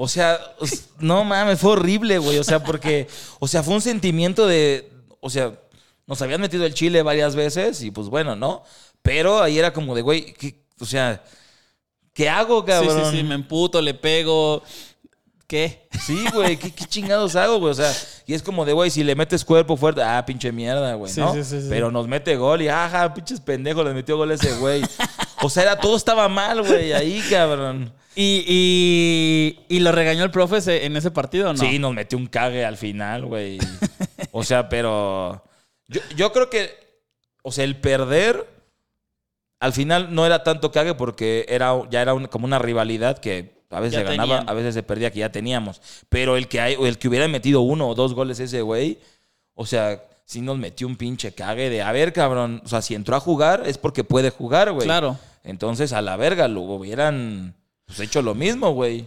O 0.00 0.06
sea, 0.06 0.38
no 1.00 1.24
mames, 1.24 1.58
fue 1.58 1.72
horrible, 1.72 2.18
güey. 2.18 2.38
O 2.38 2.44
sea, 2.44 2.62
porque, 2.62 3.08
o 3.40 3.48
sea, 3.48 3.64
fue 3.64 3.74
un 3.74 3.80
sentimiento 3.80 4.46
de, 4.46 4.92
o 5.18 5.28
sea, 5.28 5.58
nos 6.06 6.22
habían 6.22 6.40
metido 6.40 6.64
el 6.64 6.72
chile 6.74 7.02
varias 7.02 7.34
veces 7.34 7.82
y 7.82 7.90
pues 7.90 8.06
bueno, 8.08 8.36
¿no? 8.36 8.62
Pero 9.02 9.42
ahí 9.42 9.58
era 9.58 9.72
como 9.72 9.96
de, 9.96 10.02
güey, 10.02 10.32
¿qué- 10.34 10.62
o 10.78 10.84
sea, 10.84 11.20
¿qué 12.14 12.28
hago, 12.28 12.60
Sí, 12.60 12.66
cabrón? 12.68 13.10
sí, 13.10 13.16
sí. 13.16 13.22
Me 13.24 13.34
emputo, 13.34 13.82
le 13.82 13.94
pego. 13.94 14.62
¿Qué? 15.48 15.88
Sí, 16.06 16.26
güey, 16.32 16.58
¿qué, 16.58 16.70
qué 16.72 16.84
chingados 16.84 17.34
hago, 17.34 17.58
güey? 17.58 17.70
O 17.72 17.74
sea, 17.74 17.90
y 18.26 18.34
es 18.34 18.42
como 18.42 18.64
de, 18.66 18.74
güey, 18.74 18.90
si 18.90 19.02
le 19.02 19.14
metes 19.16 19.44
cuerpo 19.46 19.76
fuerte, 19.78 20.02
ah, 20.02 20.22
pinche 20.26 20.52
mierda, 20.52 20.92
güey, 20.94 21.10
Sí, 21.10 21.20
¿no? 21.20 21.32
sí, 21.32 21.42
sí, 21.42 21.62
sí. 21.62 21.66
Pero 21.70 21.90
nos 21.90 22.06
mete 22.06 22.36
gol 22.36 22.60
y, 22.60 22.68
ajá, 22.68 23.14
pinches 23.14 23.40
pendejos, 23.40 23.82
le 23.84 23.94
metió 23.94 24.18
gol 24.18 24.30
ese 24.30 24.54
güey. 24.58 24.82
O 25.40 25.48
sea, 25.48 25.62
era, 25.62 25.78
todo 25.80 25.96
estaba 25.96 26.28
mal, 26.28 26.60
güey, 26.62 26.92
ahí, 26.92 27.22
cabrón. 27.30 27.92
¿Y, 28.14 28.44
y, 28.46 29.74
y 29.74 29.80
lo 29.80 29.90
regañó 29.92 30.22
el 30.24 30.30
profe 30.30 30.58
ese- 30.58 30.84
en 30.84 30.96
ese 30.96 31.10
partido 31.10 31.52
no? 31.52 31.58
Sí, 31.58 31.78
nos 31.78 31.94
metió 31.94 32.18
un 32.18 32.26
cague 32.26 32.64
al 32.66 32.76
final, 32.76 33.24
güey. 33.24 33.58
O 34.32 34.42
sea, 34.44 34.68
pero. 34.68 35.42
Yo, 35.86 36.00
yo 36.16 36.32
creo 36.32 36.50
que. 36.50 36.76
O 37.42 37.52
sea, 37.52 37.64
el 37.64 37.76
perder. 37.80 38.46
Al 39.60 39.72
final 39.72 40.14
no 40.14 40.26
era 40.26 40.42
tanto 40.44 40.70
cague 40.72 40.94
porque 40.94 41.46
era, 41.48 41.72
ya 41.90 42.02
era 42.02 42.12
un- 42.14 42.26
como 42.26 42.44
una 42.44 42.58
rivalidad 42.58 43.18
que 43.18 43.57
a 43.70 43.80
veces 43.80 43.94
Ya 43.94 43.98
se 44.00 44.04
ganaba, 44.04 44.38
tenían. 44.38 44.48
a 44.48 44.52
veces 44.54 44.74
se 44.74 44.82
perdía, 44.82 45.10
que 45.10 45.20
ya 45.20 45.30
teníamos. 45.30 45.80
Pero 46.08 46.36
el 46.36 46.48
que, 46.48 46.60
hay, 46.60 46.76
el 46.80 46.98
que 46.98 47.08
hubiera 47.08 47.28
metido 47.28 47.60
uno 47.60 47.88
o 47.88 47.94
dos 47.94 48.14
goles 48.14 48.40
ese 48.40 48.62
güey, 48.62 48.98
o 49.54 49.66
sea, 49.66 50.02
sí 50.24 50.40
nos 50.40 50.58
metió 50.58 50.86
un 50.86 50.96
pinche 50.96 51.32
cague 51.32 51.70
de, 51.70 51.82
a 51.82 51.92
ver, 51.92 52.12
cabrón, 52.12 52.62
o 52.64 52.68
sea, 52.68 52.82
si 52.82 52.94
entró 52.94 53.16
a 53.16 53.20
jugar 53.20 53.62
es 53.66 53.78
porque 53.78 54.04
puede 54.04 54.30
jugar, 54.30 54.72
güey. 54.72 54.86
Claro. 54.86 55.18
Entonces, 55.44 55.92
a 55.92 56.02
la 56.02 56.16
verga, 56.16 56.48
lo 56.48 56.60
hubieran 56.62 57.54
pues, 57.86 58.00
hecho 58.00 58.22
lo 58.22 58.34
mismo, 58.34 58.72
güey. 58.72 59.06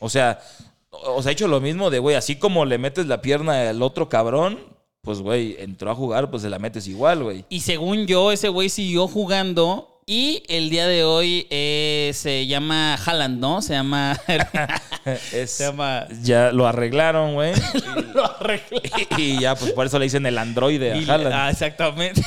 O 0.00 0.08
sea, 0.08 0.40
o 0.90 1.22
sea, 1.22 1.32
hecho 1.32 1.46
lo 1.46 1.60
mismo 1.60 1.90
de, 1.90 1.98
güey, 1.98 2.16
así 2.16 2.36
como 2.36 2.64
le 2.64 2.78
metes 2.78 3.06
la 3.06 3.22
pierna 3.22 3.68
al 3.70 3.82
otro 3.82 4.08
cabrón, 4.08 4.58
pues, 5.02 5.20
güey, 5.20 5.56
entró 5.58 5.90
a 5.90 5.94
jugar, 5.94 6.30
pues 6.30 6.42
se 6.42 6.50
la 6.50 6.58
metes 6.58 6.88
igual, 6.88 7.22
güey. 7.22 7.44
Y 7.48 7.60
según 7.60 8.06
yo, 8.06 8.32
ese 8.32 8.48
güey 8.48 8.68
siguió 8.68 9.08
jugando. 9.08 9.91
Y 10.14 10.42
el 10.48 10.68
día 10.68 10.86
de 10.86 11.04
hoy 11.04 11.46
eh, 11.48 12.10
se 12.12 12.46
llama 12.46 12.96
Haaland, 12.96 13.40
¿no? 13.40 13.62
Se 13.62 13.72
llama. 13.72 14.14
Es- 15.32 15.52
se 15.52 15.64
llama. 15.64 16.06
Ya 16.22 16.52
lo 16.52 16.66
arreglaron, 16.66 17.32
güey. 17.32 17.54
Lo 18.14 18.22
arregló. 18.26 18.78
y, 19.16 19.22
y 19.22 19.40
ya, 19.40 19.54
pues 19.54 19.72
por 19.72 19.86
eso 19.86 19.98
le 19.98 20.04
dicen 20.04 20.26
el 20.26 20.36
androide 20.36 20.92
a 20.92 20.96
Y- 20.98 21.08
Haaland. 21.08 21.32
ah, 21.34 21.50
exactamente. 21.50 22.20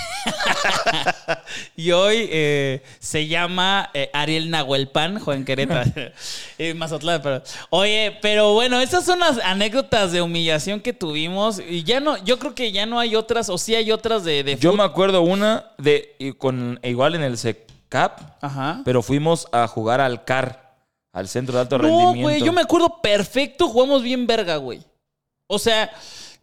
y 1.77 1.91
hoy 1.91 2.27
eh, 2.31 2.81
se 2.97 3.27
llama 3.27 3.91
eh, 3.93 4.09
Ariel 4.13 4.49
Nahuelpan, 4.49 5.19
Juan 5.19 5.45
Querétaro. 5.45 5.91
Mazatlán, 6.75 7.21
pero. 7.21 7.43
Oye, 7.69 8.17
pero 8.19 8.53
bueno, 8.53 8.79
esas 8.81 9.05
son 9.05 9.19
las 9.19 9.38
anécdotas 9.38 10.11
de 10.11 10.23
humillación 10.23 10.79
que 10.79 10.91
tuvimos. 10.91 11.59
Y 11.59 11.83
ya 11.83 11.99
no, 11.99 12.17
yo 12.25 12.39
creo 12.39 12.55
que 12.55 12.71
ya 12.71 12.88
no 12.88 12.99
hay 12.99 13.15
otras, 13.15 13.47
o 13.49 13.59
sí 13.59 13.75
hay 13.75 13.91
otras 13.91 14.23
de, 14.23 14.43
de 14.43 14.55
Yo 14.57 14.73
me 14.73 14.81
acuerdo 14.83 15.21
una 15.21 15.67
de 15.77 16.15
con 16.39 16.79
igual 16.81 17.13
en 17.13 17.21
el 17.21 17.38
Ajá. 18.41 18.82
pero 18.86 19.02
fuimos 19.02 19.48
a 19.52 19.68
jugar 19.68 20.02
al 20.02 20.24
CAR, 20.24 20.76
al 21.14 21.28
Centro 21.28 21.56
de 21.56 21.62
Alto 21.62 21.78
No, 21.78 21.84
Rendimiento. 21.84 22.22
güey, 22.22 22.43
yo 22.43 22.52
me 22.54 22.62
acuerdo 22.62 23.02
perfecto, 23.02 23.68
jugamos 23.68 24.04
bien 24.04 24.28
verga, 24.28 24.58
güey. 24.58 24.82
O 25.48 25.60
sea, 25.60 25.91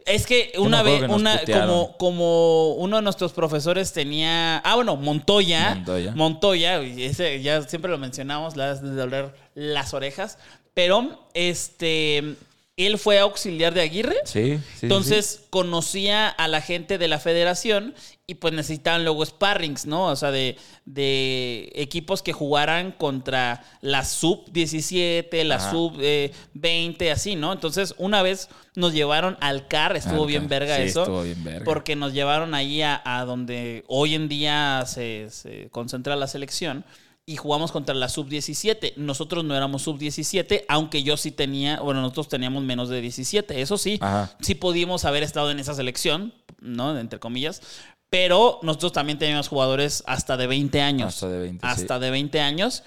es 0.05 0.25
que 0.25 0.53
una 0.57 0.81
vez, 0.83 1.03
que 1.03 1.11
una, 1.11 1.37
putearon. 1.39 1.67
como, 1.67 1.97
como 1.97 2.73
uno 2.75 2.97
de 2.97 3.01
nuestros 3.01 3.33
profesores 3.33 3.93
tenía, 3.93 4.57
ah, 4.57 4.75
bueno, 4.75 4.95
Montoya, 4.95 5.75
Montoya. 5.75 6.11
Montoya, 6.15 6.81
ese 6.81 7.41
ya 7.41 7.61
siempre 7.63 7.91
lo 7.91 7.97
mencionamos, 7.97 8.55
le 8.55 8.63
das 8.63 8.81
de 8.81 8.89
doler 8.95 9.33
las 9.55 9.93
orejas, 9.93 10.37
pero 10.73 11.27
este, 11.33 12.35
él 12.75 12.97
fue 12.97 13.19
auxiliar 13.19 13.73
de 13.73 13.81
Aguirre. 13.81 14.15
Sí, 14.25 14.57
sí, 14.57 14.59
sí, 14.79 14.85
Entonces 14.87 15.43
conocía 15.51 16.27
a 16.27 16.47
la 16.47 16.59
gente 16.61 16.97
de 16.97 17.07
la 17.07 17.19
federación 17.19 17.93
y 18.25 18.35
pues 18.35 18.53
necesitaban 18.53 19.03
luego 19.03 19.23
sparrings, 19.25 19.85
¿no? 19.85 20.07
O 20.07 20.15
sea, 20.15 20.31
de, 20.31 20.57
de 20.85 21.71
equipos 21.75 22.23
que 22.23 22.33
jugaran 22.33 22.91
contra 22.91 23.63
la 23.81 24.03
sub-17, 24.05 25.43
la 25.43 25.55
Ajá. 25.57 25.71
sub-20, 25.71 27.11
así, 27.11 27.35
¿no? 27.35 27.53
Entonces 27.53 27.93
una 27.97 28.21
vez 28.23 28.49
nos 28.75 28.93
llevaron 28.93 29.37
al 29.41 29.67
CAR, 29.67 29.95
estuvo 29.95 30.25
bien 30.25 30.47
verga 30.47 30.77
Sí, 30.77 30.83
eso. 30.83 31.01
estuvo 31.01 31.21
bien 31.23 31.43
verga. 31.43 31.65
Porque 31.65 31.95
nos 31.95 32.13
llevaron 32.13 32.55
ahí 32.55 32.81
a, 32.81 33.01
a 33.05 33.25
donde 33.25 33.83
hoy 33.87 34.15
en 34.15 34.27
día 34.29 34.83
se, 34.87 35.27
se 35.29 35.69
concentra 35.69 36.15
la 36.15 36.27
selección 36.27 36.85
y 37.25 37.37
jugamos 37.37 37.71
contra 37.71 37.95
la 37.95 38.09
sub-17. 38.09 38.93
Nosotros 38.97 39.43
no 39.43 39.55
éramos 39.55 39.83
sub-17, 39.83 40.65
aunque 40.67 41.03
yo 41.03 41.15
sí 41.17 41.31
tenía, 41.31 41.79
bueno, 41.79 42.01
nosotros 42.01 42.27
teníamos 42.27 42.63
menos 42.63 42.89
de 42.89 43.01
17, 43.01 43.61
eso 43.61 43.77
sí. 43.77 43.97
Ajá. 44.01 44.35
Sí 44.41 44.55
pudimos 44.55 45.05
haber 45.05 45.23
estado 45.23 45.51
en 45.51 45.59
esa 45.59 45.73
selección, 45.73 46.33
¿no? 46.59 46.97
Entre 46.97 47.19
comillas. 47.19 47.61
Pero 48.09 48.59
nosotros 48.61 48.91
también 48.91 49.17
teníamos 49.17 49.47
jugadores 49.47 50.03
hasta 50.05 50.37
de 50.37 50.47
20 50.47 50.81
años. 50.81 51.15
Hasta 51.15 51.29
de 51.29 51.39
20, 51.39 51.65
Hasta 51.65 51.99
de 51.99 52.11
20 52.11 52.41
años. 52.41 52.83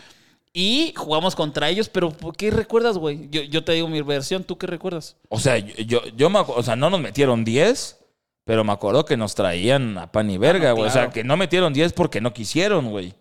Y 0.52 0.94
jugamos 0.96 1.34
contra 1.34 1.68
ellos, 1.68 1.88
pero 1.88 2.10
¿por 2.10 2.36
¿qué 2.36 2.50
recuerdas, 2.50 2.96
güey? 2.96 3.28
Yo, 3.30 3.42
yo 3.42 3.64
te 3.64 3.72
digo 3.72 3.88
mi 3.88 4.00
versión, 4.00 4.44
¿tú 4.44 4.56
qué 4.56 4.66
recuerdas? 4.66 5.16
O 5.28 5.38
sea, 5.38 5.58
yo, 5.58 6.06
yo, 6.16 6.30
me 6.30 6.38
o 6.38 6.62
sea, 6.62 6.76
no 6.76 6.88
nos 6.88 7.00
metieron 7.00 7.44
10, 7.44 7.98
pero 8.44 8.64
me 8.64 8.72
acuerdo 8.72 9.04
que 9.04 9.16
nos 9.16 9.34
traían 9.34 9.98
a 9.98 10.10
pan 10.12 10.30
y 10.30 10.38
verga, 10.38 10.70
no, 10.70 10.76
güey. 10.76 10.88
O 10.88 10.92
sea, 10.92 11.10
que 11.10 11.24
no 11.24 11.36
metieron 11.36 11.72
10 11.72 11.92
porque 11.92 12.20
no 12.20 12.32
quisieron, 12.32 12.88
güey. 12.88 13.12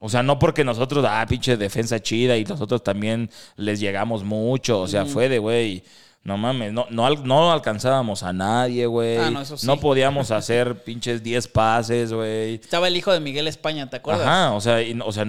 O 0.00 0.08
sea, 0.08 0.22
no 0.22 0.38
porque 0.38 0.64
nosotros, 0.64 1.04
ah, 1.08 1.24
pinche 1.28 1.56
defensa 1.56 2.00
chida 2.00 2.36
y 2.36 2.44
nosotros 2.44 2.82
también 2.82 3.30
les 3.56 3.78
llegamos 3.80 4.24
mucho. 4.24 4.80
O 4.80 4.88
sea, 4.88 5.04
fue 5.04 5.28
de, 5.28 5.38
güey, 5.38 5.84
no 6.24 6.36
mames, 6.38 6.72
no, 6.72 6.86
no, 6.90 7.08
no 7.16 7.52
alcanzábamos 7.52 8.22
a 8.22 8.32
nadie, 8.32 8.86
güey. 8.86 9.18
Ah, 9.18 9.30
no, 9.30 9.42
eso 9.42 9.56
sí. 9.56 9.66
podíamos 9.80 10.30
hacer 10.30 10.82
pinches 10.84 11.22
10 11.22 11.48
pases, 11.48 12.12
güey. 12.12 12.54
Estaba 12.54 12.88
el 12.88 12.96
hijo 12.96 13.12
de 13.12 13.20
Miguel 13.20 13.46
España, 13.46 13.88
¿te 13.90 13.96
acuerdas? 13.96 14.26
Ajá, 14.26 14.52
o 14.52 14.60
sea, 14.60 14.82
y 14.82 14.94
no- 14.94 15.04
o 15.06 15.12
sea, 15.12 15.26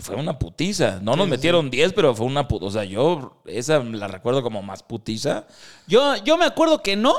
fue 0.00 0.16
una 0.16 0.38
putiza. 0.38 0.98
No 1.02 1.14
nos 1.16 1.26
Sí, 1.26 1.30
metieron 1.30 1.70
10, 1.70 1.92
pero 1.92 2.14
fue 2.14 2.26
una 2.26 2.48
putiza. 2.48 2.66
O 2.66 2.70
sea, 2.72 2.84
yo 2.84 3.40
esa 3.46 3.78
la 3.84 4.08
recuerdo 4.08 4.42
como 4.42 4.62
más 4.62 4.82
putiza. 4.82 5.46
Yo, 5.86 6.16
yo 6.24 6.36
me 6.38 6.44
acuerdo 6.44 6.82
que 6.82 6.96
no, 6.96 7.14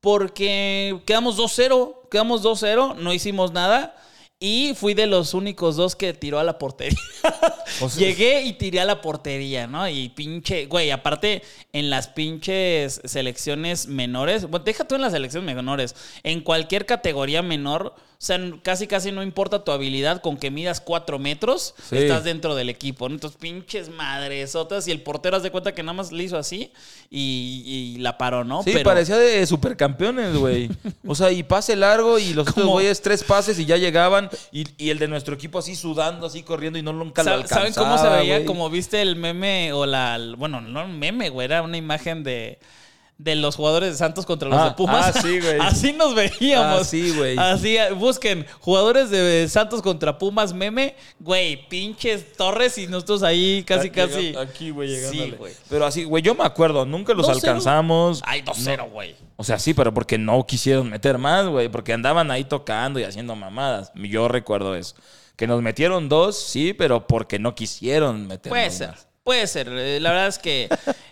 porque 0.00 1.00
quedamos 1.06 1.38
2-0, 1.38 2.08
quedamos 2.10 2.42
2-0, 2.42 2.96
no 2.96 3.12
hicimos 3.12 3.52
nada. 3.52 3.94
Y 4.38 4.74
fui 4.74 4.92
de 4.92 5.06
los 5.06 5.32
únicos 5.32 5.76
dos 5.76 5.96
que 5.96 6.12
tiró 6.12 6.38
a 6.38 6.44
la 6.44 6.58
portería. 6.58 6.98
O 7.80 7.90
sea- 7.90 8.06
Llegué 8.06 8.42
y 8.42 8.52
tiré 8.54 8.80
a 8.80 8.84
la 8.84 9.00
portería, 9.02 9.66
¿no? 9.66 9.86
Y 9.88 10.08
pinche, 10.10 10.66
güey, 10.66 10.90
aparte 10.90 11.42
en 11.72 11.90
las 11.90 12.08
pinches 12.08 13.00
selecciones 13.04 13.86
menores, 13.86 14.48
bueno, 14.48 14.64
deja 14.64 14.84
tú 14.86 14.94
en 14.94 15.02
las 15.02 15.12
selecciones 15.12 15.54
menores, 15.54 15.94
en 16.22 16.40
cualquier 16.40 16.86
categoría 16.86 17.42
menor, 17.42 17.94
o 18.18 18.24
sea, 18.26 18.40
casi 18.62 18.86
casi 18.86 19.12
no 19.12 19.22
importa 19.22 19.62
tu 19.62 19.72
habilidad, 19.72 20.22
con 20.22 20.36
que 20.38 20.50
midas 20.50 20.80
cuatro 20.80 21.18
metros, 21.18 21.74
Sí. 21.88 21.98
estás 21.98 22.24
dentro 22.24 22.54
del 22.54 22.68
equipo, 22.70 23.08
¿no? 23.08 23.14
Entonces, 23.16 23.38
pinches 23.38 23.88
madresotas, 23.90 24.88
y 24.88 24.90
el 24.90 25.02
portero 25.02 25.36
haz 25.36 25.42
de 25.42 25.50
cuenta 25.50 25.74
que 25.74 25.82
nada 25.82 25.92
más 25.92 26.12
le 26.12 26.24
hizo 26.24 26.38
así 26.38 26.72
y, 27.10 27.62
y 27.96 27.98
la 27.98 28.16
paró, 28.18 28.42
¿no? 28.44 28.62
Sí, 28.62 28.72
parecía 28.82 29.16
de 29.18 29.46
supercampeones, 29.46 30.34
güey. 30.36 30.70
O 31.06 31.14
sea, 31.14 31.30
y 31.30 31.42
pase 31.42 31.76
largo 31.76 32.18
y 32.18 32.32
los 32.32 32.48
otros 32.48 32.66
güeyes 32.66 33.02
tres 33.02 33.22
pases 33.22 33.58
y 33.58 33.66
ya 33.66 33.76
llegaban. 33.76 34.30
Y, 34.50 34.64
y 34.78 34.90
el 34.90 34.98
de 34.98 35.08
nuestro 35.08 35.34
equipo 35.34 35.58
así 35.58 35.76
sudando, 35.76 36.26
así 36.26 36.42
corriendo 36.42 36.78
y 36.78 36.82
no 36.82 36.92
nunca 36.92 37.22
lo 37.22 37.32
alcanzaba, 37.32 37.60
¿Saben 37.60 37.74
cómo 37.74 37.98
se 37.98 38.08
veía? 38.08 38.44
Como 38.46 38.70
viste 38.70 39.02
el 39.02 39.16
meme 39.16 39.72
o 39.72 39.86
la. 39.86 40.18
Bueno, 40.36 40.60
no 40.60 40.84
un 40.84 40.98
meme, 40.98 41.28
güey. 41.28 41.44
Era 41.44 41.62
una 41.62 41.76
imagen 41.76 42.24
de. 42.24 42.58
De 43.18 43.34
los 43.34 43.56
jugadores 43.56 43.92
de 43.92 43.96
Santos 43.96 44.26
contra 44.26 44.48
los 44.50 44.58
Ah, 44.58 44.64
de 44.68 44.70
Pumas. 44.72 45.16
ah, 45.16 45.20
sí, 45.22 45.40
güey. 45.40 45.58
Así 45.60 45.92
nos 45.94 46.14
veíamos. 46.14 46.80
Ah, 46.82 46.84
sí, 46.84 47.14
güey. 47.16 47.38
Así, 47.38 47.78
busquen 47.96 48.44
jugadores 48.60 49.08
de 49.08 49.48
Santos 49.48 49.80
contra 49.80 50.18
Pumas 50.18 50.52
meme. 50.52 50.94
Güey, 51.18 51.66
pinches 51.68 52.34
torres 52.34 52.76
y 52.76 52.86
nosotros 52.88 53.22
ahí 53.22 53.64
casi, 53.66 53.88
Llega- 53.88 54.06
casi. 54.06 54.36
Aquí, 54.36 54.68
güey, 54.70 54.90
llegándole. 54.90 55.30
Sí, 55.30 55.34
güey. 55.38 55.52
Pero 55.70 55.86
así, 55.86 56.04
güey, 56.04 56.22
yo 56.22 56.34
me 56.34 56.44
acuerdo, 56.44 56.84
nunca 56.84 57.14
los 57.14 57.26
2-0. 57.26 57.32
alcanzamos. 57.36 58.22
Ay, 58.26 58.42
2-0, 58.42 58.90
güey. 58.90 59.16
O 59.36 59.44
sea, 59.44 59.58
sí, 59.58 59.72
pero 59.72 59.94
porque 59.94 60.18
no 60.18 60.46
quisieron 60.46 60.90
meter 60.90 61.16
más, 61.16 61.46
güey. 61.46 61.70
Porque 61.70 61.94
andaban 61.94 62.30
ahí 62.30 62.44
tocando 62.44 63.00
y 63.00 63.04
haciendo 63.04 63.34
mamadas. 63.34 63.92
Yo 63.94 64.28
recuerdo 64.28 64.74
eso. 64.74 64.94
Que 65.36 65.46
nos 65.46 65.62
metieron 65.62 66.10
dos, 66.10 66.38
sí, 66.38 66.74
pero 66.74 67.06
porque 67.06 67.38
no 67.38 67.54
quisieron 67.54 68.26
meter 68.26 68.50
Puede 68.50 68.68
más. 68.68 69.05
Puede 69.26 69.48
ser. 69.48 69.68
Eh, 69.72 69.98
La 69.98 70.10
verdad 70.10 70.28
es 70.28 70.38
que 70.38 70.68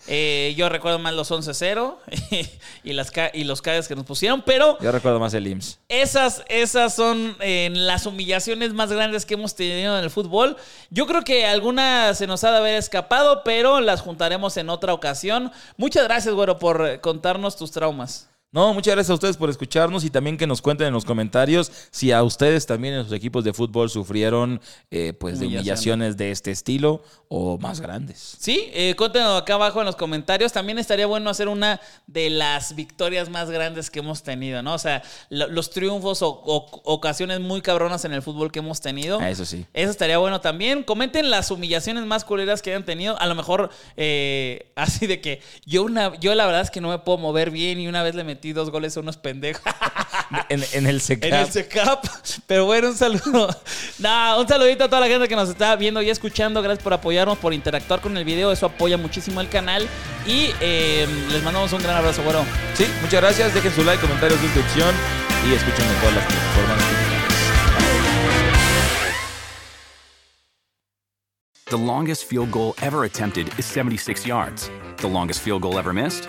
eh, 0.07 0.55
yo 0.57 0.69
recuerdo 0.69 1.01
más 1.01 1.15
los 1.15 1.33
11-0 1.33 1.97
y, 2.85 2.93
las 2.93 3.11
y 3.33 3.43
los 3.43 3.61
caes 3.61 3.89
que 3.89 3.97
nos 3.97 4.07
pusieron, 4.07 4.41
pero 4.43 4.79
Yo 4.79 4.93
recuerdo 4.93 5.19
más 5.19 5.35
el 5.35 5.49
IMSS. 5.49 5.81
Esas, 5.89 6.45
esas 6.49 6.95
son 6.95 7.37
eh, 7.41 7.71
las 7.73 8.07
humillaciones 8.07 8.73
más 8.73 8.93
grandes 8.93 9.27
que 9.27 9.35
hemos 9.35 9.57
tenido 9.57 9.99
en 9.99 10.05
el 10.05 10.11
fútbol. 10.11 10.57
Yo 10.91 11.09
creo 11.09 11.23
que 11.23 11.45
alguna 11.45 12.15
se 12.15 12.29
nos 12.29 12.45
ha 12.45 12.53
de 12.53 12.59
haber 12.59 12.77
escapado, 12.77 13.43
pero 13.45 13.81
las 13.81 14.01
juntaremos 14.01 14.57
en 14.59 14.71
otra 14.71 14.95
ocasión. 14.95 15.51
Muchas 15.77 16.05
gracias, 16.05 16.33
güero, 16.33 16.61
por 16.61 17.01
contarnos 17.01 17.57
tus 17.57 17.73
traumas. 17.73 18.29
No, 18.55 18.73
muchas 18.73 18.95
gracias 18.95 19.11
a 19.11 19.15
ustedes 19.15 19.37
por 19.37 19.51
escucharnos 19.51 20.05
y 20.05 20.11
también 20.11 20.37
que 20.37 20.47
nos 20.47 20.63
cuenten 20.63 20.87
en 20.87 20.93
los 20.95 21.05
comentarios 21.05 21.73
si 21.91 22.13
a 22.13 22.23
ustedes 22.23 22.67
también 22.67 22.95
en 22.95 23.03
sus 23.03 23.13
equipos 23.13 23.43
de 23.43 23.53
fútbol 23.53 23.91
sufrieron 23.91 24.61
eh, 24.93 25.13
pues 25.13 25.41
de 25.41 25.47
humillaciones 25.49 26.17
de 26.17 26.31
este 26.31 26.53
estilo 26.53 27.03
o 27.29 27.59
más 27.59 27.81
grandes. 27.81 28.37
Sí, 28.39 28.71
eh, 28.73 28.95
cuéntenos 28.97 29.43
acá 29.43 29.55
abajo 29.55 29.81
en 29.81 29.87
los 29.87 29.97
comentarios. 29.97 30.53
También 30.53 30.79
estaría 30.79 31.05
bueno 31.07 31.31
hacer 31.31 31.49
una 31.49 31.81
de 32.07 32.31
las 32.31 32.77
victorias 32.77 33.29
más 33.29 33.51
grandes 33.51 33.91
que 33.91 33.99
hemos 33.99 34.23
tenido, 34.23 34.63
¿no? 34.63 34.75
O 34.75 34.79
sea, 34.79 35.03
lo- 35.31 35.49
los 35.49 35.71
triunfos 35.71 36.23
o, 36.23 36.29
o- 36.29 36.81
ocasiones 36.85 37.41
muy 37.41 37.61
cabronas 37.61 38.05
en 38.05 38.13
el 38.13 38.23
fútbol 38.23 38.53
que 38.53 38.61
hemos 38.61 38.81
tenido. 38.81 39.19
Ah, 39.21 39.31
eso 39.31 39.45
sí. 39.45 39.67
Eso 39.75 39.91
estaría 39.91 40.19
bueno 40.19 40.41
también. 40.41 40.85
Comenten 40.85 41.29
las 41.29 41.51
humillaciones 41.51 42.05
más 42.07 42.25
culeras 42.25 42.63
que 42.63 42.71
hayan 42.71 42.85
tenido. 42.85 43.21
A 43.21 43.27
lo 43.27 43.35
mejor 43.35 43.71
eh, 43.97 44.71
así 44.77 45.09
de 45.09 45.21
que 45.21 45.41
yo 45.67 45.83
una, 45.83 46.15
yo 46.21 46.33
la 46.37 46.47
verdad 46.47 46.61
es 46.61 46.71
que 46.71 46.81
no 46.81 46.91
me 46.91 47.01
puedo 47.01 47.19
mover 47.19 47.51
bien 47.51 47.81
y 47.81 47.89
una 47.89 48.05
vez 48.05 48.15
le 48.15 48.23
metí 48.23 48.44
dos 48.53 48.71
goles 48.71 48.97
a 48.97 49.01
unos 49.01 49.17
pendejos 49.17 49.63
En, 50.49 50.65
en 50.73 50.87
el 50.87 51.01
secap. 51.01 51.29
en 51.33 51.35
el 51.35 51.53
SECAP. 51.53 52.05
Pero 52.47 52.65
bueno, 52.67 52.89
un 52.89 52.97
saludo. 52.97 53.49
Nah, 53.99 54.37
un 54.39 54.49
saludito 54.49 54.85
a 54.85 54.89
toda 54.89 55.01
la 55.01 55.07
gente 55.07 55.29
que 55.29 55.37
nos 55.37 55.49
está 55.49 55.77
viendo 55.77 56.03
y 56.03 56.11
escuchando. 56.11 56.61
Gracias 56.63 56.83
por 56.83 56.93
apoyarnos, 56.93 57.39
por 57.39 57.53
interactuar 57.55 58.01
con 58.01 58.17
el 58.17 58.25
video. 58.25 58.51
Eso 58.51 58.67
apoya 58.67 58.97
muchísimo 58.97 59.41
el 59.41 59.49
canal. 59.49 59.87
Y 60.27 60.51
eh, 60.61 61.07
les 61.31 61.43
mandamos 61.43 61.73
un 61.73 61.83
gran 61.83 61.97
abrazo, 61.97 62.23
güero. 62.23 62.45
Sí, 62.75 62.87
muchas 63.03 63.21
gracias. 63.21 63.55
Dejen 63.55 63.73
su 63.73 63.85
like, 63.85 64.01
comentario, 64.01 64.37
suscripción 64.39 64.95
y 65.49 65.55
escuchen 65.55 65.87
en 65.87 65.97
todas 66.01 66.15
las 66.17 66.25
plataformas. 66.25 66.85
The 71.67 71.77
longest 71.79 72.25
field 72.27 72.51
goal 72.51 72.75
ever 72.83 73.05
attempted 73.05 73.49
is 73.59 73.65
76 73.67 74.27
yards. 74.27 74.71
The 74.99 75.09
longest 75.09 75.41
field 75.41 75.63
goal 75.63 75.79
ever 75.79 75.93
missed? 75.93 76.29